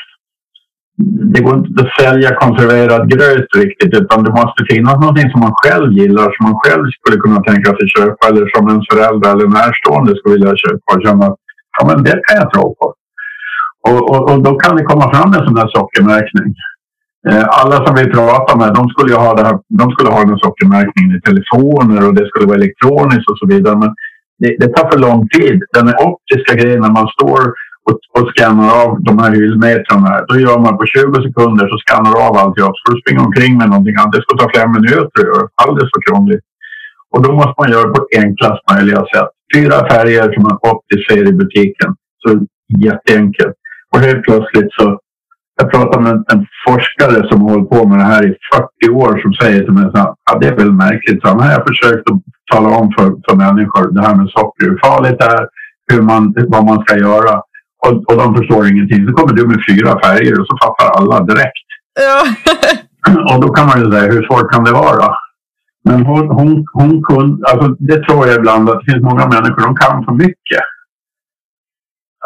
det 1.35 1.41
går 1.41 1.55
inte 1.59 1.83
att 1.83 2.01
sälja 2.01 2.35
konserverad 2.35 3.11
gröt 3.11 3.49
riktigt 3.57 3.95
utan 4.01 4.25
det 4.25 4.31
måste 4.31 4.61
finnas 4.71 5.01
någonting 5.01 5.31
som 5.31 5.41
man 5.41 5.55
själv 5.63 5.93
gillar 5.93 6.29
som 6.35 6.43
man 6.49 6.61
själv 6.63 6.85
skulle 6.99 7.19
kunna 7.25 7.41
tänka 7.43 7.71
sig 7.77 7.89
köpa 7.97 8.23
eller 8.29 8.47
som 8.55 8.69
ens 8.69 8.87
föräldrar 8.93 9.33
eller 9.33 9.49
närstående 9.59 10.17
skulle 10.17 10.35
vilja 10.35 10.57
köpa 10.65 10.89
och 10.95 11.03
känna 11.07 11.27
att 11.27 11.39
ja, 11.79 11.87
men 11.89 12.05
det 12.05 12.21
kan 12.27 12.37
jag 12.41 12.53
tro 12.53 12.75
på. 12.79 12.87
Och, 13.89 14.01
och, 14.11 14.31
och, 14.31 14.43
då 14.43 14.53
kan 14.63 14.77
det 14.77 14.85
komma 14.85 15.07
fram 15.15 15.33
en 15.33 15.47
sån 15.47 15.57
här 15.57 15.71
sockermärkning. 15.77 16.55
Eh, 17.29 17.47
alla 17.61 17.87
som 17.87 17.95
vi 18.01 18.07
pratar 18.19 18.57
med 18.59 18.75
de 18.75 18.89
skulle, 18.89 19.15
ha 19.15 19.35
det 19.35 19.45
här, 19.49 19.59
de 19.81 19.91
skulle 19.91 20.11
ha 20.11 20.25
den 20.25 20.39
sockermärkningen 20.39 21.17
i 21.17 21.21
telefoner 21.21 22.07
och 22.07 22.15
det 22.15 22.29
skulle 22.29 22.47
vara 22.47 22.61
elektroniskt 22.63 23.31
och 23.31 23.39
så 23.39 23.47
vidare. 23.47 23.77
Men 23.77 23.91
det, 24.39 24.57
det 24.61 24.69
tar 24.75 24.91
för 24.91 24.99
lång 24.99 25.29
tid. 25.29 25.63
Den 25.77 25.89
optiska 26.09 26.53
grejen 26.61 26.81
när 26.81 26.95
man 26.99 27.09
står 27.17 27.43
och, 27.89 27.99
och 28.17 28.29
skannar 28.33 28.69
av 28.83 28.91
de 29.09 29.19
här 29.19 29.33
hyllmetrarna. 29.33 30.25
Då 30.29 30.35
gör 30.45 30.59
man 30.59 30.79
på 30.79 30.85
20 30.87 31.15
sekunder 31.27 31.65
så 31.69 31.77
skannar 31.85 32.15
av 32.27 32.37
alltihop. 32.43 32.75
Så 32.79 32.85
du 32.93 33.01
springa 33.01 33.23
omkring 33.29 33.53
med 33.59 33.69
någonting 33.69 33.97
annat. 33.97 34.13
Det 34.13 34.23
ska 34.23 34.37
ta 34.37 34.49
fem 34.59 34.71
minuter 34.73 35.21
att 35.21 35.31
göra. 35.33 35.49
Alldeles 35.63 35.91
för 35.95 36.03
krångligt. 36.07 36.45
Och 37.13 37.23
då 37.25 37.33
måste 37.33 37.55
man 37.61 37.71
göra 37.73 37.87
det 37.89 37.95
på 37.99 38.07
enklast 38.23 38.63
möjliga 38.73 39.03
sätt. 39.13 39.31
Fyra 39.55 39.79
färger 39.91 40.33
som 40.33 40.43
man 40.43 40.59
optiskt 40.73 41.11
ser 41.11 41.29
i 41.31 41.33
butiken. 41.33 41.91
Så 42.23 42.29
jätteenkelt. 42.87 43.57
Och 43.93 44.01
helt 44.01 44.23
plötsligt 44.23 44.73
så 44.79 44.99
jag 45.61 45.71
pratade 45.71 46.03
med 46.03 46.25
en, 46.33 46.47
forskare 46.67 47.29
som 47.29 47.43
har 47.43 47.51
hållit 47.51 47.71
på 47.71 47.87
med 47.89 47.99
det 47.99 48.05
här 48.05 48.27
i 48.27 48.37
40 48.83 48.91
år 48.91 49.21
som 49.23 49.33
säger 49.33 49.61
till 49.65 49.73
mig 49.73 49.85
att 49.85 50.15
ja, 50.31 50.39
det 50.41 50.47
är 50.47 50.57
väl 50.57 50.73
märkligt. 50.73 51.21
Så 51.23 51.29
här 51.29 51.35
har 51.35 51.53
jag 51.53 51.67
försökt 51.67 52.11
att 52.11 52.21
tala 52.53 52.69
om 52.77 52.93
för, 52.99 53.07
för 53.29 53.37
människor 53.37 53.93
det 53.93 54.03
här 54.07 54.15
med 54.15 54.29
socker, 54.31 54.65
hur 54.67 54.79
farligt 54.85 55.19
det 55.19 55.25
är, 55.25 55.49
hur 55.93 56.03
man, 56.03 56.35
vad 56.49 56.65
man 56.65 56.81
ska 56.85 56.99
göra 56.99 57.43
och, 57.87 57.93
och 58.09 58.17
de 58.17 58.37
förstår 58.37 58.69
ingenting. 58.69 59.07
Så 59.07 59.13
kommer 59.13 59.35
du 59.35 59.47
med 59.47 59.61
fyra 59.71 60.01
färger 60.05 60.41
och 60.41 60.47
så 60.47 60.57
fattar 60.63 60.89
alla 60.99 61.25
direkt. 61.25 61.69
Ja. 62.07 62.21
och 63.35 63.41
då 63.43 63.49
kan 63.53 63.67
man 63.67 63.81
ju 63.81 63.91
säga, 63.91 64.13
hur 64.13 64.27
svårt 64.27 64.53
kan 64.53 64.65
det 64.65 64.73
vara? 64.73 65.15
Men 65.85 66.07
hon, 66.07 66.29
hon, 66.29 66.67
hon 66.73 67.03
kunde, 67.03 67.49
alltså 67.51 67.69
det 67.79 68.05
tror 68.05 68.27
jag 68.27 68.37
ibland 68.37 68.71
att 68.71 68.81
det 68.81 68.93
finns 68.93 69.05
många 69.05 69.27
människor 69.27 69.63
som 69.63 69.77
kan 69.77 70.05
för 70.05 70.13
mycket. 70.13 70.65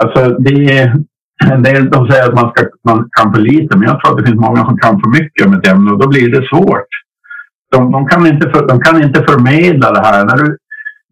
Alltså 0.03 0.29
det 0.39 0.79
är, 0.79 1.03
en 1.51 1.63
del 1.63 1.91
de 1.91 2.09
säger 2.09 2.29
att 2.29 2.35
man, 2.35 2.51
ska, 2.51 2.67
man 2.85 3.09
kan 3.11 3.35
för 3.35 3.41
lite, 3.41 3.77
men 3.77 3.89
jag 3.89 4.01
tror 4.01 4.13
att 4.13 4.19
det 4.19 4.31
finns 4.31 4.41
många 4.41 4.65
som 4.65 4.79
kan 4.79 5.01
för 5.01 5.09
mycket 5.09 5.47
om 5.47 5.53
ett 5.55 5.67
ämne 5.67 5.91
och 5.91 5.99
då 5.99 6.09
blir 6.09 6.31
det 6.31 6.49
svårt. 6.49 6.89
De, 7.73 7.93
de, 7.93 8.07
kan, 8.07 8.27
inte 8.27 8.51
för, 8.51 8.67
de 8.67 8.81
kan 8.81 9.03
inte 9.03 9.25
förmedla 9.29 9.93
det 9.93 10.01
här. 10.01 10.25
När 10.25 10.37
du, 10.37 10.59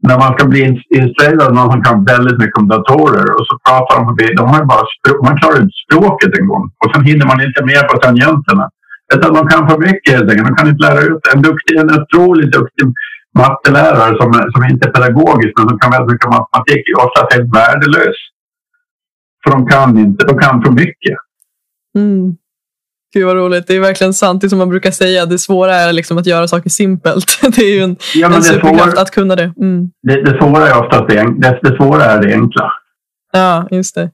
när 0.08 0.18
man 0.22 0.32
ska 0.34 0.46
bli 0.52 0.60
installerad 0.98 1.42
av 1.42 1.54
någon 1.54 1.72
som 1.72 1.82
kan 1.82 2.04
väldigt 2.04 2.38
mycket 2.38 2.58
om 2.58 2.68
datorer 2.68 3.28
och 3.36 3.46
så 3.48 3.54
pratar 3.66 3.96
de 3.96 4.02
förbi. 4.10 4.26
De 4.34 4.44
har 4.48 4.64
bara 4.64 4.84
man 5.26 5.38
klarar 5.40 5.62
inte 5.62 5.80
språket 5.84 6.38
en 6.38 6.46
gång 6.50 6.64
och 6.82 6.90
sen 6.92 7.04
hinner 7.04 7.26
man 7.26 7.40
inte 7.46 7.64
med 7.70 7.82
på 7.88 7.96
tangenterna. 7.98 8.70
Utan 9.14 9.34
de 9.34 9.42
kan 9.48 9.68
för 9.68 9.78
mycket 9.78 10.14
helt 10.14 10.30
enkelt. 10.30 10.48
De 10.48 10.56
kan 10.56 10.68
inte 10.68 10.86
lära 10.86 11.00
ut. 11.00 11.22
En, 11.34 11.42
duktig, 11.42 11.74
en 11.76 11.90
otroligt 12.00 12.52
duktig 12.52 12.84
mattelärare 13.38 14.12
som, 14.20 14.28
som 14.54 14.62
inte 14.70 14.88
är 14.88 14.92
pedagogisk 14.92 15.52
men 15.58 15.68
som 15.68 15.78
kan 15.78 15.90
väldigt 15.90 16.12
mycket 16.12 16.30
matematik 16.36 16.82
är 16.88 17.04
ofta 17.04 17.20
helt 17.34 17.50
värdelös. 17.56 18.18
För 19.42 19.50
de 19.50 19.66
kan 19.66 19.98
inte, 19.98 20.26
de 20.26 20.38
kan 20.38 20.62
för 20.62 20.70
mycket. 20.70 21.16
Mm. 21.98 22.36
Gud 23.14 23.26
vad 23.26 23.36
roligt. 23.36 23.66
Det 23.66 23.76
är 23.76 23.80
verkligen 23.80 24.14
sant. 24.14 24.40
Det 24.40 24.48
som 24.48 24.58
man 24.58 24.68
brukar 24.68 24.90
säga. 24.90 25.26
Det 25.26 25.38
svåra 25.38 25.74
är 25.74 25.92
liksom 25.92 26.18
att 26.18 26.26
göra 26.26 26.48
saker 26.48 26.70
simpelt. 26.70 27.38
Det 27.56 27.62
är 27.62 27.74
ju 27.74 27.80
en, 27.80 27.96
ja, 28.14 28.34
en 28.34 28.42
superkraft 28.42 28.98
att 28.98 29.10
kunna 29.10 29.36
det. 29.36 29.52
Mm. 29.60 29.90
Det, 30.02 30.22
det 30.22 30.38
svåra 30.38 30.68
är 30.68 30.84
oftast 30.84 31.08
det, 31.08 31.34
det, 31.38 31.58
det 31.62 31.76
svåra 31.76 32.04
är 32.04 32.22
det 32.22 32.34
enkla. 32.34 32.72
Ja, 33.32 33.68
just 33.70 33.94
det. 33.94 34.10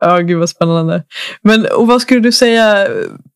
Ja, 0.00 0.18
gud 0.18 0.38
vad 0.38 0.48
spännande. 0.48 1.02
Men 1.42 1.66
och 1.76 1.86
vad 1.86 2.02
skulle 2.02 2.20
du 2.20 2.32
säga, 2.32 2.88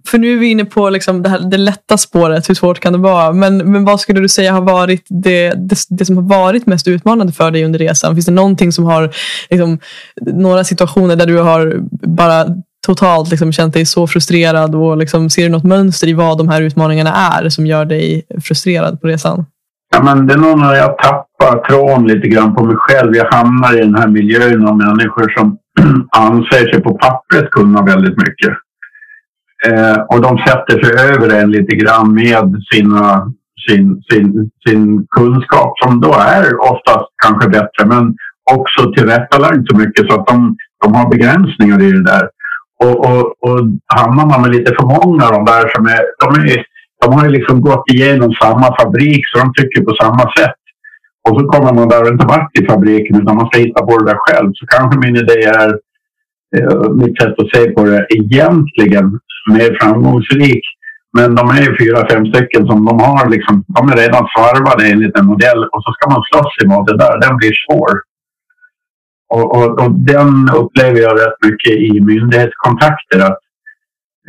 för 0.09 0.18
nu 0.18 0.33
är 0.33 0.37
vi 0.37 0.50
inne 0.50 0.64
på 0.64 0.90
liksom 0.90 1.22
det, 1.22 1.28
här, 1.28 1.40
det 1.40 1.57
lätta 1.57 1.98
spåret, 1.98 2.50
hur 2.50 2.55
svårt 2.55 2.81
kan 2.81 2.92
det 2.92 2.98
vara? 2.98 3.33
Men, 3.33 3.72
men 3.72 3.85
vad 3.85 4.00
skulle 4.00 4.20
du 4.20 4.28
säga 4.28 4.52
har 4.52 4.61
varit 4.61 5.07
det, 5.09 5.50
det, 5.50 5.76
det, 5.88 6.05
som 6.05 6.16
har 6.16 6.24
varit 6.24 6.66
mest 6.66 6.88
utmanande 6.88 7.33
för 7.33 7.50
dig 7.50 7.64
under 7.64 7.78
resan? 7.78 8.14
Finns 8.14 8.26
det 8.26 8.33
någonting 8.33 8.72
som 8.72 8.85
har, 8.85 9.11
liksom, 9.50 9.78
några 10.20 10.64
situationer 10.64 11.16
där 11.16 11.26
du 11.26 11.38
har 11.38 11.76
bara 12.07 12.46
totalt 12.87 13.31
liksom 13.31 13.53
känt 13.53 13.75
dig 13.75 13.87
så 13.87 14.07
frustrerad 14.07 14.75
och 14.75 14.97
liksom, 14.97 15.31
ser 15.31 15.42
du 15.42 15.49
något 15.49 15.64
mönster 15.64 16.09
i 16.09 16.12
vad 16.12 16.38
de 16.38 16.49
här 16.49 16.62
utmaningarna 16.62 17.11
är 17.11 17.49
som 17.49 17.66
gör 17.66 17.85
dig 17.85 18.27
frustrerad 18.42 19.01
på 19.01 19.07
resan? 19.07 19.47
Ja, 19.95 20.03
men 20.03 20.27
det 20.27 20.35
är 20.35 20.38
nog 20.38 20.59
när 20.59 20.75
jag 20.75 20.99
tappar 20.99 21.68
tron 21.68 22.07
lite 22.07 22.29
grann 22.29 22.55
på 22.55 22.64
mig 22.64 22.77
själv. 22.79 23.16
Jag 23.16 23.33
hamnar 23.33 23.77
i 23.77 23.81
den 23.81 23.95
här 23.95 24.09
miljön 24.09 24.68
av 24.68 24.77
människor 24.77 25.33
som 25.38 25.59
anser 26.16 26.73
sig 26.73 26.83
på 26.83 26.99
pappret 26.99 27.51
kunna 27.51 27.83
väldigt 27.83 28.16
mycket. 28.16 28.53
Eh, 29.66 30.01
och 30.09 30.21
de 30.21 30.38
sätter 30.38 30.85
sig 30.85 31.14
över 31.14 31.29
en 31.42 31.51
lite 31.51 31.77
grann 31.77 32.14
med 32.14 32.62
sina, 32.73 33.33
sin, 33.68 34.03
sin, 34.12 34.51
sin 34.68 35.07
kunskap 35.16 35.73
som 35.79 36.01
då 36.01 36.14
är 36.14 36.71
oftast 36.73 37.09
kanske 37.25 37.49
bättre 37.49 37.87
men 37.87 38.14
också 38.53 38.92
tillrättalagd 38.92 39.68
så 39.68 39.77
mycket 39.77 40.07
så 40.07 40.21
att 40.21 40.27
de, 40.27 40.57
de 40.85 40.95
har 40.95 41.11
begränsningar 41.11 41.83
i 41.83 41.92
det 41.92 42.05
där. 42.05 42.29
Och, 42.85 42.97
och, 43.09 43.25
och 43.47 43.59
hamnar 43.99 44.26
man 44.26 44.43
med 44.43 44.51
lite 44.51 44.74
för 44.74 44.87
många 44.95 45.24
av 45.26 45.33
de 45.33 45.45
där 45.45 45.64
som 45.74 45.87
är, 45.87 46.03
de, 46.22 46.28
är, 46.53 46.64
de 47.03 47.12
har 47.14 47.24
ju 47.24 47.30
liksom 47.30 47.61
gått 47.61 47.85
igenom 47.95 48.33
samma 48.33 48.76
fabrik 48.78 49.22
så 49.26 49.39
de 49.39 49.53
tycker 49.55 49.85
på 49.85 49.95
samma 50.03 50.24
sätt. 50.39 50.61
Och 51.28 51.41
så 51.41 51.47
kommer 51.47 51.72
man 51.72 51.89
där 51.89 52.03
och 52.03 52.12
inte 52.14 52.26
varit 52.26 52.61
i 52.61 52.66
fabriken 52.66 53.22
utan 53.22 53.37
man 53.37 53.47
ska 53.47 53.59
hitta 53.59 53.87
på 53.87 53.99
det 53.99 54.11
där 54.11 54.18
själv. 54.20 54.51
Så 54.55 54.66
kanske 54.66 54.99
min 54.99 55.16
idé 55.16 55.39
är, 55.43 55.68
eh, 56.57 56.91
mitt 57.03 57.20
sätt 57.20 57.35
att 57.39 57.53
se 57.55 57.70
på 57.70 57.85
det, 57.85 58.07
egentligen 58.09 59.07
mer 59.55 59.78
framgångsrik. 59.80 60.64
Men 61.18 61.35
de 61.35 61.45
är 61.49 61.62
ju 61.66 61.76
fyra, 61.80 62.09
fem 62.11 62.26
stycken 62.26 62.66
som 62.66 62.85
de 62.85 63.01
har 63.01 63.28
liksom, 63.28 63.64
de 63.76 63.89
är 63.93 63.97
redan 63.97 64.26
svarvade 64.35 64.83
enligt 64.93 65.18
en 65.18 65.26
modell 65.26 65.62
och 65.72 65.83
så 65.85 65.93
ska 65.93 66.11
man 66.11 66.22
slåss 66.28 66.55
emot 66.64 66.87
det 66.87 66.97
där. 66.97 67.20
Den 67.20 67.37
blir 67.37 67.53
svår. 67.64 67.93
Och, 69.33 69.57
och, 69.57 69.80
och, 69.83 69.91
den 69.91 70.49
upplever 70.61 71.01
jag 71.01 71.20
rätt 71.20 71.39
mycket 71.47 71.72
i 71.72 72.01
myndighetskontakter. 72.01 73.20
Att 73.28 73.39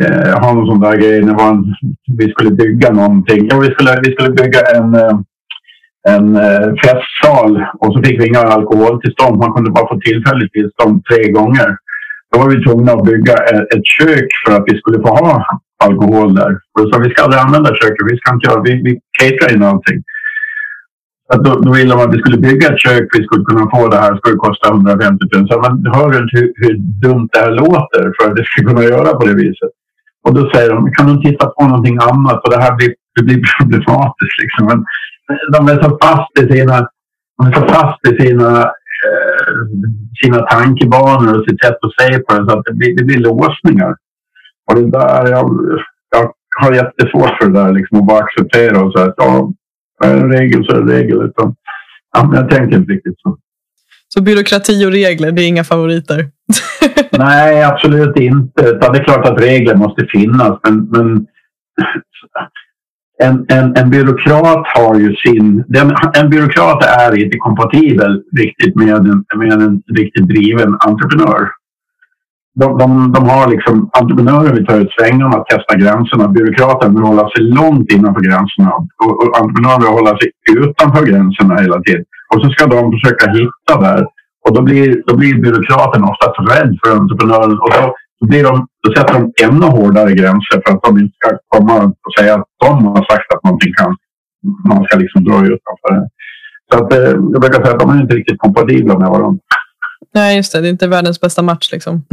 eh, 0.04 0.40
ha 0.42 0.54
någon 0.54 0.68
sån 0.68 0.80
där 0.80 0.98
grej. 0.98 1.22
när 1.22 1.34
man, 1.34 1.76
vi 2.18 2.32
skulle 2.32 2.52
bygga 2.52 2.90
någonting. 2.92 3.48
Ja, 3.50 3.60
vi, 3.60 3.72
skulle, 3.72 4.02
vi 4.04 4.12
skulle 4.12 4.30
bygga 4.30 4.62
en, 4.76 4.96
eh, 4.96 5.18
en 6.10 6.36
eh, 6.36 6.68
festsal 6.84 7.66
och 7.80 7.94
så 7.94 8.04
fick 8.04 8.22
vi 8.22 8.28
inga 8.28 8.40
alkoholtillstånd. 8.40 9.38
Man 9.38 9.54
kunde 9.54 9.72
bara 9.72 9.88
få 9.88 10.00
tillfälligt 10.00 10.54
tillstånd 10.54 11.06
tre 11.06 11.32
gånger. 11.32 11.70
Då 12.32 12.40
var 12.40 12.50
vi 12.50 12.64
tvungna 12.64 12.92
att 12.92 13.06
bygga 13.06 13.34
eh, 13.34 13.64
ett 13.74 13.86
kök 13.98 14.30
för 14.46 14.52
att 14.56 14.64
vi 14.68 14.78
skulle 14.78 15.00
få 15.02 15.08
ha 15.08 15.46
alkohol 15.86 16.36
där. 16.36 16.52
Och 16.80 16.86
så 16.90 17.00
vi 17.00 17.10
ska 17.10 17.24
aldrig 17.24 17.42
använda 17.42 17.70
köket. 17.82 18.12
Vi 18.12 18.18
ska 18.18 18.34
inte 18.34 18.50
göra 18.50 18.62
Vi, 18.62 18.74
vi 18.84 19.00
caterar 19.20 19.56
in 19.56 19.64
allting. 19.64 20.04
Att 21.34 21.44
då, 21.44 21.52
då 21.66 21.70
ville 21.74 21.94
de 21.94 22.00
att 22.02 22.16
vi 22.16 22.20
skulle 22.20 22.38
bygga 22.38 22.68
ett 22.68 22.84
kök. 22.86 23.08
Vi 23.18 23.24
skulle 23.24 23.46
kunna 23.46 23.66
få 23.74 23.88
det 23.88 23.98
här. 23.98 24.12
Det 24.12 24.18
skulle 24.18 24.44
kosta 24.48 24.70
150 24.70 25.26
000. 25.36 25.48
Så 25.48 25.60
man 25.60 25.74
hör 25.96 26.10
inte 26.22 26.38
hur, 26.38 26.54
hur 26.62 26.76
dumt 27.06 27.30
det 27.32 27.40
här 27.40 27.52
låter 27.52 28.04
för 28.16 28.24
att 28.30 28.36
det 28.38 28.46
ska 28.46 28.64
kunna 28.68 28.84
göra 28.84 29.10
på 29.18 29.26
det 29.26 29.36
viset. 29.36 29.74
Och 30.26 30.34
då 30.34 30.42
säger 30.52 30.70
de, 30.70 30.92
kan 30.92 31.08
du 31.08 31.16
titta 31.22 31.46
på 31.48 31.64
någonting 31.68 31.98
annat? 32.12 32.42
För 32.42 32.50
det 32.52 32.64
här 32.64 32.76
blir, 32.76 32.94
det 33.16 33.24
blir 33.24 33.42
problematiskt. 33.58 34.38
Liksom. 34.44 34.64
Men 34.70 34.80
de 35.54 35.60
är 35.74 35.84
så 35.84 35.90
fast 36.04 36.32
i 36.42 36.54
sina, 36.54 36.88
de 37.38 37.48
är 37.48 37.54
så 37.60 37.68
fast 37.74 38.08
i 38.08 38.22
sina, 38.22 38.52
eh, 39.06 39.54
sina 40.24 40.40
tankebanor 40.54 41.38
och 41.38 41.46
sitt 41.50 41.64
sätt 41.64 41.78
att 41.86 41.96
se 42.00 42.20
på 42.20 42.34
det 42.34 42.50
så 42.50 42.60
att 42.60 42.66
det 42.66 42.74
blir, 42.74 42.98
det 42.98 43.04
blir 43.04 43.20
låsningar. 43.20 43.96
Och 44.68 44.76
det 44.76 44.92
där, 44.92 45.32
jag, 45.32 45.46
jag 46.16 46.32
har 46.62 46.74
jättesvårt 46.74 47.38
för 47.42 47.50
det 47.50 47.60
där 47.60 47.72
liksom, 47.74 48.00
att 48.00 48.08
bara 48.08 48.24
acceptera 48.24 48.82
och 48.84 48.94
säga 48.94 49.06
att 49.06 49.14
ja, 49.18 49.52
är 50.04 50.18
en 50.18 50.32
regel 50.32 50.66
så 50.66 50.76
är 50.76 50.82
det 50.82 50.94
regel. 50.94 51.22
Utan, 51.24 51.56
ja, 52.14 52.28
men 52.28 52.40
jag 52.40 52.50
tänker 52.50 52.78
inte 52.78 52.92
riktigt 52.92 53.20
så. 53.20 53.38
Så 54.08 54.22
byråkrati 54.22 54.86
och 54.86 54.92
regler, 54.92 55.32
det 55.32 55.42
är 55.42 55.48
inga 55.48 55.64
favoriter? 55.64 56.30
Nej, 57.18 57.64
absolut 57.64 58.18
inte. 58.18 58.64
Det 58.64 58.86
är 58.86 59.04
klart 59.04 59.28
att 59.28 59.42
regler 59.42 59.76
måste 59.76 60.06
finnas, 60.06 60.60
men, 60.64 60.90
men 60.92 61.28
en, 63.24 63.46
en, 63.50 63.78
en 63.78 63.90
byråkrat 63.90 64.68
har 64.76 65.00
ju 65.00 65.16
sin... 65.16 65.64
Den, 65.68 65.96
en 66.14 66.30
byråkrat 66.30 66.84
är 66.84 67.24
inte 67.24 67.38
kompatibel 67.38 68.24
riktigt 68.38 68.76
med 68.76 68.96
en, 68.96 69.26
med 69.36 69.52
en 69.52 69.82
riktigt 69.96 70.28
driven 70.28 70.78
entreprenör. 70.80 71.50
De, 72.56 72.78
de, 72.78 73.12
de 73.12 73.30
har 73.30 73.48
liksom, 73.48 73.90
entreprenören 74.00 74.56
vill 74.56 74.66
ta 74.66 74.76
ut 74.76 74.92
svängarna, 75.00 75.44
testa 75.44 75.76
gränserna. 75.76 76.28
Byråkraten 76.28 76.96
vill 76.96 77.04
hålla 77.04 77.30
sig 77.30 77.44
långt 77.44 77.92
innanför 77.92 78.22
gränserna 78.22 78.72
och, 79.04 79.14
och 79.22 79.40
entreprenören 79.40 79.82
vill 79.82 79.98
hålla 80.00 80.18
sig 80.20 80.28
utanför 80.58 81.06
gränserna 81.06 81.62
hela 81.62 81.82
tiden. 81.82 82.06
Och 82.34 82.42
så 82.42 82.50
ska 82.50 82.66
de 82.66 82.92
försöka 82.92 83.26
hitta 83.32 83.74
där 83.82 84.08
och 84.46 84.54
då 84.56 84.62
blir, 84.62 85.04
då 85.08 85.18
blir 85.18 85.42
byråkraten 85.42 86.04
oftast 86.04 86.38
rädd 86.52 86.72
för 86.82 86.92
entreprenören 87.02 87.60
och 87.64 87.70
då, 87.78 88.28
blir 88.28 88.44
de, 88.44 88.68
då 88.84 88.94
sätter 88.96 89.14
de 89.14 89.34
ännu 89.46 89.66
hårdare 89.66 90.14
gränser 90.14 90.62
för 90.66 90.74
att 90.74 90.84
de 90.84 90.98
inte 90.98 91.16
ska 91.20 91.30
komma 91.48 91.76
och 91.84 92.14
säga 92.20 92.34
att 92.36 92.46
de 92.66 92.86
har 92.86 93.04
sagt 93.12 93.34
att 93.34 93.44
någonting 93.44 93.74
kan, 93.74 93.96
man 94.70 94.84
ska 94.84 94.98
liksom 94.98 95.24
dra 95.24 95.38
utanför 95.54 95.90
det. 95.96 96.08
Så 96.72 96.84
att, 96.84 96.94
eh, 96.94 97.14
jag 97.34 97.42
brukar 97.42 97.64
säga 97.64 97.74
att 97.74 97.80
de 97.80 97.90
är 97.90 98.02
inte 98.02 98.16
riktigt 98.16 98.40
kompatibla 98.40 99.00
med 99.00 99.10
varandra. 99.10 99.40
Nej, 100.14 100.38
just 100.38 100.52
det. 100.52 100.62
Det 100.62 100.68
är 100.68 100.70
inte 100.70 100.88
världens 100.88 101.22
bästa 101.22 101.42
match. 101.42 101.70
Liksom. 101.72 102.06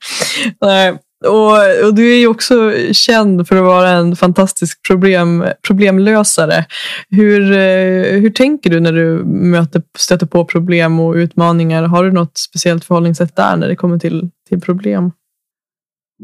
Nej. 0.60 0.98
Och, 1.26 1.86
och, 1.86 1.94
du 1.94 2.12
är 2.12 2.18
ju 2.18 2.26
också 2.26 2.72
känd 2.92 3.48
för 3.48 3.56
att 3.56 3.62
vara 3.62 3.90
en 3.90 4.16
fantastisk 4.16 4.86
problem, 4.86 5.44
problemlösare. 5.66 6.64
Hur, 7.10 7.52
eh, 7.52 8.20
hur 8.20 8.30
tänker 8.30 8.70
du 8.70 8.80
när 8.80 8.92
du 8.92 9.24
möter, 9.24 9.82
stöter 9.98 10.26
på 10.26 10.44
problem 10.44 11.00
och 11.00 11.14
utmaningar? 11.14 11.82
Har 11.82 12.04
du 12.04 12.12
något 12.12 12.38
speciellt 12.38 12.84
förhållningssätt 12.84 13.36
där 13.36 13.56
när 13.56 13.68
det 13.68 13.76
kommer 13.76 13.98
till, 13.98 14.30
till 14.48 14.60
problem? 14.60 15.10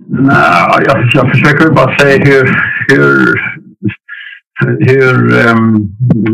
Nej, 0.08 0.84
jag, 0.86 1.10
jag 1.14 1.30
försöker 1.30 1.70
bara 1.70 1.98
säga 1.98 2.24
hur, 2.24 2.56
hur, 2.88 3.40
hur 4.66 5.14
um, 5.50 5.88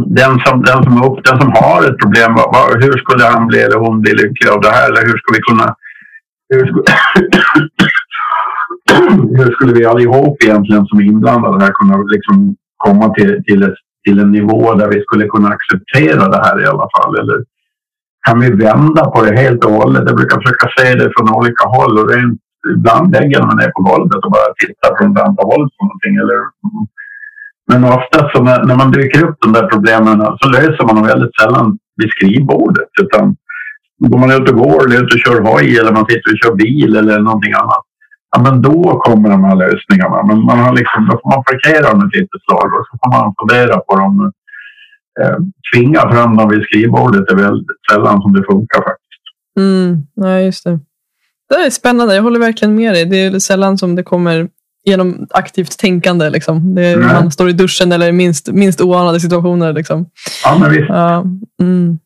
den, 0.06 0.40
som, 0.40 0.62
den, 0.62 0.82
som 0.84 1.02
upp, 1.02 1.24
den 1.24 1.40
som 1.40 1.52
har 1.52 1.84
ett 1.84 1.98
problem, 1.98 2.34
vad, 2.34 2.82
hur 2.84 2.98
skulle 2.98 3.24
han 3.24 3.46
bli 3.46 3.60
eller 3.62 3.78
hon 3.78 4.00
bli 4.00 4.12
lycklig 4.12 4.50
av 4.50 4.60
det 4.60 4.70
här? 4.70 4.86
Eller 4.90 5.02
hur 5.06 5.18
ska 5.18 5.34
vi 5.36 5.40
kunna... 5.40 5.74
Hur, 6.48 6.66
skulle, 6.66 6.84
hur 9.44 9.52
skulle 9.54 9.72
vi 9.72 9.84
allihop 9.84 10.44
egentligen 10.44 10.86
som 10.86 10.98
är 10.98 11.04
inblandade 11.04 11.64
här 11.64 11.72
kunna 11.72 11.96
liksom 11.96 12.56
komma 12.76 13.14
till, 13.14 13.44
till, 13.44 13.62
ett, 13.62 13.78
till 14.04 14.18
en 14.18 14.32
nivå 14.32 14.74
där 14.74 14.88
vi 14.88 15.00
skulle 15.00 15.26
kunna 15.26 15.48
acceptera 15.48 16.28
det 16.28 16.42
här 16.46 16.62
i 16.62 16.66
alla 16.66 16.88
fall? 16.96 17.18
Eller 17.18 17.44
kan 18.26 18.40
vi 18.40 18.50
vända 18.50 19.10
på 19.10 19.22
det 19.22 19.36
helt 19.36 19.64
och 19.64 19.72
hållet? 19.72 20.02
Jag 20.06 20.16
brukar 20.16 20.40
försöka 20.40 20.68
se 20.76 20.94
det 20.94 21.12
från 21.16 21.34
olika 21.34 21.64
håll 21.68 21.98
och 21.98 22.10
rent, 22.10 22.40
ibland 22.74 23.12
lägger 23.12 23.40
man 23.42 23.56
ner 23.56 23.70
på 23.70 23.82
golvet 23.82 24.24
och 24.24 24.32
bara 24.32 24.50
tittar 24.62 24.96
från 24.96 25.12
ett 25.12 25.22
andra 25.26 25.42
håll 25.42 25.64
på 25.74 25.84
någonting. 25.84 26.14
Eller, 26.22 26.38
men 27.68 27.84
ofta 27.84 28.30
så 28.32 28.42
när, 28.42 28.64
när 28.64 28.76
man 28.76 28.92
dyker 28.92 29.24
upp 29.24 29.36
de 29.40 29.52
där 29.52 29.66
problemen 29.66 30.18
så 30.40 30.48
löser 30.48 30.86
man 30.86 30.96
dem 30.96 31.06
väldigt 31.06 31.36
sällan 31.40 31.78
vid 31.96 32.10
skrivbordet. 32.10 32.88
Utan 33.02 33.36
går 33.98 34.18
man 34.18 34.30
ut 34.30 34.50
och 34.50 34.56
går 34.56 34.86
eller 34.86 35.02
ut 35.02 35.14
och 35.14 35.20
kör 35.20 35.40
hoj 35.40 35.78
eller 35.78 35.92
man 35.92 36.06
sitter 36.06 36.32
och 36.32 36.38
kör 36.44 36.54
bil 36.54 36.96
eller 36.96 37.18
någonting 37.18 37.52
annat 37.52 37.84
ja, 38.30 38.42
men 38.42 38.62
då 38.62 39.00
kommer 39.04 39.30
de 39.30 39.44
här 39.44 39.56
lösningarna. 39.56 40.22
Men 40.22 40.44
man 40.44 40.58
har 40.58 40.76
liksom, 40.76 41.08
då 41.10 41.20
får 41.22 41.30
man 41.30 41.44
parkera 41.44 41.90
dem 41.92 42.06
ett 42.06 42.14
litet 42.14 42.42
slag 42.42 42.68
och 42.76 42.86
så 42.86 42.98
får 43.00 43.10
man 43.10 43.34
fundera 43.40 43.78
på 43.78 43.96
dem. 43.96 44.32
Eh, 45.20 45.36
tvinga 45.72 46.00
fram 46.00 46.36
dem 46.36 46.48
vid 46.48 46.62
skrivbordet 46.62 47.30
är 47.30 47.36
väldigt 47.36 47.66
sällan 47.90 48.22
som 48.22 48.32
det 48.32 48.44
funkar 48.50 48.78
faktiskt. 48.78 49.24
Mm, 49.58 49.96
ja, 50.14 50.40
just 50.40 50.64
det. 50.64 50.80
Det 51.48 51.54
är 51.54 51.70
spännande. 51.70 52.14
Jag 52.14 52.22
håller 52.22 52.40
verkligen 52.40 52.74
med 52.74 52.94
dig. 52.94 53.04
Det 53.04 53.16
är 53.16 53.38
sällan 53.38 53.78
som 53.78 53.94
det 53.96 54.02
kommer 54.02 54.48
genom 54.84 55.26
aktivt 55.30 55.78
tänkande. 55.78 56.30
Liksom. 56.30 56.74
Det 56.74 56.86
är, 56.86 56.96
man 56.96 57.30
står 57.30 57.48
i 57.48 57.52
duschen 57.52 57.92
eller 57.92 58.12
minst, 58.12 58.48
minst 58.48 58.80
oanade 58.80 59.20
situationer. 59.20 59.72
Liksom. 59.72 60.06
Ja, 60.44 60.58
men 60.58 60.70
visst. 60.70 60.88
Ja, 60.88 61.24
mm. 61.60 61.98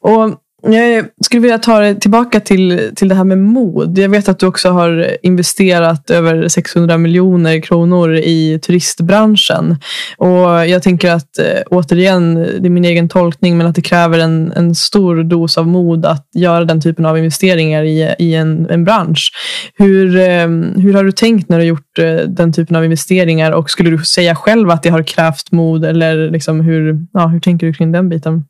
Och 0.00 0.40
jag 0.74 1.06
skulle 1.24 1.42
vilja 1.42 1.58
ta 1.58 1.80
det 1.80 1.94
tillbaka 1.94 2.40
till, 2.40 2.90
till 2.96 3.08
det 3.08 3.14
här 3.14 3.24
med 3.24 3.38
mod. 3.38 3.98
Jag 3.98 4.08
vet 4.08 4.28
att 4.28 4.38
du 4.38 4.46
också 4.46 4.70
har 4.70 5.16
investerat 5.22 6.10
över 6.10 6.48
600 6.48 6.98
miljoner 6.98 7.60
kronor 7.60 8.14
i 8.14 8.58
turistbranschen. 8.62 9.76
Och 10.16 10.66
Jag 10.66 10.82
tänker 10.82 11.10
att, 11.10 11.38
eh, 11.38 11.62
återigen, 11.70 12.34
det 12.34 12.68
är 12.68 12.70
min 12.70 12.84
egen 12.84 13.08
tolkning, 13.08 13.58
men 13.58 13.66
att 13.66 13.74
det 13.74 13.82
kräver 13.82 14.18
en, 14.18 14.52
en 14.56 14.74
stor 14.74 15.22
dos 15.22 15.58
av 15.58 15.68
mod 15.68 16.06
att 16.06 16.28
göra 16.34 16.64
den 16.64 16.80
typen 16.80 17.06
av 17.06 17.18
investeringar 17.18 17.84
i, 17.84 18.14
i 18.18 18.34
en, 18.34 18.70
en 18.70 18.84
bransch. 18.84 19.30
Hur, 19.74 20.16
eh, 20.16 20.48
hur 20.82 20.94
har 20.94 21.04
du 21.04 21.12
tänkt 21.12 21.48
när 21.48 21.56
du 21.56 21.62
har 21.62 21.68
gjort 21.68 21.98
eh, 21.98 22.14
den 22.14 22.52
typen 22.52 22.76
av 22.76 22.84
investeringar? 22.84 23.52
Och 23.52 23.70
Skulle 23.70 23.90
du 23.90 23.98
säga 23.98 24.34
själv 24.34 24.70
att 24.70 24.82
det 24.82 24.90
har 24.90 25.02
krävt 25.02 25.52
mod? 25.52 25.84
Eller 25.84 26.30
liksom 26.30 26.60
hur, 26.60 27.06
ja, 27.12 27.26
hur 27.26 27.40
tänker 27.40 27.66
du 27.66 27.72
kring 27.72 27.92
den 27.92 28.08
biten? 28.08 28.44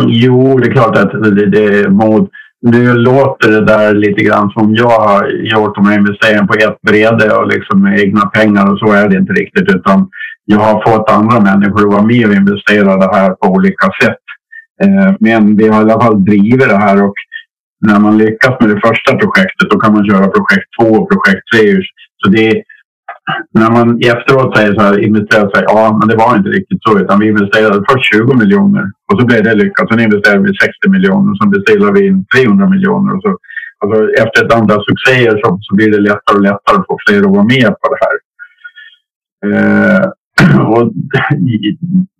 Jo, 0.00 0.58
det 0.58 0.68
är 0.68 0.72
klart 0.72 0.96
att 0.98 1.12
det, 1.22 1.46
det 1.46 1.64
är 1.64 1.88
mod. 1.88 2.28
Nu 2.62 2.94
låter 2.94 3.50
det 3.50 3.64
där 3.64 3.94
lite 3.94 4.24
grann 4.24 4.50
som 4.50 4.74
jag 4.74 5.00
har 5.00 5.28
gjort 5.28 5.74
de 5.74 5.86
här 5.86 5.98
investeringarna 5.98 6.46
på 6.46 6.54
ett 6.54 6.80
brede 6.82 7.36
och 7.36 7.48
liksom 7.48 7.82
med 7.82 8.00
egna 8.00 8.26
pengar 8.26 8.72
och 8.72 8.78
så 8.78 8.92
är 8.92 9.08
det 9.08 9.16
inte 9.16 9.32
riktigt 9.32 9.74
utan 9.74 10.08
jag 10.44 10.58
har 10.58 10.82
fått 10.86 11.10
andra 11.10 11.40
människor 11.40 11.86
att 11.86 11.92
vara 11.92 12.02
med 12.02 12.26
och 12.26 12.34
investera 12.34 12.96
det 12.96 13.16
här 13.16 13.30
på 13.30 13.48
olika 13.48 13.90
sätt. 14.02 14.24
Eh, 14.82 15.14
men 15.20 15.56
vi 15.56 15.68
har 15.68 15.80
i 15.80 15.90
alla 15.90 16.00
fall 16.04 16.24
drivit 16.24 16.68
det 16.68 16.76
här 16.76 17.02
och 17.02 17.14
när 17.86 17.98
man 18.00 18.18
lyckas 18.18 18.60
med 18.60 18.68
det 18.68 18.80
första 18.88 19.16
projektet 19.16 19.70
då 19.70 19.78
kan 19.78 19.92
man 19.92 20.06
köra 20.06 20.28
projekt 20.28 20.68
två 20.80 20.88
och 20.88 21.08
projekt 21.10 21.42
tre. 21.54 21.82
Så 22.18 22.30
det, 22.30 22.62
när 23.52 23.70
man 23.70 23.98
efteråt 24.12 24.56
säger 24.56 24.74
så 24.74 24.80
här, 24.80 25.04
investerar 25.06 25.48
sig, 25.50 25.64
ja 25.66 25.96
men 25.98 26.08
det 26.08 26.16
var 26.16 26.36
inte 26.36 26.48
riktigt 26.48 26.82
så 26.82 26.98
utan 26.98 27.20
vi 27.20 27.26
investerade 27.28 27.84
först 27.90 28.14
20 28.14 28.34
miljoner 28.34 28.84
och 29.12 29.20
så 29.20 29.26
blev 29.26 29.42
det 29.44 29.54
lyckat. 29.54 29.88
Sen 29.88 30.00
investerade 30.00 30.42
vi 30.42 30.54
60 30.54 30.88
miljoner 30.88 31.32
och 31.42 31.50
beställde 31.50 31.92
vi 31.92 32.06
in 32.06 32.26
300 32.34 32.68
miljoner. 32.68 33.16
Och 33.16 33.22
så, 33.22 33.38
alltså, 33.82 33.98
efter 34.22 34.44
ett 34.44 34.54
antal 34.54 34.84
succéer 34.84 35.40
så, 35.42 35.58
så 35.60 35.74
blir 35.74 35.90
det 35.90 36.00
lättare 36.00 36.36
och 36.36 36.42
lättare 36.42 36.76
att 36.76 36.86
få 36.86 36.98
fler 37.06 37.18
att 37.18 37.36
vara 37.36 37.50
med 37.54 37.70
på 37.80 37.86
det 37.92 38.00
här. 38.04 38.16
Eh, 39.46 40.04
och 40.72 40.92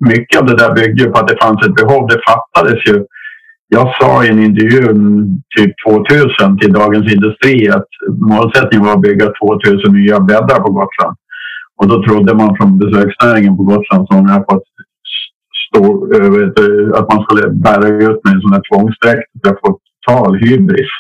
mycket 0.10 0.40
av 0.40 0.46
det 0.46 0.56
där 0.56 0.74
byggde 0.74 1.10
på 1.10 1.18
att 1.18 1.28
det 1.28 1.42
fanns 1.42 1.66
ett 1.66 1.74
behov. 1.74 2.08
Det 2.08 2.20
fattades 2.28 2.86
ju 2.88 3.04
jag 3.74 3.94
sa 4.00 4.24
i 4.24 4.28
en 4.28 4.44
intervju 4.48 4.82
mm, 4.90 5.42
typ 5.56 5.72
2000 5.86 6.58
till 6.58 6.72
Dagens 6.72 7.12
Industri 7.12 7.68
att 7.68 7.90
målsättningen 8.32 8.86
var 8.86 8.94
att 8.94 9.06
bygga 9.08 9.26
2000 9.26 9.92
nya 9.92 10.20
bäddar 10.20 10.60
på 10.60 10.70
Gotland. 10.78 11.16
Och 11.78 11.88
då 11.88 12.02
trodde 12.02 12.34
man 12.34 12.56
från 12.56 12.78
besöksnäringen 12.78 13.56
på 13.56 13.62
Gotland 13.62 14.06
som 14.08 14.28
jag 14.28 14.44
fått 14.50 14.68
stå 15.68 15.84
eh, 16.14 16.26
över 16.26 16.42
att 16.98 17.12
man 17.12 17.22
skulle 17.24 17.48
bära 17.50 17.86
ut 17.88 18.20
med 18.24 18.34
en 18.34 18.40
sån 18.40 18.52
här 18.52 18.62
tvångsdräkt. 18.68 19.30
Jag 19.42 19.60
fått 19.60 19.80
total 20.06 20.34
hybris. 20.34 20.92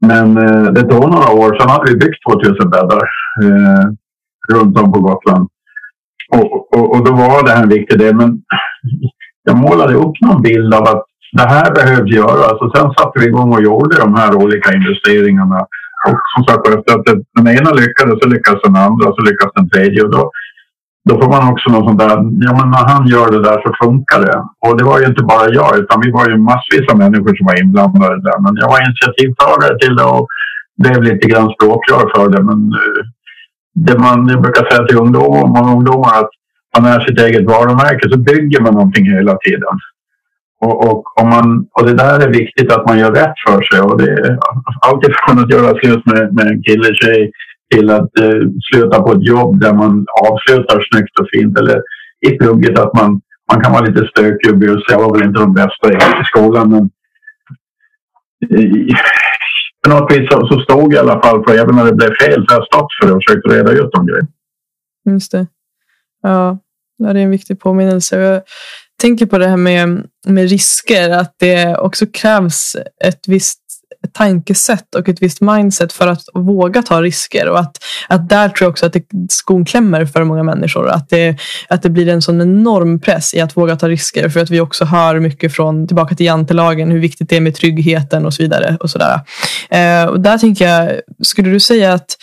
Men 0.00 0.36
eh, 0.38 0.66
det 0.74 0.82
tog 0.82 1.10
några 1.10 1.30
år, 1.42 1.58
sen 1.58 1.70
hade 1.70 1.90
vi 1.90 1.96
byggt 1.96 2.20
2000 2.28 2.70
bäddar 2.70 3.04
eh, 3.42 3.84
runt 4.52 4.78
om 4.78 4.92
på 4.92 5.00
Gotland. 5.00 5.48
Och, 6.36 6.74
och, 6.76 6.94
och 6.94 7.04
då 7.04 7.12
var 7.12 7.44
det 7.46 7.52
här 7.52 7.62
en 7.62 7.68
viktig 7.68 7.98
del. 7.98 8.14
Men 8.14 8.42
jag 9.42 9.56
målade 9.56 9.94
upp 9.94 10.16
någon 10.20 10.42
bild 10.42 10.74
av 10.74 10.82
att 10.82 11.04
det 11.32 11.48
här 11.48 11.74
behövs 11.74 12.10
göras. 12.10 12.56
Och 12.62 12.72
sen 12.76 12.92
satte 12.92 13.18
vi 13.20 13.26
igång 13.26 13.52
och 13.52 13.62
gjorde 13.62 13.98
de 13.98 14.14
här 14.14 14.34
olika 14.34 14.74
investeringarna. 14.74 15.60
och 16.08 16.20
som 16.34 16.44
sagt 16.44 16.68
efter 16.68 16.92
att 16.94 17.04
den 17.36 17.48
ena 17.56 17.70
lyckades 17.70 18.18
så 18.22 18.28
lyckas 18.28 18.62
den 18.64 18.76
andra 18.76 19.08
och 19.08 19.16
så 19.16 19.22
lyckas 19.22 19.50
den 19.54 19.70
tredje. 19.70 20.02
Och 20.04 20.10
då, 20.10 20.30
då 21.08 21.20
får 21.20 21.28
man 21.28 21.52
också 21.52 21.70
något 21.70 21.86
sånt 21.88 21.98
där, 21.98 22.16
ja 22.46 22.52
men 22.58 22.68
när 22.74 22.84
han 22.92 23.06
gör 23.06 23.28
det 23.30 23.42
där 23.48 23.58
så 23.64 23.70
funkar 23.84 24.20
det. 24.26 24.38
Och 24.64 24.76
det 24.78 24.84
var 24.84 24.98
ju 25.00 25.06
inte 25.06 25.22
bara 25.22 25.54
jag 25.60 25.78
utan 25.78 26.00
vi 26.04 26.10
var 26.10 26.28
ju 26.28 26.36
massvis 26.36 26.90
av 26.92 26.98
människor 26.98 27.34
som 27.36 27.46
var 27.46 27.62
inblandade 27.62 28.22
där. 28.28 28.38
Men 28.44 28.54
jag 28.62 28.68
var 28.72 28.80
initiativtagare 28.86 29.78
till 29.78 29.96
det 29.96 30.04
och 30.04 30.26
blev 30.82 31.02
lite 31.02 31.28
grann 31.28 31.54
språkrör 31.54 32.04
för 32.14 32.26
det. 32.32 32.42
Men 32.42 32.60
eh, 32.80 33.02
det 33.74 33.98
man 33.98 34.28
jag 34.28 34.42
brukar 34.42 34.70
säga 34.70 34.86
till 34.86 34.98
ungdomar, 34.98 35.46
många 35.56 35.72
ungdomar 35.76 36.12
att 36.20 36.32
man 36.74 36.92
är 36.92 37.00
sitt 37.00 37.20
eget 37.20 37.46
varumärke 37.52 38.08
så 38.10 38.18
bygger 38.18 38.60
man 38.60 38.74
någonting 38.74 39.06
hela 39.06 39.36
tiden. 39.36 39.74
Och, 40.66 40.76
och, 40.88 41.20
om 41.20 41.28
man, 41.28 41.66
och 41.72 41.86
det 41.86 41.94
där 41.94 42.20
är 42.20 42.28
viktigt 42.28 42.72
att 42.72 42.86
man 42.88 42.98
gör 42.98 43.12
rätt 43.12 43.34
för 43.46 43.62
sig. 43.62 43.80
Och 43.80 44.02
det 44.02 44.10
är 44.12 44.38
alltifrån 44.86 45.38
att 45.38 45.52
göra 45.52 45.78
slut 45.80 46.06
med, 46.06 46.34
med 46.34 46.46
en 46.46 46.62
kille, 46.62 46.94
tjej 46.94 47.32
till 47.74 47.90
att 47.90 48.18
eh, 48.18 48.42
sluta 48.70 49.02
på 49.02 49.12
ett 49.12 49.26
jobb 49.26 49.60
där 49.60 49.74
man 49.74 50.06
avslutar 50.28 50.84
snyggt 50.90 51.18
och 51.20 51.28
fint. 51.32 51.58
Eller 51.58 51.82
i 52.26 52.30
plugget 52.38 52.78
att 52.78 52.94
man, 52.94 53.20
man 53.52 53.62
kan 53.62 53.72
vara 53.72 53.84
lite 53.84 54.08
stökig 54.08 54.50
och 54.52 54.58
busig. 54.58 54.90
Jag 54.94 55.02
var 55.02 55.14
väl 55.14 55.28
inte 55.28 55.40
de 55.40 55.54
bästa 55.54 55.92
i 55.92 56.24
skolan 56.24 56.70
men 56.70 56.90
i, 58.60 58.88
på 59.82 59.90
något 59.90 60.12
vis 60.12 60.30
så, 60.30 60.46
så 60.46 60.60
stod 60.60 60.94
jag 60.94 61.06
i 61.06 61.10
alla 61.10 61.22
fall 61.22 61.44
för 61.44 61.54
även 61.54 61.76
när 61.76 61.84
det 61.84 61.92
blev 61.92 62.14
fel 62.14 62.44
så 62.48 62.54
har 62.54 62.60
jag 62.60 62.66
stått 62.66 62.92
för 63.00 63.06
det 63.06 63.12
och 63.12 63.22
försökt 63.26 63.46
reda 63.52 63.72
ut 63.72 63.92
de 63.92 64.06
grejerna. 64.06 64.28
Just 65.04 65.32
det. 65.32 65.46
Ja, 66.22 66.58
det 66.98 67.08
är 67.08 67.14
en 67.14 67.30
viktig 67.30 67.60
påminnelse. 67.60 68.42
Tänker 69.02 69.26
på 69.26 69.38
det 69.38 69.48
här 69.48 69.56
med, 69.56 70.06
med 70.26 70.50
risker, 70.50 71.10
att 71.10 71.34
det 71.38 71.76
också 71.76 72.06
krävs 72.06 72.76
ett 73.04 73.28
visst 73.28 73.58
tankesätt 74.12 74.94
och 74.94 75.08
ett 75.08 75.22
visst 75.22 75.40
mindset 75.40 75.92
för 75.92 76.06
att 76.06 76.22
våga 76.34 76.82
ta 76.82 77.02
risker. 77.02 77.48
Och 77.48 77.58
att, 77.58 77.76
att 78.08 78.28
där 78.28 78.48
tror 78.48 78.66
jag 78.66 78.70
också 78.70 78.86
att 78.86 78.92
det 78.92 79.04
skon 79.28 79.64
klämmer 79.64 80.06
för 80.06 80.24
många 80.24 80.42
människor. 80.42 80.88
Att 80.88 81.08
det, 81.08 81.36
att 81.68 81.82
det 81.82 81.90
blir 81.90 82.08
en 82.08 82.22
sån 82.22 82.40
enorm 82.40 83.00
press 83.00 83.34
i 83.34 83.40
att 83.40 83.56
våga 83.56 83.76
ta 83.76 83.88
risker. 83.88 84.28
För 84.28 84.40
att 84.40 84.50
vi 84.50 84.60
också 84.60 84.84
hör 84.84 85.20
mycket 85.20 85.54
från, 85.54 85.86
tillbaka 85.86 86.14
till 86.14 86.26
jantelagen, 86.26 86.90
hur 86.90 87.00
viktigt 87.00 87.28
det 87.28 87.36
är 87.36 87.40
med 87.40 87.54
tryggheten 87.54 88.26
och 88.26 88.34
så 88.34 88.42
vidare. 88.42 88.76
Och 88.80 88.90
så 88.90 88.98
där. 88.98 89.20
Eh, 89.70 90.06
och 90.06 90.20
där 90.20 90.38
tänker 90.38 90.68
jag, 90.68 91.00
skulle 91.22 91.50
du 91.50 91.60
säga 91.60 91.92
att 91.92 92.16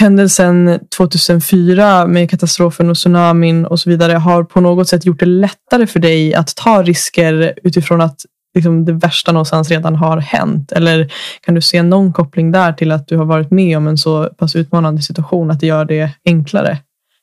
händelsen 0.00 0.80
2004 0.96 2.06
med 2.06 2.30
katastrofen 2.30 2.90
och 2.90 2.96
tsunamin 2.96 3.66
och 3.66 3.80
så 3.80 3.90
vidare 3.90 4.12
har 4.12 4.44
på 4.44 4.60
något 4.60 4.88
sätt 4.88 5.06
gjort 5.06 5.20
det 5.20 5.26
lättare 5.26 5.86
för 5.86 6.00
dig 6.00 6.34
att 6.34 6.56
ta 6.56 6.82
risker 6.82 7.54
utifrån 7.62 8.00
att 8.00 8.16
liksom 8.54 8.84
det 8.84 8.92
värsta 8.92 9.32
någonstans 9.32 9.70
redan 9.70 9.94
har 9.94 10.18
hänt? 10.18 10.72
Eller 10.72 11.12
kan 11.40 11.54
du 11.54 11.60
se 11.60 11.82
någon 11.82 12.12
koppling 12.12 12.52
där 12.52 12.72
till 12.72 12.92
att 12.92 13.08
du 13.08 13.16
har 13.16 13.24
varit 13.24 13.50
med 13.50 13.76
om 13.76 13.86
en 13.86 13.98
så 13.98 14.24
pass 14.24 14.56
utmanande 14.56 15.02
situation 15.02 15.50
att 15.50 15.60
det 15.60 15.66
gör 15.66 15.84
det 15.84 16.10
enklare? 16.24 16.68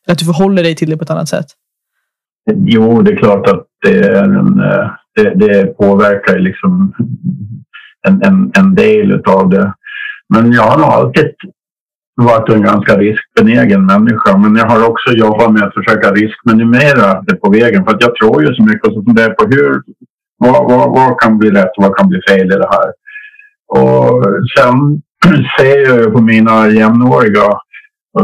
Eller 0.06 0.14
att 0.14 0.20
du 0.20 0.26
förhåller 0.26 0.64
dig 0.64 0.76
till 0.76 0.90
det 0.90 0.98
på 0.98 1.04
ett 1.04 1.10
annat 1.10 1.30
sätt? 1.30 1.46
Jo, 2.52 3.02
det 3.02 3.12
är 3.12 3.16
klart 3.16 3.48
att 3.48 3.66
det, 3.86 4.00
är 4.00 4.24
en, 4.24 4.60
eh, 4.60 4.92
det, 5.16 5.34
det 5.36 5.78
påverkar 5.78 6.40
liksom 6.40 6.94
en, 8.08 8.24
en, 8.24 8.52
en 8.58 8.76
del 8.76 9.22
av 9.26 9.50
det. 9.50 9.74
Men 10.34 10.54
jag 10.54 10.64
har 10.64 10.78
nog 10.78 10.88
alltid 10.88 11.26
varit 12.26 12.50
en 12.50 12.62
ganska 12.64 12.98
riskbenägen 12.98 13.86
människa. 13.86 14.38
Men 14.38 14.56
jag 14.56 14.66
har 14.66 14.90
också 14.90 15.12
jobbat 15.12 15.54
med 15.54 15.64
att 15.64 15.74
försöka 15.74 16.12
riskminimera 16.12 17.22
det 17.22 17.36
på 17.36 17.50
vägen. 17.50 17.86
För 17.86 17.92
att 17.92 18.04
jag 18.04 18.16
tror 18.16 18.42
ju 18.44 18.56
så 18.56 18.64
mycket 18.64 18.88
och 18.88 18.94
så 18.94 19.04
funderar 19.04 19.34
på 19.34 19.46
hur, 19.46 19.82
vad, 20.38 20.72
vad, 20.72 20.90
vad 20.90 21.20
kan 21.20 21.38
bli 21.38 21.52
rätt 21.52 21.78
och 21.78 21.84
vad 21.84 21.98
kan 21.98 22.10
bli 22.10 22.22
fel 22.30 22.52
i 22.52 22.56
det 22.56 22.70
här. 22.72 22.92
Och 23.68 24.24
sen 24.58 25.02
ser 25.60 25.98
jag 25.98 26.14
på 26.14 26.22
mina 26.22 26.70
jämnåriga, 26.70 27.60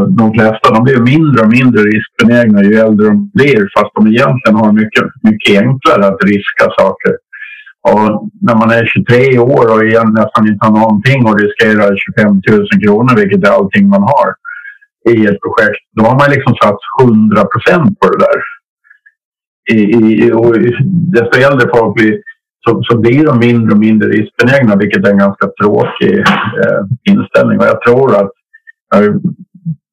de 0.08 0.32
flesta, 0.32 0.74
de 0.74 0.84
blir 0.84 1.00
mindre 1.00 1.42
och 1.42 1.48
mindre 1.48 1.82
riskbenägna 1.82 2.62
ju 2.62 2.74
äldre 2.74 3.06
de 3.06 3.30
blir 3.34 3.68
fast 3.78 3.94
de 3.94 4.06
egentligen 4.06 4.56
har 4.56 4.72
mycket, 4.72 5.04
mycket 5.22 5.62
enklare 5.62 6.06
att 6.06 6.24
riska 6.24 6.66
saker. 6.78 7.12
Och 7.90 8.30
när 8.46 8.54
man 8.54 8.70
är 8.70 8.84
23 8.86 9.38
år 9.38 9.66
och 9.74 9.84
igen 9.84 10.10
nästan 10.20 10.48
inte 10.48 10.66
har 10.66 10.72
någonting 10.78 11.26
och 11.26 11.38
riskerar 11.40 11.96
25 11.96 12.42
000 12.48 12.66
kronor, 12.84 13.16
vilket 13.16 13.48
är 13.48 13.52
allting 13.52 13.88
man 13.88 14.02
har 14.02 14.28
i 15.10 15.26
ett 15.26 15.40
projekt, 15.44 15.84
då 15.96 16.04
har 16.04 16.16
man 16.18 16.30
liksom 16.30 16.54
satt 16.62 16.80
100 17.02 17.44
procent 17.44 18.00
på 18.00 18.06
det 18.10 18.18
där. 18.26 18.40
I, 19.76 19.78
i, 19.96 20.32
och 20.32 20.52
desto 21.16 21.38
äldre 21.38 21.68
folk 21.74 21.94
blir 21.94 22.22
så, 22.64 22.82
så 22.82 22.98
blir 22.98 23.26
de 23.26 23.38
mindre 23.38 23.72
och 23.72 23.78
mindre 23.78 24.08
riskbenägna, 24.08 24.76
vilket 24.76 25.06
är 25.06 25.10
en 25.10 25.18
ganska 25.18 25.46
tråkig 25.60 26.18
eh, 26.62 26.82
inställning. 27.10 27.58
Och 27.58 27.66
jag 27.66 27.82
tror 27.82 28.16
att 28.16 28.32
eh, 28.94 29.14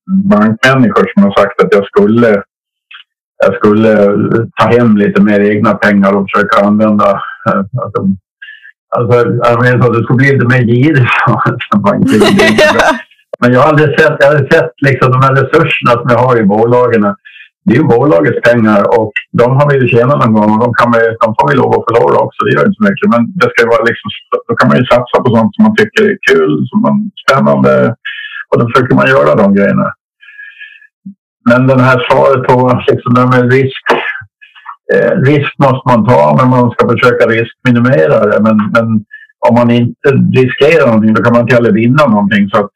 bankmänniskor 0.07 1.11
som 1.13 1.23
har 1.23 1.31
sagt 1.31 1.61
att 1.61 1.73
jag 1.73 1.85
skulle 1.85 2.43
jag 3.45 3.55
skulle 3.55 3.93
ta 4.59 4.67
hem 4.67 4.97
lite 4.97 5.21
mer 5.21 5.39
egna 5.39 5.73
pengar 5.73 6.15
och 6.15 6.27
försöka 6.29 6.65
använda 6.65 7.21
Alltså, 8.95 9.17
alltså, 9.47 9.65
jag 9.65 9.85
att 9.85 9.93
det 9.93 10.03
skulle 10.03 10.21
bli 10.21 10.33
lite 10.33 10.51
mer 10.53 10.63
girig. 10.71 11.07
Men 13.39 13.53
jag 13.53 13.61
har 13.61 13.69
aldrig 13.69 13.99
sett, 13.99 14.15
jag 14.19 14.27
hade 14.27 14.47
sett 14.53 14.71
liksom 14.87 15.11
de 15.11 15.21
här 15.25 15.35
resurserna 15.41 15.91
som 15.99 16.09
jag 16.09 16.21
har 16.25 16.35
i 16.39 16.43
bolagen. 16.43 17.01
Det 17.65 17.73
är 17.73 17.79
ju 17.81 17.91
bolagets 17.95 18.41
pengar 18.49 18.81
och 18.99 19.11
de 19.39 19.47
har 19.57 19.65
vi 19.69 19.75
ju 19.79 19.87
tjänat 19.87 20.19
någon 20.19 20.33
gång 20.33 20.49
och 20.53 20.61
de, 20.65 20.73
kan 20.79 20.91
vi, 20.95 21.01
de 21.23 21.27
får 21.37 21.47
vi 21.49 21.55
lov 21.61 21.71
att 21.73 21.85
förlora 21.87 22.17
också. 22.25 22.39
Det 22.45 22.53
gör 22.55 22.65
inte 22.67 22.79
så 22.81 22.85
mycket. 22.89 23.07
Men 23.13 23.21
det 23.39 23.49
ska 23.51 23.59
vara 23.73 23.83
liksom, 23.89 24.09
då 24.47 24.53
kan 24.55 24.67
man 24.69 24.77
ju 24.79 24.85
satsa 24.85 25.15
på 25.23 25.29
sånt 25.35 25.51
som 25.55 25.63
man 25.65 25.75
tycker 25.75 26.01
är 26.11 26.17
kul, 26.29 26.53
som 26.69 26.77
man, 26.85 26.95
spännande. 27.23 27.73
Och 28.49 28.57
då 28.59 28.63
försöker 28.67 28.95
man 28.95 29.13
göra 29.15 29.31
de 29.41 29.47
grejerna. 29.57 29.87
Men 31.49 31.67
den 31.67 31.79
här 31.79 32.05
svaret 32.09 32.47
på 32.47 32.81
liksom, 32.87 33.13
det 33.13 33.25
med 33.25 33.51
risk 33.51 33.83
eh, 34.93 35.11
risk 35.21 35.53
måste 35.57 35.83
man 35.91 36.05
ta, 36.05 36.37
men 36.39 36.49
man 36.49 36.71
ska 36.71 36.89
försöka 36.89 37.25
riskminimera 37.25 38.25
det. 38.25 38.39
Men, 38.41 38.57
men 38.75 39.05
om 39.47 39.55
man 39.55 39.71
inte 39.71 40.09
riskerar 40.33 40.85
någonting, 40.87 41.13
då 41.13 41.23
kan 41.23 41.33
man 41.33 41.41
inte 41.41 41.55
heller 41.55 41.71
vinna 41.71 42.05
någonting. 42.07 42.49
Så 42.49 42.57
att, 42.59 42.71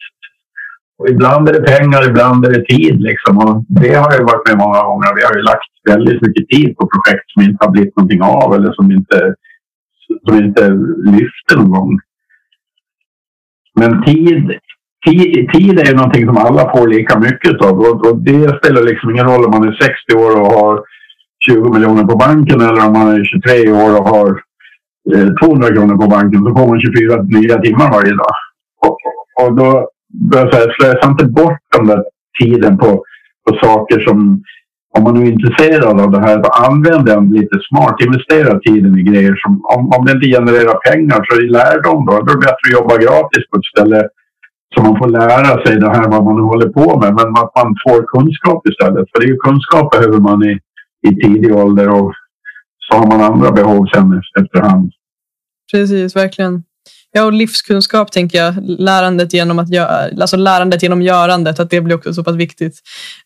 ibland 1.09 1.49
är 1.49 1.53
det 1.53 1.72
pengar, 1.74 2.09
ibland 2.09 2.45
är 2.45 2.51
det 2.51 2.65
tid. 2.65 3.01
Liksom. 3.01 3.38
Och 3.38 3.65
det 3.68 3.93
har 3.93 4.13
jag 4.13 4.24
varit 4.24 4.47
med 4.47 4.57
många 4.57 4.82
gånger. 4.84 5.15
Vi 5.15 5.24
har 5.24 5.36
ju 5.36 5.41
lagt 5.41 5.72
väldigt 5.89 6.22
mycket 6.22 6.49
tid 6.49 6.78
på 6.78 6.89
projekt 6.93 7.32
som 7.32 7.43
inte 7.43 7.65
har 7.65 7.72
blivit 7.72 7.97
någonting 7.97 8.22
av 8.22 8.55
eller 8.55 8.74
som 8.74 8.91
inte, 8.91 9.36
som 10.28 10.38
inte 10.38 10.70
lyfter 11.11 11.55
någon 11.55 11.72
gång. 11.72 11.99
Men 13.80 14.03
tid, 14.03 14.59
tid, 15.06 15.50
tid 15.54 15.80
är 15.80 15.86
ju 15.86 15.95
någonting 15.95 16.26
som 16.26 16.38
alla 16.38 16.78
får 16.78 16.88
lika 16.88 17.20
mycket 17.20 17.62
av. 17.62 17.80
Och, 17.80 18.06
och 18.08 18.18
det 18.18 18.58
spelar 18.58 18.82
liksom 18.84 19.10
ingen 19.10 19.26
roll 19.26 19.45
om 19.45 19.52
man 19.52 19.68
är 19.68 19.72
60 19.72 20.16
år 20.16 20.41
och 20.41 20.48
har 20.48 20.84
20 21.48 21.74
miljoner 21.74 22.04
på 22.04 22.16
banken 22.16 22.62
eller 22.62 22.88
om 22.88 22.93
man 22.93 23.08
är 23.08 23.24
23 23.24 23.72
år 23.72 24.00
och 24.00 24.08
har 24.10 24.28
eh, 25.14 25.30
200 25.43 25.68
kronor 25.68 25.98
på 25.98 26.08
banken 26.08 26.43
Då 26.43 26.56
får 26.56 26.68
man 26.68 26.80
24 26.80 27.22
nya 27.22 27.58
timmar 27.58 27.91
varje 27.91 28.14
dag. 28.14 28.36
Och, 28.86 28.98
och 29.41 29.56
då 29.56 29.89
börjar 30.32 30.45
jag 30.45 30.54
säga, 30.54 30.74
slösa 30.74 31.08
inte 31.08 31.26
bort 31.26 31.60
den 31.78 31.88
där 31.88 32.04
tiden 32.41 32.78
på, 32.78 33.04
på 33.50 33.58
saker 33.62 34.00
som 34.00 34.43
om 34.98 35.04
man 35.04 35.18
är 35.18 35.32
intresserad 35.32 36.02
av 36.02 36.12
det 36.12 36.20
här, 36.20 36.66
använd 36.68 37.06
den 37.06 37.30
lite 37.32 37.58
smart. 37.70 38.02
Investera 38.02 38.60
tiden 38.60 39.00
i 39.00 39.04
grejer 39.04 39.36
som, 39.36 39.52
om, 39.76 39.93
om 39.95 40.06
det 40.06 40.12
inte 40.12 40.28
genererar 40.28 40.91
pengar 40.91 41.20
så 41.24 41.36
är 41.36 41.50
lärdom 41.60 42.06
då. 42.06 42.12
Då 42.12 42.32
är 42.32 42.36
det 42.36 42.48
bättre 42.48 42.68
att 42.68 42.78
jobba 42.80 42.98
gratis 42.98 43.43
på 43.50 43.58
ett 43.58 43.72
ställe 43.74 44.08
så 44.76 44.84
man 44.84 44.97
får 44.97 45.07
lära 45.07 45.65
sig 45.65 45.80
det 45.80 45.89
här 45.89 46.07
vad 46.07 46.24
man 46.24 46.39
håller 46.39 46.70
på 46.70 46.99
med. 46.99 47.13
Men 47.13 47.28
att 47.28 47.51
man 47.55 47.76
får 47.88 48.07
kunskap 48.07 48.68
istället. 48.68 49.05
För 49.11 49.20
det 49.20 49.26
är 49.26 49.30
ju 49.30 49.38
kunskap 49.38 49.91
behöver 49.91 50.18
man 50.18 50.43
i, 50.43 50.59
i 51.07 51.15
tidig 51.15 51.55
ålder 51.55 51.89
och 51.89 52.13
så 52.80 52.97
har 52.97 53.07
man 53.07 53.22
andra 53.22 53.51
behov 53.51 53.88
sen 53.93 54.22
efterhand. 54.39 54.91
Precis, 55.72 56.15
verkligen. 56.15 56.63
Ja, 57.11 57.26
och 57.26 57.34
livskunskap 57.34 58.11
tänker 58.11 58.38
jag. 58.38 58.53
Lärandet 58.61 59.34
genom, 59.34 59.59
att 59.59 59.70
göra, 59.70 60.22
alltså 60.22 60.38
lärandet 60.38 60.84
genom 60.84 61.01
görandet, 61.01 61.59
att 61.59 61.70
det 61.70 61.82
blir 61.82 61.95
också 61.95 62.13
så 62.13 62.24
pass 62.24 62.36
viktigt. 62.36 62.80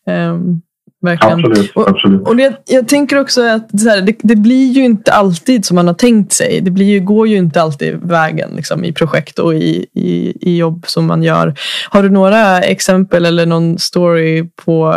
Um, 0.06 0.62
verkligen. 1.02 1.38
Absolut. 1.38 1.72
absolut. 1.76 2.28
Och, 2.28 2.36
det, 2.36 2.62
jag 2.66 2.88
tänker 2.88 3.20
också 3.20 3.42
att 3.42 3.68
det, 3.72 3.90
här, 3.90 4.00
det, 4.00 4.16
det, 4.22 4.36
blir 4.36 4.72
ju 4.72 4.84
inte 4.84 5.12
alltid 5.12 5.64
som 5.64 5.74
man 5.74 5.86
har 5.86 5.94
tänkt 5.94 6.32
sig. 6.32 6.60
Det 6.60 6.70
blir 6.70 6.86
ju, 6.86 7.00
går 7.00 7.28
ju 7.28 7.36
inte 7.36 7.62
alltid 7.62 8.00
vägen 8.02 8.50
liksom, 8.56 8.84
i 8.84 8.92
projekt 8.92 9.38
och 9.38 9.54
i, 9.54 9.86
i, 9.94 10.36
i 10.40 10.56
jobb 10.56 10.84
som 10.86 11.06
man 11.06 11.22
gör. 11.22 11.54
Har 11.90 12.02
du 12.02 12.10
några 12.10 12.60
exempel 12.60 13.26
eller 13.26 13.46
någon 13.46 13.78
story 13.78 14.48
på 14.64 14.94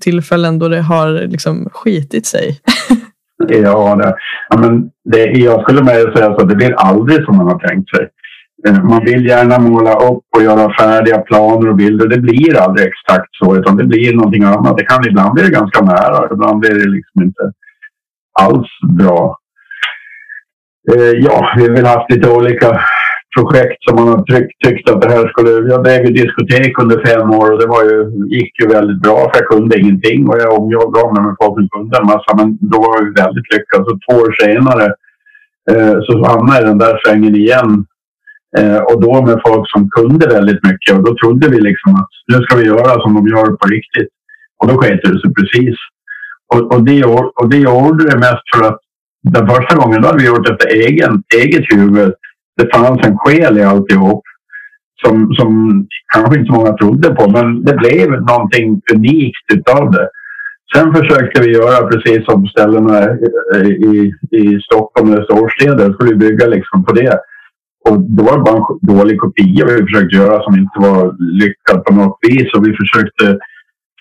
tillfällen 0.00 0.58
då 0.58 0.68
det 0.68 0.80
har 0.80 1.28
liksom 1.28 1.68
skitit 1.72 2.26
sig? 2.26 2.60
ja, 3.48 3.96
det, 3.96 4.16
ja, 4.48 4.56
men 4.56 4.90
det, 5.04 5.24
jag 5.24 5.62
skulle 5.62 5.82
med 5.82 6.12
säga 6.16 6.26
att 6.26 6.48
det 6.48 6.56
blir 6.56 6.72
aldrig 6.72 7.24
som 7.24 7.36
man 7.36 7.46
har 7.46 7.58
tänkt 7.58 7.90
sig. 7.90 8.08
Eh, 8.66 8.84
man 8.84 9.04
vill 9.04 9.26
gärna 9.26 9.58
måla 9.58 9.92
upp 9.92 10.24
och 10.36 10.42
göra 10.42 10.74
färdiga 10.80 11.18
planer 11.18 11.68
och 11.68 11.76
bilder. 11.76 12.08
Det 12.08 12.20
blir 12.20 12.56
aldrig 12.56 12.86
exakt 12.86 13.28
så, 13.30 13.56
utan 13.56 13.76
det 13.76 13.84
blir 13.84 14.14
någonting 14.14 14.44
annat. 14.44 14.76
Det 14.76 14.84
kan 14.84 15.06
ibland 15.06 15.34
bli 15.34 15.50
ganska 15.50 15.84
nära, 15.84 16.28
ibland 16.32 16.60
blir 16.60 16.74
det 16.74 16.88
liksom 16.88 17.22
inte 17.22 17.52
alls 18.40 18.68
bra. 18.98 19.38
Eh, 20.92 21.12
ja, 21.26 21.52
vi 21.56 21.62
har 21.62 21.74
väl 21.76 21.86
haft 21.86 22.10
lite 22.10 22.30
olika 22.30 22.80
projekt 23.36 23.78
som 23.84 23.96
man 23.96 24.08
har 24.08 24.22
tryckt, 24.22 24.64
tyckt 24.64 24.90
att 24.90 25.02
det 25.02 25.10
här 25.10 25.28
skulle... 25.28 25.50
Jag 25.72 25.84
drev 25.84 26.04
ju 26.06 26.12
diskotek 26.12 26.78
under 26.78 27.04
fem 27.06 27.30
år 27.30 27.52
och 27.52 27.58
det 27.60 27.66
var 27.66 27.82
ju, 27.84 27.98
gick 28.36 28.60
ju 28.60 28.66
väldigt 28.68 29.02
bra 29.02 29.16
för 29.16 29.40
jag 29.40 29.48
kunde 29.48 29.80
ingenting 29.80 30.28
och 30.28 30.38
jag 30.38 30.58
omjobbade 30.58 31.12
mig 31.12 31.22
med 31.22 31.36
folk 31.40 31.54
som 31.58 31.68
kunde 31.68 31.98
en 31.98 32.06
massa 32.06 32.30
men 32.36 32.58
då 32.60 32.78
var 32.78 32.94
jag 32.96 33.24
väldigt 33.24 33.52
lyckad. 33.54 33.80
Så 33.86 33.92
två 34.04 34.14
år 34.22 34.32
senare 34.44 34.86
eh, 35.70 35.96
så 36.06 36.12
hamnade 36.26 36.58
jag 36.58 36.64
i 36.64 36.68
den 36.68 36.78
där 36.78 37.00
svängen 37.04 37.34
igen 37.34 37.86
eh, 38.58 38.78
och 38.78 39.00
då 39.00 39.22
med 39.22 39.40
folk 39.46 39.70
som 39.70 39.90
kunde 39.90 40.26
väldigt 40.26 40.62
mycket 40.68 40.96
och 40.96 41.04
då 41.04 41.16
trodde 41.16 41.48
vi 41.48 41.60
liksom 41.60 41.94
att 41.94 42.08
nu 42.32 42.42
ska 42.42 42.56
vi 42.56 42.66
göra 42.66 43.00
som 43.02 43.14
de 43.14 43.28
gör 43.28 43.46
på 43.46 43.68
riktigt. 43.68 44.08
Och 44.58 44.68
då 44.68 44.74
sket 44.76 45.00
det 45.02 45.20
sig 45.20 45.34
precis. 45.34 45.76
Och, 46.54 46.74
och, 46.74 46.84
det, 46.84 47.04
och 47.40 47.48
det 47.50 47.56
gjorde 47.56 48.10
det 48.10 48.18
mest 48.18 48.46
för 48.54 48.66
att 48.68 48.80
den 49.22 49.48
första 49.48 49.76
gången 49.76 50.02
då 50.02 50.08
hade 50.08 50.22
vi 50.22 50.26
gjort 50.26 50.50
efter 50.50 50.68
egen, 50.68 51.22
eget 51.36 51.64
huvud 51.72 52.12
det 52.56 52.74
fanns 52.74 53.06
en 53.06 53.18
själ 53.18 53.58
i 53.58 53.62
alltihop 53.62 54.22
som, 55.04 55.34
som 55.34 55.48
kanske 56.14 56.38
inte 56.38 56.52
så 56.52 56.58
många 56.58 56.72
trodde 56.72 57.14
på, 57.14 57.30
men 57.30 57.64
det 57.64 57.74
blev 57.74 58.10
någonting 58.10 58.80
unikt 58.94 59.46
utav 59.54 59.90
det. 59.90 60.08
Sen 60.74 60.94
försökte 60.94 61.42
vi 61.42 61.52
göra 61.52 61.86
precis 61.86 62.24
som 62.24 62.46
ställena 62.46 63.08
i, 63.64 64.12
i 64.30 64.60
Stockholm 64.60 65.12
eller 65.12 65.24
storstäder, 65.24 65.92
skulle 65.92 66.10
vi 66.10 66.16
bygga 66.16 66.46
liksom 66.46 66.84
på 66.84 66.92
det. 66.92 67.18
Och 67.88 68.00
då 68.00 68.22
var 68.22 68.36
det 68.36 68.44
bara 68.44 68.56
en 68.56 68.96
dålig 68.96 69.18
kopia 69.18 69.64
vi 69.64 69.86
försökte 69.86 70.16
göra 70.16 70.42
som 70.42 70.54
inte 70.54 70.78
var 70.88 71.02
lyckad 71.42 71.84
på 71.84 71.94
något 71.94 72.18
vis. 72.28 72.54
Och 72.54 72.66
vi 72.66 72.72
försökte 72.80 73.38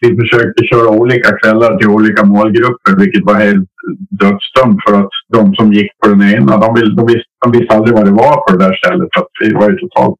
vi 0.01 0.15
försökte 0.21 0.63
köra 0.63 0.89
olika 0.89 1.37
kvällar 1.37 1.77
till 1.77 1.87
olika 1.87 2.25
målgrupper 2.25 2.99
vilket 2.99 3.25
var 3.25 3.33
helt 3.33 3.69
dödsdömt 4.09 4.79
för 4.87 4.93
att 4.99 5.09
de 5.33 5.55
som 5.55 5.73
gick 5.73 5.91
på 6.03 6.09
den 6.09 6.21
ena 6.21 6.57
de, 6.57 6.73
vill, 6.75 6.95
de, 6.95 7.05
visste, 7.05 7.29
de 7.45 7.51
visste 7.51 7.75
aldrig 7.75 7.95
vad 7.95 8.05
det 8.05 8.11
var 8.11 8.35
på 8.35 8.57
det 8.57 8.63
där 8.65 8.75
stället. 8.75 9.09
Så 9.13 9.27
vi 9.41 9.53
var 9.53 9.69
ju 9.69 9.77
totalt 9.77 10.15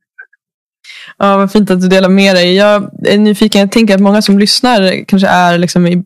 Ja, 1.18 1.38
vad 1.38 1.52
fint 1.52 1.72
att 1.72 1.82
du 1.82 1.88
delar 1.88 2.10
med 2.10 2.36
dig. 2.36 2.56
Jag 2.56 2.90
är 3.08 3.18
nyfiken. 3.18 3.62
Jag 3.62 3.72
tänker 3.72 3.96
att 3.96 4.02
många 4.02 4.22
som 4.22 4.40
lyssnar 4.40 5.06
kanske 5.08 5.28
är 5.28 5.58
liksom 5.58 5.88
i, 5.88 6.04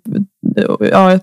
ja, 0.91 1.19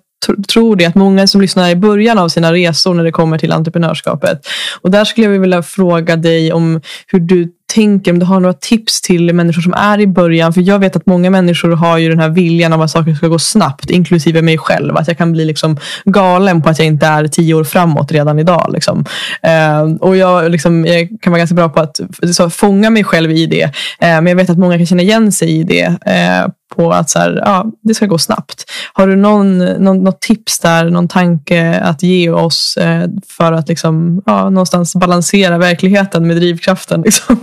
tror 0.49 0.77
det 0.77 0.85
att 0.85 0.95
många 0.95 1.27
som 1.27 1.41
lyssnar 1.41 1.71
i 1.71 1.77
början 1.77 2.19
av 2.19 2.29
sina 2.29 2.53
resor 2.53 2.95
när 2.95 3.05
det 3.05 3.13
kommer 3.13 3.39
till 3.39 3.53
entreprenörskapet. 3.53 4.47
Och 4.81 4.91
där 4.91 5.05
skulle 5.05 5.27
jag 5.27 5.41
vilja 5.41 5.63
fråga 5.63 6.17
dig 6.17 6.53
om 6.53 6.81
hur 7.07 7.21
du 7.21 7.49
tänker, 7.75 8.13
om 8.13 8.19
du 8.19 8.27
har 8.27 8.41
några 8.41 8.53
tips 8.53 9.01
till 9.01 9.35
människor 9.35 9.63
som 9.63 9.75
är 9.75 10.01
i 10.01 10.07
början. 10.07 10.53
För 10.53 10.61
jag 10.61 10.79
vet 10.79 10.97
att 10.97 11.07
många 11.07 11.31
människor 11.31 11.71
har 11.71 11.99
ju 11.99 12.09
den 12.09 12.19
här 12.19 12.29
viljan 12.29 12.73
av 12.73 12.83
att 12.83 12.91
saker 12.91 13.15
ska 13.15 13.29
gå 13.29 13.39
snabbt, 13.39 13.91
inklusive 13.91 14.43
mig 14.43 14.59
själv. 14.59 14.97
Att 14.97 15.09
jag 15.09 15.19
kan 15.19 15.33
bli 15.33 15.45
liksom 15.45 15.79
galen 16.05 16.63
på 16.63 16.69
att 16.69 16.79
jag 16.79 16.87
inte 16.87 17.07
är 17.07 17.27
tio 17.29 17.55
år 17.55 17.65
framåt 17.65 18.13
redan 18.13 18.39
idag. 18.39 18.71
Liksom. 18.73 19.05
Eh, 19.43 19.83
och 20.01 20.17
jag, 20.17 20.51
liksom, 20.51 20.87
jag, 20.87 21.09
kan 21.21 21.31
vara 21.31 21.39
ganska 21.39 21.55
bra 21.55 21.69
på 21.69 21.81
att 21.81 22.01
så, 22.33 22.51
fånga 22.51 22.91
mig 22.91 23.05
själv 23.05 23.31
i 23.31 23.47
det. 23.47 23.63
Eh, 23.63 23.71
men 23.99 24.27
jag 24.27 24.37
vet 24.37 24.51
att 24.51 24.59
många 24.59 24.77
kan 24.77 24.87
känna 24.87 25.03
igen 25.03 25.33
sig 25.33 25.51
i 25.51 25.63
det. 25.63 25.85
Eh, 26.07 26.49
på 26.77 26.93
att 26.93 27.11
så 27.11 27.19
här, 27.19 27.43
ja, 27.45 27.67
det 27.83 27.95
ska 27.95 28.07
gå 28.07 28.19
snabbt. 28.19 28.65
Har 28.93 29.07
du 29.07 29.17
någon, 29.17 29.59
någon, 29.59 30.05
något 30.05 30.21
tips 30.21 30.59
där, 30.59 30.91
någon 30.91 31.09
tanke 31.09 31.81
att 31.81 32.03
ge 32.03 32.31
oss 32.31 32.77
eh, 32.77 33.09
för 33.29 33.53
att 33.53 33.69
liksom, 33.69 34.23
ja, 34.27 34.51
någonstans 34.51 34.97
balansera 34.97 35.59
verkligheten 35.59 36.27
med 36.27 36.37
drivkraften? 36.37 37.03
Liksom? 37.07 37.37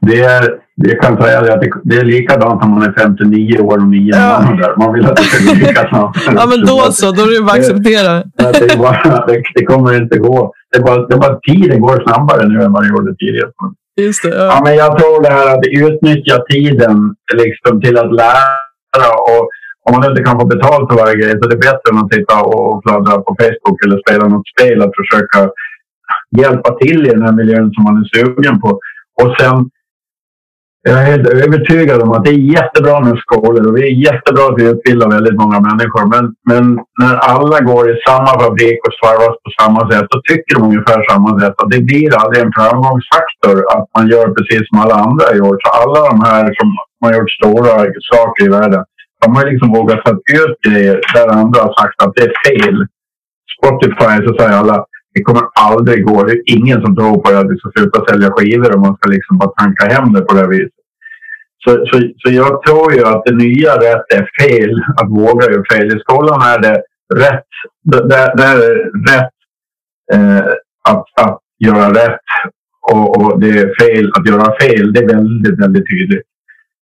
Det 0.00 0.20
är, 0.20 0.58
jag 0.74 1.00
kan 1.00 1.22
säga 1.22 1.40
det, 1.40 1.54
att 1.54 1.62
det 1.84 1.96
är 1.96 2.04
likadant 2.04 2.64
om 2.64 2.70
man 2.70 2.82
är 2.82 2.92
59 2.92 3.58
år 3.58 3.78
och 3.78 3.88
9 3.88 4.12
ja. 4.14 4.40
månader. 4.40 4.74
Man 4.78 4.94
vill 4.94 5.06
att 5.06 5.16
det 5.16 5.22
ska 5.22 5.52
gå 5.52 5.54
lika 5.66 5.88
snabbt. 5.88 6.18
ja, 6.36 6.46
men 6.46 6.60
då 6.66 6.78
så. 6.92 7.12
Då 7.12 7.22
är 7.22 7.38
det 7.38 7.44
bara 7.44 7.52
att 7.52 7.58
acceptera. 7.58 8.12
Det, 8.14 8.68
det, 8.68 8.78
bara, 8.78 9.26
det, 9.26 9.42
det, 9.54 9.64
kommer 9.64 9.96
inte 9.96 10.18
gå. 10.18 10.52
Det 10.72 10.78
är, 10.78 10.82
bara, 10.82 11.06
det 11.06 11.14
är 11.14 11.18
bara 11.18 11.38
tiden 11.48 11.80
går 11.80 12.02
snabbare 12.06 12.48
nu 12.48 12.62
än 12.62 12.72
vad 12.72 12.82
det 12.82 12.88
gjorde 12.88 13.14
tidigare. 13.16 13.50
Just 14.00 14.22
det, 14.22 14.28
ja. 14.28 14.44
ja. 14.44 14.60
men 14.64 14.74
jag 14.76 14.98
tror 14.98 15.22
det 15.22 15.30
här 15.30 15.54
att 15.54 15.66
utnyttja 15.66 16.36
tiden 16.50 17.14
liksom, 17.34 17.80
till 17.80 17.98
att 17.98 18.14
lära. 18.14 19.10
Och 19.30 19.48
om 19.88 19.92
man 19.96 20.10
inte 20.10 20.22
kan 20.22 20.40
få 20.40 20.46
betalt 20.46 20.90
för 20.90 20.96
varje 20.96 21.16
grej 21.16 21.30
så 21.30 21.44
är 21.46 21.50
det 21.50 21.66
bättre 21.68 21.88
än 21.92 21.98
att 21.98 22.14
sitta 22.14 22.42
och 22.42 22.82
fladdra 22.84 23.14
på 23.26 23.36
Facebook 23.42 23.78
eller 23.84 23.98
spela 24.04 24.28
något 24.28 24.48
spel. 24.52 24.82
Att 24.82 24.96
försöka 25.00 25.50
hjälpa 26.40 26.70
till 26.74 27.06
i 27.06 27.10
den 27.10 27.22
här 27.22 27.32
miljön 27.32 27.72
som 27.72 27.84
man 27.84 27.96
är 28.02 28.08
sugen 28.14 28.60
på. 28.60 28.80
Och 29.22 29.36
sen 29.38 29.70
jag 30.82 30.98
är 31.00 31.04
helt 31.04 31.28
övertygad 31.28 32.02
om 32.02 32.12
att 32.12 32.24
det 32.24 32.30
är 32.30 32.52
jättebra 32.58 33.00
med 33.00 33.18
skolor 33.18 33.66
och 33.66 33.74
det 33.76 33.86
är 33.88 34.02
jättebra 34.08 34.44
att 34.48 34.58
vi 34.58 34.70
utbildar 34.72 35.08
väldigt 35.16 35.40
många 35.42 35.60
människor. 35.60 36.04
Men, 36.14 36.24
men 36.50 36.64
när 37.02 37.16
alla 37.16 37.60
går 37.60 37.90
i 37.90 38.00
samma 38.06 38.32
fabrik 38.40 38.78
och 38.86 38.94
svarvas 38.98 39.36
på 39.44 39.50
samma 39.60 39.80
sätt 39.90 40.06
så 40.10 40.20
tycker 40.28 40.54
de 40.54 40.62
ungefär 40.70 41.10
samma 41.10 41.40
sätt. 41.40 41.54
Och 41.62 41.70
det 41.70 41.80
blir 41.80 42.10
aldrig 42.20 42.44
en 42.44 42.56
framgångsfaktor 42.58 43.56
att 43.74 43.86
man 43.96 44.08
gör 44.12 44.26
precis 44.36 44.62
som 44.68 44.80
alla 44.82 44.96
andra 45.06 45.24
har 45.30 45.36
gjort. 45.42 45.62
Så 45.64 45.70
alla 45.82 46.00
de 46.10 46.16
här 46.28 46.44
som 46.58 46.68
har 47.02 47.12
gjort 47.16 47.36
stora 47.38 47.74
saker 48.12 48.44
i 48.44 48.48
världen, 48.48 48.84
de 49.22 49.36
har 49.36 49.44
liksom 49.50 49.68
vågat 49.78 50.04
ta 50.04 50.12
ut 50.42 50.56
grejer 50.68 51.00
där 51.14 51.28
andra 51.40 51.60
har 51.66 51.72
sagt 51.80 52.02
att 52.02 52.14
det 52.16 52.22
är 52.28 52.34
fel. 52.46 52.76
Spotify 53.56 54.14
så 54.26 54.30
säger 54.38 54.56
alla 54.62 54.84
det 55.14 55.22
kommer 55.22 55.42
aldrig 55.60 56.04
gå. 56.04 56.24
Det 56.24 56.32
är 56.32 56.42
ingen 56.56 56.82
som 56.82 56.96
tror 56.96 57.22
på 57.22 57.38
att 57.38 57.50
vi 57.50 57.58
ska 57.58 57.70
sluta 57.70 58.06
sälja 58.06 58.30
skivor 58.30 58.74
och 58.74 58.80
man 58.80 58.96
ska 58.96 59.10
liksom 59.10 59.38
bara 59.38 59.50
tanka 59.50 59.84
hem 59.94 60.12
det 60.12 60.20
på 60.20 60.34
det 60.34 60.48
viset. 60.48 60.72
Så, 61.64 61.70
så, 61.70 62.00
så 62.18 62.32
jag 62.32 62.62
tror 62.62 62.92
ju 62.94 63.04
att 63.04 63.24
det 63.24 63.34
nya 63.34 63.74
rätt 63.76 64.12
är 64.14 64.30
fel. 64.40 64.84
Att 64.96 65.10
våga 65.10 65.50
göra 65.50 65.64
fel. 65.72 65.96
I 65.96 66.00
skolan 66.00 66.42
är 66.42 66.58
det 66.58 66.82
rätt. 67.14 67.50
Där, 67.82 68.36
där 68.36 68.56
är 68.56 68.76
rätt 69.10 69.32
eh, 70.12 70.52
att, 70.88 71.04
att 71.20 71.38
göra 71.58 71.90
rätt 71.90 72.20
och, 72.92 73.16
och, 73.16 73.40
det 73.40 73.48
är 73.48 73.74
fel 73.80 74.12
att 74.14 74.28
göra 74.28 74.58
fel. 74.60 74.92
Det 74.92 75.00
är 75.00 75.14
väldigt, 75.14 75.60
väldigt 75.62 75.86
tydligt. 75.90 76.26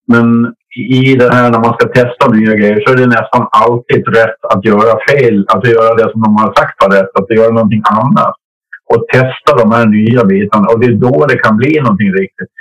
Men 0.07 0.53
i 0.75 1.15
det 1.15 1.33
här 1.33 1.51
när 1.51 1.59
man 1.59 1.73
ska 1.73 1.87
testa 1.87 2.31
nya 2.31 2.53
grejer 2.55 2.83
så 2.85 2.93
är 2.93 2.97
det 2.97 3.07
nästan 3.07 3.47
alltid 3.51 4.07
rätt 4.07 4.41
att 4.53 4.65
göra 4.65 4.99
fel. 5.09 5.45
Att 5.47 5.67
göra 5.67 5.95
det 5.95 6.11
som 6.11 6.21
de 6.21 6.37
har 6.37 6.53
sagt 6.53 6.75
var 6.83 6.89
rätt. 6.97 7.19
Att 7.19 7.37
göra 7.37 7.53
någonting 7.53 7.83
annat. 7.99 8.35
Och 8.93 9.05
testa 9.13 9.51
de 9.57 9.71
här 9.71 9.85
nya 9.85 10.23
bitarna. 10.23 10.67
Och 10.67 10.79
det 10.79 10.87
är 10.87 10.93
då 11.07 11.25
det 11.25 11.37
kan 11.37 11.57
bli 11.57 11.81
någonting 11.81 12.11
riktigt. 12.13 12.51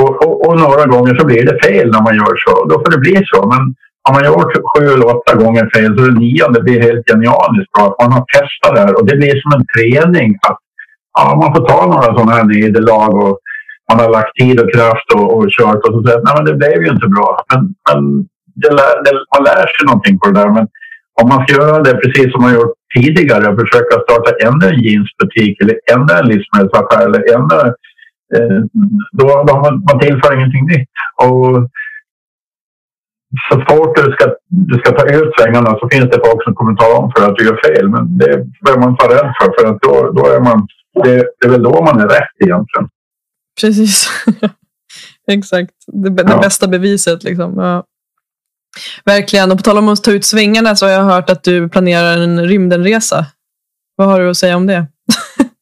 Och, 0.00 0.26
och, 0.26 0.46
och 0.46 0.60
några 0.60 0.86
gånger 0.86 1.14
så 1.18 1.26
blir 1.26 1.46
det 1.46 1.68
fel 1.68 1.90
när 1.90 2.02
man 2.02 2.16
gör 2.16 2.34
så. 2.46 2.64
Då 2.64 2.74
får 2.74 2.90
det 2.90 2.98
bli 2.98 3.22
så. 3.32 3.40
Men 3.52 3.62
om 4.08 4.12
man 4.14 4.24
gör 4.24 4.38
sju 4.70 4.84
eller 4.94 5.16
åtta 5.16 5.34
gånger 5.42 5.70
fel 5.74 5.98
så 5.98 6.04
det 6.04 6.18
nionde 6.20 6.62
blir 6.62 6.80
helt 6.82 7.04
genialiskt 7.10 7.72
bra. 7.72 7.96
Man 8.02 8.12
har 8.12 8.24
testat 8.34 8.74
det 8.74 8.80
här 8.80 8.94
och 8.98 9.06
det 9.06 9.16
blir 9.16 9.40
som 9.42 9.52
en 9.56 9.66
träning. 9.74 10.30
att 10.48 10.58
ja, 11.18 11.36
Man 11.40 11.54
får 11.54 11.68
ta 11.68 11.86
några 11.86 12.08
sådana 12.16 12.32
här 12.32 12.44
nederlag 12.44 13.14
och 13.24 13.38
man 13.88 14.00
har 14.00 14.10
lagt 14.10 14.36
tid 14.36 14.60
och 14.60 14.72
kraft 14.74 15.08
och, 15.14 15.26
och 15.34 15.46
kört 15.56 15.84
och 15.84 15.92
så 15.94 16.02
säger 16.02 16.22
nej 16.24 16.34
men 16.36 16.44
det 16.44 16.54
blev 16.54 16.82
ju 16.82 16.88
inte 16.88 17.08
bra. 17.16 17.44
Men, 17.50 17.60
men 17.88 18.00
det 18.62 18.70
lär, 18.78 18.94
det, 19.04 19.12
man 19.34 19.44
lär 19.48 19.66
sig 19.74 19.84
någonting 19.86 20.18
på 20.18 20.26
det 20.28 20.40
där. 20.40 20.50
Men 20.56 20.66
om 21.20 21.28
man 21.28 21.40
ska 21.42 21.56
göra 21.60 21.82
det 21.82 21.94
precis 22.02 22.32
som 22.32 22.42
man 22.42 22.54
gjort 22.54 22.74
tidigare 22.96 23.48
och 23.48 23.60
försöka 23.60 23.94
starta 24.06 24.30
ännu 24.46 24.66
en 24.68 24.82
jeansbutik 24.84 25.54
eller 25.62 25.76
ännu 25.94 26.12
en 26.20 26.28
livsmedelsaffär 26.30 27.02
eller 27.06 27.22
ännu 27.36 27.60
eh, 28.36 28.60
då, 29.18 29.26
då 29.48 29.52
man, 29.62 29.74
man 29.88 30.00
tillför 30.00 30.34
ingenting 30.34 30.66
nytt. 30.66 30.94
Och 31.24 31.50
så 33.50 33.54
fort 33.68 33.96
du 33.96 34.12
ska, 34.12 34.24
du 34.48 34.78
ska 34.78 34.90
ta 34.90 35.04
ut 35.18 35.32
svängarna 35.36 35.70
så 35.78 35.88
finns 35.92 36.10
det 36.10 36.26
folk 36.26 36.44
som 36.44 36.54
kommer 36.54 36.74
tala 36.74 36.94
om 36.98 37.12
för 37.12 37.26
att 37.26 37.36
du 37.36 37.44
gör 37.44 37.60
fel. 37.66 37.88
Men 37.88 38.18
det 38.18 38.32
behöver 38.62 38.80
man 38.80 38.96
vara 39.00 39.12
rädd 39.12 39.32
för, 39.38 39.48
för 39.56 39.64
att 39.70 39.80
då, 39.80 40.12
då 40.16 40.26
är 40.36 40.40
man, 40.40 40.66
det, 41.04 41.16
det 41.38 41.46
är 41.46 41.50
väl 41.50 41.62
då 41.62 41.82
man 41.84 42.00
är 42.00 42.08
rätt 42.08 42.34
egentligen. 42.44 42.88
Precis. 43.60 44.08
Exakt. 45.32 45.74
Det, 45.86 46.10
det 46.10 46.24
ja. 46.26 46.40
bästa 46.40 46.68
beviset. 46.68 47.24
Liksom. 47.24 47.54
Ja. 47.56 47.84
Verkligen. 49.04 49.50
Och 49.50 49.56
på 49.56 49.62
tal 49.62 49.78
om 49.78 49.88
att 49.88 50.04
ta 50.04 50.10
ut 50.10 50.24
svängarna 50.24 50.76
så 50.76 50.86
har 50.86 50.92
jag 50.92 51.04
hört 51.04 51.30
att 51.30 51.44
du 51.44 51.68
planerar 51.68 52.18
en 52.18 52.46
rymdenresa. 52.46 53.26
Vad 53.96 54.08
har 54.08 54.20
du 54.20 54.30
att 54.30 54.36
säga 54.36 54.56
om 54.56 54.66
det? 54.66 54.86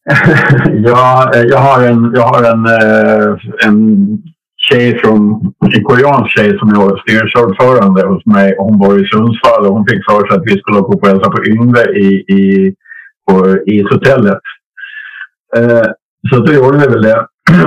ja, 0.85 1.33
jag 1.35 1.59
har 1.59 1.83
en, 1.83 2.13
jag 2.15 2.23
har 2.23 2.43
en, 2.43 2.67
eh, 2.67 3.37
en 3.67 4.07
tjej 4.71 4.99
från, 4.99 5.53
en 5.75 5.85
koreansk 5.85 6.39
tjej 6.39 6.59
som 6.59 6.69
är 6.69 7.01
styrelseordförande 7.01 8.07
hos 8.07 8.27
mig. 8.27 8.55
Hon 8.59 8.79
bor 8.79 9.05
i 9.05 9.09
Sundsvall 9.09 9.67
och 9.67 9.75
hon 9.75 9.87
fick 9.89 10.05
för 10.11 10.27
sig 10.27 10.37
att 10.37 10.47
vi 10.47 10.61
skulle 10.61 10.81
gå 10.81 10.99
på 10.99 11.07
hälsa 11.07 11.31
på 11.31 11.45
Yngve 11.47 11.85
i, 11.85 12.07
i, 12.39 12.75
på 13.29 13.59
ishotellet. 13.67 14.41
Eh, 15.57 15.87
så 16.29 16.41
då 16.41 16.53
gjorde 16.53 16.79
vi 16.79 16.87
väl 16.87 17.03
det. 17.03 17.27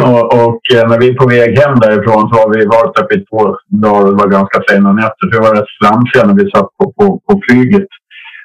Och, 0.10 0.26
och, 0.44 0.62
eh, 0.76 0.88
när 0.90 1.00
vi 1.00 1.10
är 1.10 1.14
på 1.22 1.28
väg 1.28 1.60
hem 1.60 1.76
därifrån 1.80 2.30
så 2.30 2.36
har 2.42 2.50
vi 2.54 2.66
varit 2.66 3.00
uppe 3.00 3.14
i 3.16 3.26
två 3.26 3.40
dagar 3.86 4.06
och 4.06 4.12
det 4.12 4.24
var 4.24 4.38
ganska 4.38 4.60
sena 4.70 4.92
nätter. 4.94 5.24
Så 5.26 5.34
vi 5.36 5.48
var 5.48 5.56
rätt 5.56 5.76
slamsiga 5.80 6.24
när 6.26 6.44
vi 6.44 6.52
satt 6.52 6.70
på, 6.78 6.84
på, 6.98 7.06
på 7.28 7.42
flyget. 7.46 7.90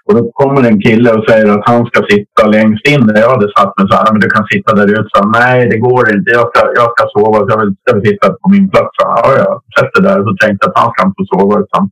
Och 0.06 0.14
då 0.16 0.22
kommer 0.32 0.68
en 0.68 0.80
kille 0.86 1.10
och 1.12 1.24
säger 1.28 1.46
att 1.54 1.68
han 1.70 1.86
ska 1.86 1.98
sitta 2.12 2.46
längst 2.56 2.88
in 2.92 3.06
där 3.06 3.20
jag 3.20 3.30
hade 3.30 3.48
satt 3.56 3.72
mig. 3.78 3.86
Så 3.90 3.96
här, 3.96 4.12
men 4.12 4.20
du 4.20 4.28
kan 4.30 4.46
sitta 4.52 4.74
där 4.74 4.88
ute. 4.92 5.08
Så, 5.14 5.28
Nej, 5.40 5.68
det 5.70 5.78
går 5.78 6.04
inte. 6.14 6.30
Jag 6.38 6.46
ska, 6.50 6.60
jag 6.80 6.88
ska 6.94 7.02
sova. 7.14 7.38
Jag 7.52 7.58
vill, 7.60 7.72
jag 7.84 7.94
vill 7.94 8.06
sitta 8.10 8.26
på 8.40 8.46
min 8.54 8.70
plats. 8.70 8.90
Så, 8.96 9.02
ja, 9.16 9.28
jag 9.42 9.52
sätter 9.78 10.00
där. 10.08 10.18
Så 10.26 10.32
tänkte 10.42 10.62
jag 10.64 10.70
att 10.70 10.82
han 10.82 10.90
ska 10.92 11.00
inte 11.06 11.20
få 11.20 11.26
sova. 11.32 11.54
Utan 11.64 11.82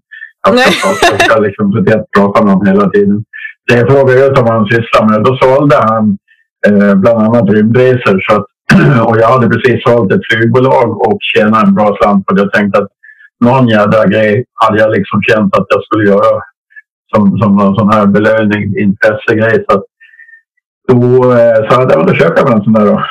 jag 0.46 0.58
ska, 0.58 0.88
prata, 0.88 1.06
jag 1.12 1.20
ska 1.26 1.34
liksom 1.46 1.66
prata 2.16 2.38
med 2.44 2.52
honom 2.52 2.66
hela 2.66 2.90
tiden. 2.90 3.24
Jag 3.72 3.88
frågade 3.92 4.26
ut 4.26 4.38
om 4.38 4.46
han 4.54 4.64
sysslar 4.72 5.04
med. 5.08 5.18
Då 5.26 5.32
sålde 5.42 5.76
han 5.88 6.18
eh, 6.66 6.94
bland 6.94 7.18
annat 7.18 7.50
rymdresor. 7.50 8.20
Så 8.20 8.36
att 8.36 8.46
och 9.08 9.18
jag 9.18 9.28
hade 9.28 9.48
precis 9.48 9.82
sålt 9.82 10.12
ett 10.12 10.26
flygbolag 10.30 11.00
och 11.06 11.18
tjänat 11.20 11.66
en 11.66 11.74
bra 11.74 11.96
slant 11.96 12.26
på 12.26 12.34
det. 12.34 12.42
Jag 12.42 12.52
tänkte 12.52 12.78
att 12.78 12.88
någon 13.44 13.68
jävla 13.68 14.06
grej 14.06 14.44
hade 14.54 14.78
jag 14.78 14.90
liksom 14.90 15.22
känt 15.22 15.56
att 15.56 15.66
jag 15.68 15.84
skulle 15.84 16.10
göra 16.10 16.42
som, 17.14 17.38
som 17.38 17.56
någon 17.56 17.76
sån 17.76 17.92
här 17.92 18.06
belöning, 18.06 18.78
intressegrej. 18.78 19.64
Så 19.68 19.78
att 19.78 19.84
då 20.88 21.32
eh, 21.32 21.68
sa 21.68 21.80
jag 21.80 21.92
att 21.92 22.08
jag 22.08 22.16
köpa 22.16 22.44
med 22.44 22.52
en 22.52 22.64
sån 22.64 22.72
där. 22.72 22.86
Då. 22.86 23.02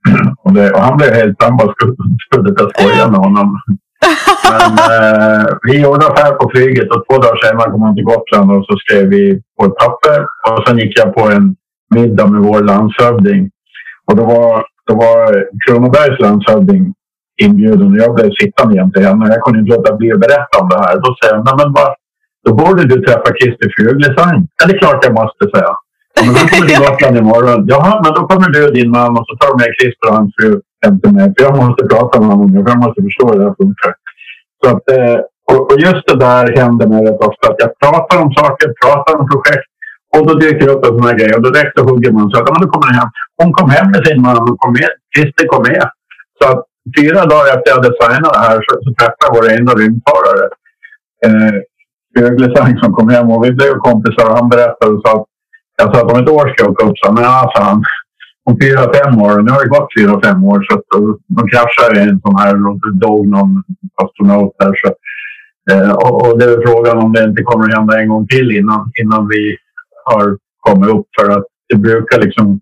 Och, 0.44 0.52
det, 0.52 0.70
och 0.70 0.80
han 0.80 0.96
blev 0.96 1.12
helt... 1.14 1.42
Han 1.42 1.56
bara 1.56 1.72
skulle, 1.72 1.94
jag 2.58 2.70
skoja 2.76 3.10
med 3.10 3.20
honom. 3.20 3.60
Men 4.50 4.72
eh, 4.92 5.46
vi 5.62 5.80
gjorde 5.80 6.06
affär 6.06 6.32
på 6.32 6.50
flyget 6.50 6.90
och 6.90 7.04
två 7.06 7.18
dagar 7.18 7.36
senare 7.36 7.70
kom 7.70 7.82
han 7.82 7.94
till 7.94 8.04
Gotland 8.04 8.50
och 8.52 8.64
så 8.64 8.76
skrev 8.76 9.08
vi 9.08 9.42
på 9.58 9.64
ett 9.66 9.76
papper. 9.76 10.26
Och 10.50 10.68
sen 10.68 10.78
gick 10.78 10.98
jag 10.98 11.14
på 11.14 11.20
en 11.20 11.56
middag 11.94 12.26
med 12.26 12.42
vår 12.42 12.60
landshövding. 12.60 13.50
Och 14.06 14.16
då 14.16 14.24
var, 14.24 14.64
då 14.86 14.94
var 14.94 15.46
Kronobergs 15.66 16.20
landshövding 16.20 16.94
inbjuden 17.44 17.92
och 17.92 17.98
jag 17.98 18.14
blev 18.14 18.30
sittande 18.40 18.76
jämte 18.76 19.00
henne. 19.00 19.32
Jag 19.34 19.42
kunde 19.42 19.58
inte 19.60 19.76
låta 19.76 19.96
bli 19.96 20.12
att 20.12 20.20
berätta 20.26 20.54
om 20.62 20.68
det 20.68 20.78
här. 20.84 20.94
Då 21.04 21.10
säger 21.18 21.36
hon, 21.36 21.44
men 21.60 21.72
vad, 21.72 21.90
då 22.44 22.50
borde 22.54 22.82
du 22.90 22.96
träffa 23.06 23.30
Christer 23.38 23.68
Fuglesang. 23.76 24.38
Ja, 24.56 24.66
det 24.66 24.74
är 24.74 24.78
klart 24.78 25.04
jag 25.04 25.14
måste 25.22 25.44
säga. 25.54 25.72
Men 26.24 26.34
då 26.36 26.40
kommer 26.50 26.66
till 26.68 26.82
Gotland 26.84 27.16
imorgon. 27.22 27.60
Jaha, 27.72 27.92
men 28.04 28.12
då 28.16 28.22
kommer 28.30 28.48
du 28.54 28.60
och 28.66 28.74
din 28.78 28.90
man 28.90 29.18
och 29.18 29.26
så 29.28 29.32
tar 29.36 29.48
du 29.52 29.56
med 29.62 29.70
Christer 29.78 30.06
och 30.08 30.16
hans 30.18 30.32
fru 30.36 30.50
hem 30.84 31.00
till 31.00 31.12
mig. 31.16 31.26
För 31.32 31.40
jag 31.46 31.56
måste 31.62 31.82
prata 31.92 32.14
med 32.20 32.28
honom. 32.30 32.66
Jag 32.68 32.78
måste 32.84 33.00
förstå 33.06 33.24
hur 33.28 33.38
det 33.38 33.46
här 33.48 33.56
funkar. 33.62 33.92
Så 34.60 34.66
att, 34.72 34.84
eh, 34.96 35.18
och 35.52 35.80
just 35.86 36.04
det 36.10 36.18
där 36.26 36.44
händer 36.60 36.86
mig 36.92 37.00
rätt 37.06 37.20
ofta. 37.28 37.44
Att 37.50 37.60
jag 37.64 37.70
pratar 37.82 38.16
om 38.24 38.30
saker, 38.40 38.66
pratar 38.84 39.12
om 39.18 39.24
projekt. 39.32 39.70
Och 40.16 40.26
då 40.26 40.34
dyker 40.34 40.66
det 40.66 40.72
upp 40.72 40.84
en 40.84 40.96
sån 40.96 41.08
här 41.08 41.18
grej 41.18 41.34
och 41.34 41.42
då 41.42 41.50
direkt 41.50 41.80
hugger 41.80 42.12
man. 42.12 42.30
Så 42.30 42.36
att, 42.38 42.48
man 42.48 42.68
kommer 42.68 42.92
hem. 42.98 43.08
Hon 43.42 43.52
kom 43.52 43.70
hem 43.70 43.90
med 43.90 44.06
sin 44.06 44.22
man 44.22 44.38
och 44.42 44.58
kom 44.58 44.72
med. 44.72 44.90
Christer 45.14 45.46
kom 45.46 45.62
med. 45.62 45.84
Så 46.38 46.44
att 46.50 46.60
fyra 46.98 47.20
dagar 47.32 47.50
efter 47.54 47.68
jag 47.72 47.82
designade 47.82 48.34
det 48.36 48.46
här 48.48 48.58
så, 48.66 48.72
så 48.84 48.88
träffade 48.98 49.24
jag 49.26 49.34
vår 49.36 49.46
ena 49.56 49.72
rymdfarare. 49.80 50.46
Eh, 51.26 51.56
Öglesang 52.18 52.78
som 52.78 52.92
kom 52.92 53.08
hem 53.08 53.30
och 53.30 53.44
vi 53.44 53.52
blev 53.52 53.74
kompisar 53.74 54.30
och 54.30 54.36
han 54.36 54.48
berättade 54.48 55.00
så 55.02 55.08
att 55.14 55.24
jag 55.78 55.94
sa 55.94 56.00
att 56.00 56.12
om 56.12 56.22
ett 56.22 56.28
år 56.28 56.48
ska 56.48 56.64
jag 56.64 56.70
åka 56.70 56.86
upp. 56.86 56.98
Så, 56.98 57.12
men 57.12 57.24
ja, 57.24 57.52
sa 57.54 57.62
han. 57.62 57.82
Om 58.44 58.56
fyra, 58.62 58.82
fem 58.94 59.22
år. 59.22 59.42
Nu 59.42 59.50
har 59.52 59.62
det 59.62 59.76
gått 59.76 59.88
fyra, 59.98 60.20
fem 60.24 60.44
år 60.44 60.66
så 60.66 60.78
att 60.78 60.84
de 61.36 61.48
kraschade 61.48 62.00
i 62.00 62.02
en 62.02 62.20
sån 62.20 62.36
här 62.38 62.68
och 62.68 62.78
det 62.80 63.06
dog 63.06 63.28
någon 63.28 63.62
astronaut 64.02 64.52
där. 64.58 64.74
Så, 64.80 64.88
eh, 65.72 65.92
och, 65.92 66.14
och, 66.22 66.38
det 66.38 66.44
är 66.44 66.66
frågan 66.66 66.98
om 66.98 67.12
det 67.12 67.24
inte 67.24 67.42
kommer 67.42 67.64
att 67.64 67.74
hända 67.74 68.00
en 68.00 68.08
gång 68.08 68.26
till 68.26 68.50
innan, 68.50 68.92
innan 69.02 69.28
vi 69.28 69.56
har 70.14 70.38
kommit 70.60 70.90
upp 70.90 71.06
för 71.18 71.30
att 71.30 71.44
det 71.68 71.76
brukar 71.76 72.20
liksom 72.20 72.60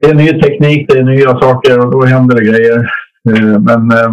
det 0.00 0.06
är 0.06 0.14
ny 0.14 0.40
teknik, 0.42 0.88
det 0.88 0.98
är 0.98 1.02
nya 1.02 1.40
saker 1.40 1.78
och 1.80 1.90
då 1.90 2.04
händer 2.04 2.36
det 2.36 2.44
grejer. 2.44 2.78
Eh, 3.28 3.58
men 3.60 3.90
eh, 3.90 4.12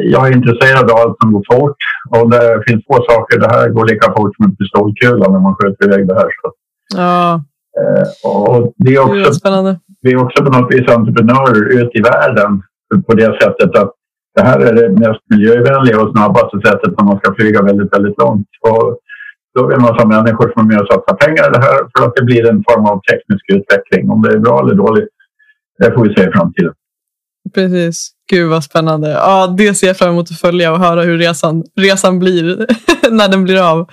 jag 0.00 0.28
är 0.28 0.36
intresserad 0.36 0.90
av 0.90 0.96
allt 0.96 1.16
som 1.22 1.32
går 1.32 1.44
fort 1.52 1.76
och 2.10 2.30
det 2.30 2.62
finns 2.66 2.84
två 2.84 2.94
saker. 2.94 3.38
Det 3.40 3.48
här 3.48 3.68
går 3.68 3.86
lika 3.86 4.12
fort 4.16 4.36
som 4.36 4.44
en 4.44 4.56
pistolkula 4.56 5.28
när 5.28 5.40
man 5.40 5.54
skjuter 5.54 5.84
iväg 5.86 6.08
det 6.08 6.14
här. 6.14 6.28
Så. 6.40 6.52
Ja. 6.96 7.44
Eh, 7.80 8.30
och 8.30 8.72
det 8.76 8.94
är 8.94 9.00
också, 9.00 9.50
det. 9.62 9.80
Vi 10.02 10.12
är 10.12 10.24
också 10.24 10.44
på 10.44 10.50
något 10.50 10.74
vis 10.74 10.88
entreprenörer 10.88 11.82
ut 11.82 11.90
i 11.94 12.00
världen 12.00 12.62
på 13.06 13.14
det 13.14 13.38
sättet 13.42 13.76
att 13.76 13.92
det 14.34 14.42
här 14.42 14.60
är 14.60 14.72
det 14.72 14.88
mest 14.88 15.20
miljövänliga 15.30 16.00
och 16.00 16.12
snabbaste 16.12 16.60
sättet 16.64 16.98
när 16.98 17.04
man 17.04 17.18
ska 17.18 17.34
flyga 17.34 17.62
väldigt, 17.62 17.92
väldigt 17.92 18.18
långt. 18.18 18.48
Och 18.60 18.98
då 19.54 19.64
är 19.64 19.68
det 19.68 19.74
en 19.74 19.82
massa 19.82 20.06
människor 20.06 20.52
som 20.52 20.62
är 20.62 20.68
med 20.72 20.80
och 20.80 20.86
satsar 20.86 21.14
pengar 21.14 21.48
i 21.48 21.52
det 21.52 21.62
här 21.66 21.78
för 21.92 22.06
att 22.06 22.16
det 22.16 22.24
blir 22.24 22.50
en 22.50 22.64
form 22.68 22.86
av 22.86 23.00
teknisk 23.10 23.44
utveckling. 23.48 24.10
Om 24.10 24.22
det 24.22 24.32
är 24.32 24.38
bra 24.38 24.60
eller 24.60 24.74
dåligt, 24.74 25.08
det 25.78 25.92
får 25.92 26.08
vi 26.08 26.14
se 26.14 26.28
i 26.28 26.32
framtiden. 26.32 26.74
Precis. 27.54 28.13
Gud 28.30 28.50
vad 28.50 28.64
spännande. 28.64 29.10
Ja, 29.10 29.46
det 29.46 29.74
ser 29.74 29.86
jag 29.86 29.98
fram 29.98 30.10
emot 30.10 30.30
att 30.30 30.40
följa 30.40 30.72
och 30.72 30.78
höra 30.78 31.02
hur 31.02 31.18
resan, 31.18 31.64
resan 31.76 32.18
blir 32.18 32.66
när 33.10 33.28
den 33.28 33.44
blir 33.44 33.62
av. 33.70 33.90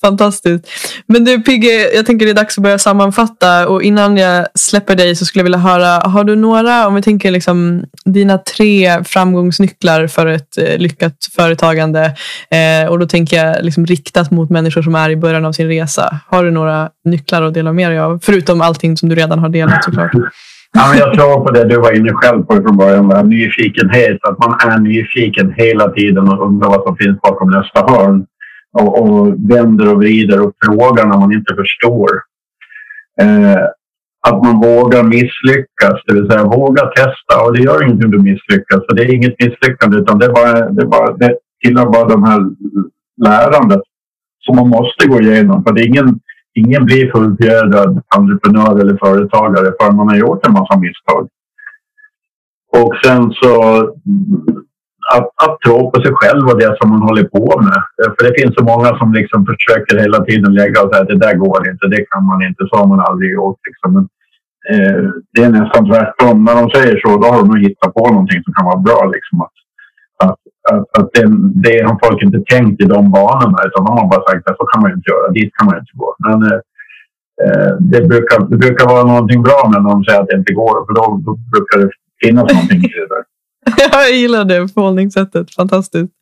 Fantastiskt. 0.00 0.68
Men 1.06 1.24
du 1.24 1.42
Pigge, 1.42 1.94
jag 1.94 2.06
tänker 2.06 2.26
det 2.26 2.32
är 2.32 2.34
dags 2.34 2.58
att 2.58 2.62
börja 2.62 2.78
sammanfatta. 2.78 3.68
Och 3.68 3.82
innan 3.82 4.16
jag 4.16 4.46
släpper 4.54 4.96
dig 4.96 5.16
så 5.16 5.24
skulle 5.24 5.40
jag 5.40 5.44
vilja 5.44 5.58
höra, 5.58 6.08
har 6.08 6.24
du 6.24 6.36
några, 6.36 6.86
om 6.86 6.94
vi 6.94 7.02
tänker 7.02 7.30
liksom 7.30 7.84
dina 8.04 8.38
tre 8.38 9.04
framgångsnycklar 9.04 10.06
för 10.06 10.26
ett 10.26 10.58
eh, 10.58 10.78
lyckat 10.78 11.16
företagande. 11.36 12.16
Eh, 12.50 12.90
och 12.90 12.98
då 12.98 13.06
tänker 13.06 13.44
jag 13.44 13.64
liksom 13.64 13.86
riktat 13.86 14.30
mot 14.30 14.50
människor 14.50 14.82
som 14.82 14.94
är 14.94 15.10
i 15.10 15.16
början 15.16 15.44
av 15.44 15.52
sin 15.52 15.68
resa. 15.68 16.20
Har 16.26 16.44
du 16.44 16.50
några 16.50 16.90
nycklar 17.04 17.42
att 17.42 17.54
dela 17.54 17.72
med 17.72 17.90
dig 17.90 17.98
av? 17.98 18.20
Förutom 18.22 18.60
allting 18.60 18.96
som 18.96 19.08
du 19.08 19.14
redan 19.14 19.38
har 19.38 19.48
delat 19.48 19.84
såklart. 19.84 20.12
Ja, 20.76 20.88
men 20.90 20.98
jag 20.98 21.14
tror 21.14 21.44
på 21.44 21.50
det 21.50 21.64
du 21.64 21.76
var 21.76 21.92
inne 21.96 22.12
själv 22.12 22.42
på 22.42 22.54
från 22.54 22.76
början. 22.76 23.08
Där. 23.08 23.24
Nyfikenhet, 23.24 24.18
att 24.22 24.38
man 24.38 24.72
är 24.72 24.78
nyfiken 24.78 25.54
hela 25.56 25.90
tiden 25.90 26.28
och 26.28 26.46
undrar 26.46 26.68
vad 26.68 26.82
som 26.82 26.96
finns 26.96 27.20
bakom 27.20 27.50
nästa 27.50 27.80
hörn. 27.90 28.26
Och, 28.72 29.02
och 29.02 29.34
vänder 29.50 29.92
och 29.92 29.98
vrider 29.98 30.46
och 30.46 30.52
frågar 30.64 31.06
när 31.06 31.18
man 31.18 31.32
inte 31.32 31.54
förstår. 31.54 32.10
Eh, 33.20 33.62
att 34.28 34.44
man 34.44 34.60
vågar 34.60 35.02
misslyckas, 35.02 35.96
det 36.06 36.14
vill 36.14 36.30
säga 36.30 36.44
våga 36.44 36.86
testa. 36.86 37.44
Och 37.44 37.56
det 37.56 37.62
gör 37.62 37.82
ingenting 37.82 38.04
om 38.04 38.10
du 38.10 38.18
misslyckas, 38.18 38.80
för 38.88 38.96
det 38.96 39.02
är 39.02 39.14
inget 39.14 39.40
misslyckande 39.40 39.98
utan 39.98 40.18
det, 40.18 40.26
är 40.26 40.32
bara, 40.32 40.70
det, 40.70 40.82
är 40.82 40.86
bara, 40.86 41.16
det 41.16 41.38
tillhör 41.64 41.86
bara 41.86 42.08
de 42.08 42.24
här 42.24 42.40
lärandet 43.24 43.80
som 44.40 44.56
man 44.56 44.68
måste 44.68 45.08
gå 45.08 45.20
igenom. 45.20 45.64
För 45.64 45.72
det 45.72 45.80
är 45.80 45.86
ingen 45.86 46.20
ingen 46.60 46.84
blir 46.84 47.12
fullfjädrad 47.12 48.02
entreprenör 48.16 48.80
eller 48.80 48.96
företagare 49.04 49.72
förrän 49.80 49.96
man 49.96 50.08
har 50.08 50.16
gjort 50.16 50.46
en 50.46 50.52
massa 50.52 50.78
misstag. 50.78 51.28
Och 52.72 52.92
sen 53.04 53.32
så 53.40 53.52
att, 55.14 55.28
att 55.44 55.60
tro 55.64 55.90
på 55.90 56.00
sig 56.02 56.12
själv 56.14 56.44
och 56.48 56.58
det 56.58 56.76
som 56.78 56.90
man 56.90 57.02
håller 57.08 57.24
på 57.24 57.60
med. 57.66 57.80
För 58.14 58.22
det 58.26 58.34
finns 58.38 58.54
så 58.58 58.64
många 58.64 58.98
som 58.98 59.08
liksom 59.12 59.46
försöker 59.50 59.98
hela 60.04 60.20
tiden 60.24 60.54
lägga 60.54 60.82
och 60.82 60.90
säga 60.90 61.02
att 61.02 61.12
det 61.14 61.24
där 61.26 61.34
går 61.34 61.68
inte, 61.70 61.86
det 61.94 62.04
kan 62.10 62.24
man 62.30 62.42
inte, 62.48 62.62
så 62.68 62.76
har 62.76 62.86
man 62.86 63.00
aldrig 63.00 63.30
gjort. 63.32 63.60
Liksom. 63.68 63.88
Men, 63.94 64.04
eh, 64.72 65.04
det 65.32 65.42
är 65.42 65.50
nästan 65.50 65.86
tvärtom. 65.90 66.44
När 66.44 66.54
de 66.60 66.64
säger 66.70 66.96
så, 67.02 67.08
då 67.20 67.26
har 67.28 67.38
de 67.38 67.48
nog 67.48 67.60
hittat 67.66 67.94
på 67.94 68.08
någonting 68.08 68.42
som 68.44 68.54
kan 68.54 68.66
vara 68.70 68.84
bra. 68.88 69.00
Liksom. 69.14 69.40
Att, 69.44 69.56
att, 70.24 70.40
att, 70.72 70.98
att 70.98 71.08
det, 71.14 71.26
det 71.64 71.76
har 71.86 71.98
folk 72.04 72.22
inte 72.22 72.40
tänkt 72.52 72.82
i 72.82 72.84
de 72.84 73.10
banorna 73.10 73.58
utan 73.66 73.84
de 73.84 73.92
har 73.98 74.08
bara 74.08 74.28
sagt 74.28 74.50
att 74.50 74.56
så 74.56 74.64
kan 74.64 74.82
man 74.82 74.92
inte 74.92 75.10
göra, 75.10 75.32
dit 75.32 75.50
kan 75.56 75.66
man 75.66 75.78
inte 75.78 75.92
gå. 75.94 76.16
Men 76.26 76.42
eh, 76.42 76.60
eh, 77.44 77.72
det, 77.92 78.00
brukar, 78.00 78.38
det 78.50 78.56
brukar 78.56 78.86
vara 78.86 79.04
någonting 79.04 79.42
bra 79.42 79.70
när 79.72 79.80
de 79.80 80.04
säger 80.04 80.20
att 80.20 80.28
det 80.28 80.36
inte 80.36 80.52
går 80.52 80.86
för 80.86 80.94
då, 80.94 81.04
då 81.26 81.32
brukar 81.52 81.78
det 81.78 81.90
finnas 82.24 82.52
någonting 82.52 82.78
i 82.78 82.94
det 83.02 83.08
där. 83.14 83.24
Jag 83.92 84.10
gillar 84.10 84.44
det 84.44 84.68
förhållningssättet. 84.68 85.54
Fantastiskt. 85.54 86.12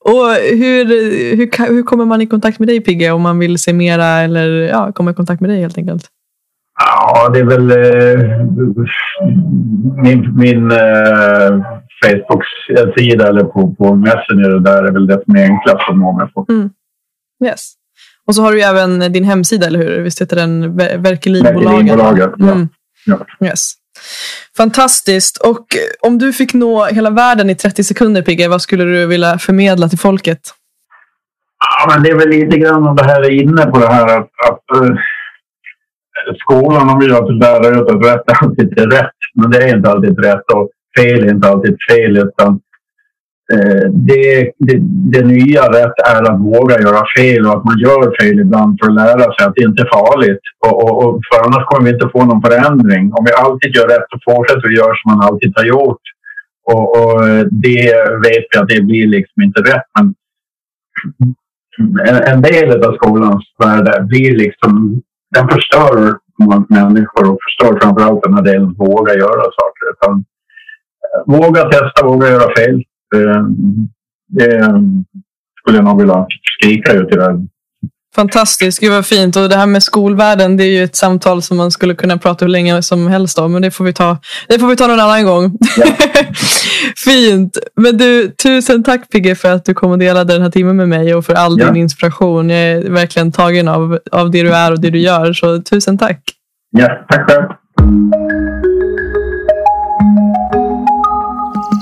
Och 0.00 0.26
hur, 0.60 0.84
hur, 1.36 1.68
hur 1.74 1.82
kommer 1.82 2.04
man 2.04 2.20
i 2.20 2.26
kontakt 2.26 2.58
med 2.58 2.68
dig 2.68 2.80
Pigge 2.80 3.10
om 3.10 3.22
man 3.22 3.38
vill 3.38 3.58
se 3.58 3.72
mera 3.72 4.06
eller 4.06 4.48
ja, 4.48 4.92
komma 4.92 5.10
i 5.10 5.14
kontakt 5.14 5.40
med 5.40 5.50
dig 5.50 5.60
helt 5.60 5.78
enkelt? 5.78 6.04
Ja, 6.80 7.28
det 7.28 7.38
är 7.38 7.44
väl 7.44 7.70
eh, 7.70 8.46
min, 10.02 10.34
min 10.36 10.70
eh, 10.70 11.66
Facebook-sida 12.04 13.28
eller 13.28 13.44
på, 13.44 13.74
på 13.74 13.94
Messenger. 13.94 14.60
Där 14.60 14.82
är 14.82 14.92
väl 14.92 15.06
det 15.06 15.22
som 15.24 15.36
är 15.36 15.44
enklast 15.44 15.88
att 15.88 15.96
mig 15.96 16.32
på. 16.34 16.46
Mm. 16.48 16.70
Yes. 17.44 17.72
Och 18.26 18.34
så 18.34 18.42
har 18.42 18.52
du 18.52 18.62
även 18.62 19.12
din 19.12 19.24
hemsida, 19.24 19.66
eller 19.66 19.78
hur? 19.78 20.00
Visst 20.00 20.22
heter 20.22 20.36
den 20.36 20.76
Verkelinbolagen? 20.76 21.64
Verkelinbolagen, 21.64 22.32
ja. 22.38 22.52
Mm. 22.52 22.68
ja. 23.06 23.46
Yes. 23.46 23.72
Fantastiskt. 24.56 25.36
Och 25.36 25.66
om 26.00 26.18
du 26.18 26.32
fick 26.32 26.54
nå 26.54 26.84
hela 26.84 27.10
världen 27.10 27.50
i 27.50 27.54
30 27.54 27.84
sekunder, 27.84 28.22
Pigge, 28.22 28.48
vad 28.48 28.62
skulle 28.62 28.84
du 28.84 29.06
vilja 29.06 29.38
förmedla 29.38 29.88
till 29.88 29.98
folket? 29.98 30.40
Ja, 31.58 31.94
men 31.94 32.02
det 32.02 32.10
är 32.10 32.14
väl 32.14 32.28
lite 32.28 32.58
grann 32.58 32.86
om 32.86 32.96
det 32.96 33.04
här 33.04 33.22
är 33.22 33.30
inne 33.30 33.66
på 33.66 33.78
det 33.78 33.88
här 33.88 34.18
att, 34.18 34.30
att 34.48 34.82
uh, 34.82 34.96
skolan 36.38 36.90
om 36.90 36.98
vi 36.98 37.06
gör 37.06 37.26
till 37.26 37.38
lärare 37.38 37.80
ut 37.80 37.90
att 37.90 38.04
rätt 38.04 38.30
är 38.30 38.44
alltid 38.44 38.92
rätt. 38.92 39.10
Men 39.34 39.50
det 39.50 39.58
är 39.58 39.76
inte 39.76 39.90
alltid 39.90 40.24
rätt 40.24 40.50
och 40.54 40.70
fel 40.98 41.24
är 41.24 41.30
inte 41.30 41.48
alltid 41.48 41.76
fel. 41.90 42.16
Utan 42.16 42.60
eh, 43.52 43.84
det, 43.90 44.52
det, 44.58 44.78
det, 45.12 45.24
nya 45.24 45.62
rätt 45.62 45.98
är 46.14 46.22
att 46.30 46.40
våga 46.40 46.80
göra 46.80 47.02
fel 47.18 47.46
och 47.46 47.52
att 47.56 47.64
man 47.64 47.78
gör 47.78 48.20
fel 48.20 48.40
ibland 48.40 48.78
för 48.80 48.88
att 48.88 48.94
lära 48.94 49.32
sig 49.32 49.46
att 49.46 49.54
det 49.56 49.64
inte 49.64 49.82
är 49.82 49.94
farligt. 49.98 50.44
Och, 50.66 50.76
och, 50.84 51.04
och 51.04 51.20
för 51.28 51.44
annars 51.46 51.64
kommer 51.66 51.84
vi 51.84 51.94
inte 51.94 52.08
få 52.12 52.24
någon 52.24 52.42
förändring. 52.42 53.12
Om 53.12 53.24
vi 53.24 53.32
alltid 53.32 53.74
gör 53.76 53.88
rätt 53.88 54.08
så 54.10 54.18
fortsätter 54.28 54.68
vi 54.68 54.76
göra 54.76 54.94
som 54.96 55.08
man 55.12 55.26
alltid 55.28 55.52
har 55.56 55.64
gjort. 55.64 56.04
Och, 56.72 56.86
och 56.98 57.20
det 57.50 57.84
vet 58.26 58.46
vi 58.50 58.58
att 58.58 58.68
det 58.68 58.80
blir 58.80 59.06
liksom 59.06 59.42
inte 59.42 59.60
rätt. 59.60 59.88
Men 59.98 60.14
en, 62.08 62.22
en 62.32 62.42
del 62.42 62.84
av 62.84 62.94
skolans 62.94 63.44
värld 63.58 64.06
blir 64.06 64.38
liksom... 64.38 65.02
Den 65.34 65.48
förstör 65.48 66.18
människor 66.68 67.30
och 67.30 67.38
förstör 67.46 67.80
framförallt 67.80 68.22
den 68.22 68.34
här 68.34 68.42
delen 68.42 68.74
våga 68.74 69.14
göra 69.14 69.42
saker. 69.42 69.84
Utan, 69.92 70.24
våga 71.26 71.64
testa, 71.64 72.04
våga 72.06 72.28
göra 72.28 72.54
fel. 72.56 72.82
Det, 73.10 73.44
det 74.28 74.72
skulle 75.60 75.78
jag 75.78 75.84
nog 75.84 75.98
vilja 75.98 76.26
skrika 76.60 76.92
ut 76.92 77.14
i 77.14 77.16
världen. 77.16 77.48
Fantastiskt, 78.14 78.80
gud 78.80 78.92
vad 78.92 79.06
fint. 79.06 79.36
Och 79.36 79.48
det 79.48 79.56
här 79.56 79.66
med 79.66 79.82
skolvärlden, 79.82 80.56
det 80.56 80.64
är 80.64 80.70
ju 80.70 80.84
ett 80.84 80.96
samtal 80.96 81.42
som 81.42 81.56
man 81.56 81.70
skulle 81.70 81.94
kunna 81.94 82.18
prata 82.18 82.44
hur 82.44 82.52
länge 82.52 82.82
som 82.82 83.06
helst 83.06 83.38
om. 83.38 83.52
Men 83.52 83.62
det 83.62 83.70
får 83.70 83.84
vi 83.84 83.92
ta, 83.92 84.18
det 84.48 84.58
får 84.58 84.66
vi 84.66 84.76
ta 84.76 84.86
någon 84.86 85.00
annan 85.00 85.24
gång. 85.24 85.58
Ja. 85.76 85.86
fint. 87.04 87.58
Men 87.76 87.96
du, 87.96 88.30
tusen 88.30 88.82
tack 88.82 89.10
Pigge 89.10 89.34
för 89.34 89.52
att 89.52 89.64
du 89.64 89.74
kom 89.74 89.90
och 89.90 89.98
delade 89.98 90.32
den 90.32 90.42
här 90.42 90.50
timmen 90.50 90.76
med 90.76 90.88
mig 90.88 91.14
och 91.14 91.24
för 91.24 91.34
all 91.34 91.60
ja. 91.60 91.66
din 91.66 91.76
inspiration. 91.76 92.50
Jag 92.50 92.60
är 92.60 92.90
verkligen 92.90 93.32
tagen 93.32 93.68
av, 93.68 93.98
av 94.12 94.30
det 94.30 94.42
du 94.42 94.54
är 94.54 94.72
och 94.72 94.80
det 94.80 94.90
du 94.90 94.98
gör. 94.98 95.32
Så 95.32 95.62
tusen 95.62 95.98
tack. 95.98 96.20
Ja, 96.70 97.06
tack 97.08 97.30
själv. 97.30 97.44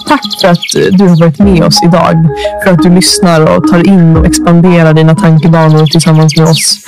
Tack 0.08 0.20
för 0.40 0.48
att 0.48 0.98
du 0.98 1.08
har 1.08 1.20
varit 1.20 1.38
med 1.38 1.62
oss 1.62 1.82
idag. 1.82 2.28
För 2.64 2.72
att 2.72 2.82
du 2.82 2.90
lyssnar 2.90 3.40
och 3.56 3.68
tar 3.68 3.88
in 3.88 4.16
och 4.16 4.26
expanderar 4.26 4.94
dina 4.94 5.14
tankebanor 5.14 5.86
tillsammans 5.86 6.36
med 6.36 6.48
oss. 6.48 6.80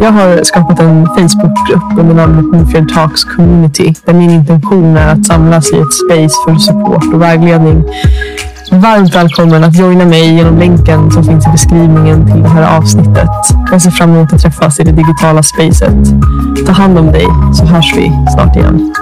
Jag 0.00 0.12
har 0.12 0.44
skapat 0.44 0.80
en 0.80 1.06
Facebookgrupp 1.06 1.98
under 1.98 2.14
namnet 2.14 2.52
Newfield 2.52 2.94
Talks 2.94 3.24
Community. 3.24 3.94
Där 4.04 4.14
min 4.14 4.30
intention 4.30 4.96
är 4.96 5.12
att 5.12 5.26
samlas 5.26 5.72
i 5.72 5.76
ett 5.76 5.92
space 5.92 6.34
för 6.46 6.54
support 6.54 7.14
och 7.14 7.22
vägledning. 7.22 7.84
Varmt 8.72 9.14
välkommen 9.14 9.64
att 9.64 9.76
joina 9.76 10.04
mig 10.04 10.34
genom 10.34 10.58
länken 10.58 11.10
som 11.10 11.24
finns 11.24 11.46
i 11.46 11.50
beskrivningen 11.50 12.26
till 12.26 12.42
det 12.42 12.48
här 12.48 12.76
avsnittet. 12.76 13.30
Jag 13.70 13.82
ser 13.82 13.90
fram 13.90 14.14
emot 14.14 14.32
att 14.32 14.42
träffas 14.42 14.80
i 14.80 14.84
det 14.84 14.92
digitala 14.92 15.42
spacet. 15.42 15.94
Ta 16.66 16.72
hand 16.72 16.98
om 16.98 17.12
dig 17.12 17.26
så 17.54 17.64
hörs 17.64 17.94
vi 17.96 18.12
snart 18.34 18.56
igen. 18.56 18.94